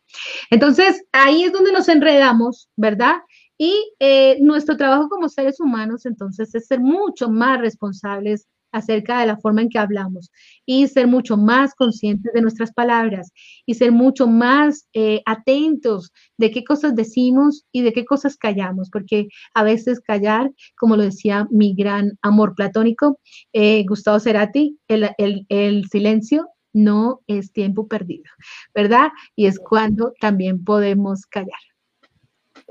Entonces, 0.50 1.02
ahí 1.12 1.44
es 1.44 1.52
donde 1.52 1.72
nos 1.72 1.88
enredamos, 1.88 2.68
¿verdad? 2.76 3.16
Y 3.56 3.94
eh, 4.00 4.38
nuestro 4.40 4.76
trabajo 4.76 5.08
como 5.08 5.28
seres 5.28 5.60
humanos, 5.60 6.04
entonces, 6.04 6.54
es 6.54 6.66
ser 6.66 6.80
mucho 6.80 7.30
más 7.30 7.58
responsables 7.60 8.48
acerca 8.72 9.20
de 9.20 9.26
la 9.26 9.36
forma 9.36 9.62
en 9.62 9.68
que 9.68 9.78
hablamos 9.78 10.30
y 10.66 10.88
ser 10.88 11.06
mucho 11.06 11.36
más 11.36 11.74
conscientes 11.74 12.32
de 12.32 12.42
nuestras 12.42 12.72
palabras 12.72 13.32
y 13.66 13.74
ser 13.74 13.92
mucho 13.92 14.26
más 14.26 14.88
eh, 14.94 15.22
atentos 15.26 16.12
de 16.38 16.50
qué 16.50 16.64
cosas 16.64 16.94
decimos 16.94 17.64
y 17.72 17.82
de 17.82 17.92
qué 17.92 18.04
cosas 18.04 18.36
callamos, 18.36 18.90
porque 18.90 19.28
a 19.54 19.62
veces 19.62 20.00
callar, 20.00 20.50
como 20.76 20.96
lo 20.96 21.02
decía 21.02 21.46
mi 21.50 21.74
gran 21.74 22.18
amor 22.22 22.54
platónico, 22.54 23.20
eh, 23.52 23.84
Gustavo 23.86 24.18
Cerati, 24.18 24.78
el, 24.88 25.10
el 25.48 25.88
silencio 25.88 26.48
no 26.72 27.20
es 27.26 27.52
tiempo 27.52 27.86
perdido, 27.86 28.24
¿verdad? 28.74 29.10
Y 29.36 29.46
es 29.46 29.58
cuando 29.58 30.14
también 30.20 30.64
podemos 30.64 31.26
callar. 31.26 31.60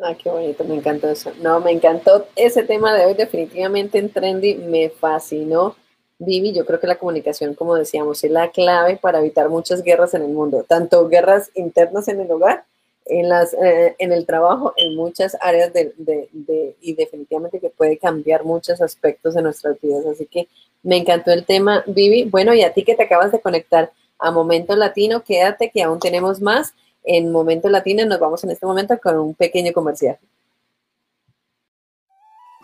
Ah, 0.03 0.15
qué 0.15 0.29
bonito, 0.29 0.63
me 0.63 0.75
encantó 0.75 1.09
eso. 1.09 1.31
No, 1.41 1.59
me 1.59 1.71
encantó 1.71 2.27
ese 2.35 2.63
tema 2.63 2.93
de 2.95 3.05
hoy, 3.05 3.13
definitivamente 3.13 3.99
en 3.99 4.09
Trendy, 4.09 4.55
me 4.55 4.89
fascinó. 4.89 5.75
Vivi, 6.23 6.53
yo 6.53 6.67
creo 6.67 6.79
que 6.79 6.85
la 6.85 6.99
comunicación, 6.99 7.55
como 7.55 7.73
decíamos, 7.73 8.23
es 8.23 8.29
la 8.29 8.51
clave 8.51 8.95
para 8.95 9.17
evitar 9.17 9.49
muchas 9.49 9.81
guerras 9.81 10.13
en 10.13 10.21
el 10.21 10.29
mundo, 10.29 10.63
tanto 10.67 11.07
guerras 11.07 11.49
internas 11.55 12.07
en 12.09 12.19
el 12.19 12.31
hogar, 12.31 12.63
en, 13.07 13.27
las, 13.27 13.55
eh, 13.55 13.95
en 13.97 14.11
el 14.11 14.27
trabajo, 14.27 14.71
en 14.77 14.95
muchas 14.95 15.35
áreas 15.41 15.73
de, 15.73 15.95
de, 15.97 16.75
y 16.79 16.93
definitivamente 16.93 17.59
que 17.59 17.71
puede 17.71 17.97
cambiar 17.97 18.45
muchos 18.45 18.81
aspectos 18.81 19.33
de 19.33 19.41
nuestras 19.41 19.81
vidas. 19.81 20.05
Así 20.05 20.27
que 20.27 20.47
me 20.83 20.97
encantó 20.97 21.31
el 21.31 21.43
tema, 21.43 21.83
Vivi. 21.87 22.25
Bueno, 22.25 22.53
y 22.53 22.61
a 22.61 22.71
ti 22.71 22.83
que 22.83 22.93
te 22.93 23.01
acabas 23.01 23.31
de 23.31 23.41
conectar 23.41 23.91
a 24.19 24.29
Momento 24.29 24.75
Latino, 24.75 25.23
quédate 25.23 25.71
que 25.71 25.81
aún 25.81 25.97
tenemos 25.97 26.39
más 26.39 26.75
en 27.03 27.31
Momento 27.31 27.67
Latino. 27.67 28.05
Nos 28.05 28.19
vamos 28.19 28.43
en 28.43 28.51
este 28.51 28.67
momento 28.67 28.95
con 29.01 29.17
un 29.17 29.33
pequeño 29.33 29.73
comercial. 29.73 30.19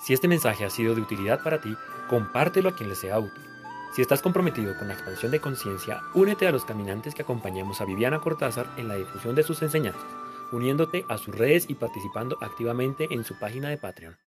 Si 0.05 0.13
este 0.13 0.27
mensaje 0.27 0.63
ha 0.63 0.69
sido 0.69 0.93
de 0.93 1.01
utilidad 1.01 1.39
para 1.43 1.59
ti, 1.59 1.75
compártelo 2.07 2.69
a 2.69 2.75
quien 2.75 2.89
le 2.89 2.95
sea 2.95 3.17
útil. 3.17 3.46
Si 3.97 4.03
estás 4.03 4.21
comprometido 4.21 4.77
con 4.77 4.89
la 4.89 4.93
expansión 4.93 5.31
de 5.31 5.39
conciencia, 5.39 6.03
únete 6.13 6.45
a 6.45 6.51
los 6.51 6.65
caminantes 6.65 7.15
que 7.15 7.23
acompañamos 7.23 7.81
a 7.81 7.85
Viviana 7.85 8.19
Cortázar 8.19 8.67
en 8.77 8.87
la 8.87 8.93
difusión 8.93 9.33
de 9.33 9.41
sus 9.41 9.63
enseñanzas, 9.63 10.05
uniéndote 10.51 11.03
a 11.09 11.17
sus 11.17 11.33
redes 11.33 11.67
y 11.67 11.73
participando 11.73 12.37
activamente 12.41 13.07
en 13.09 13.23
su 13.23 13.39
página 13.39 13.69
de 13.69 13.79
Patreon. 13.79 14.17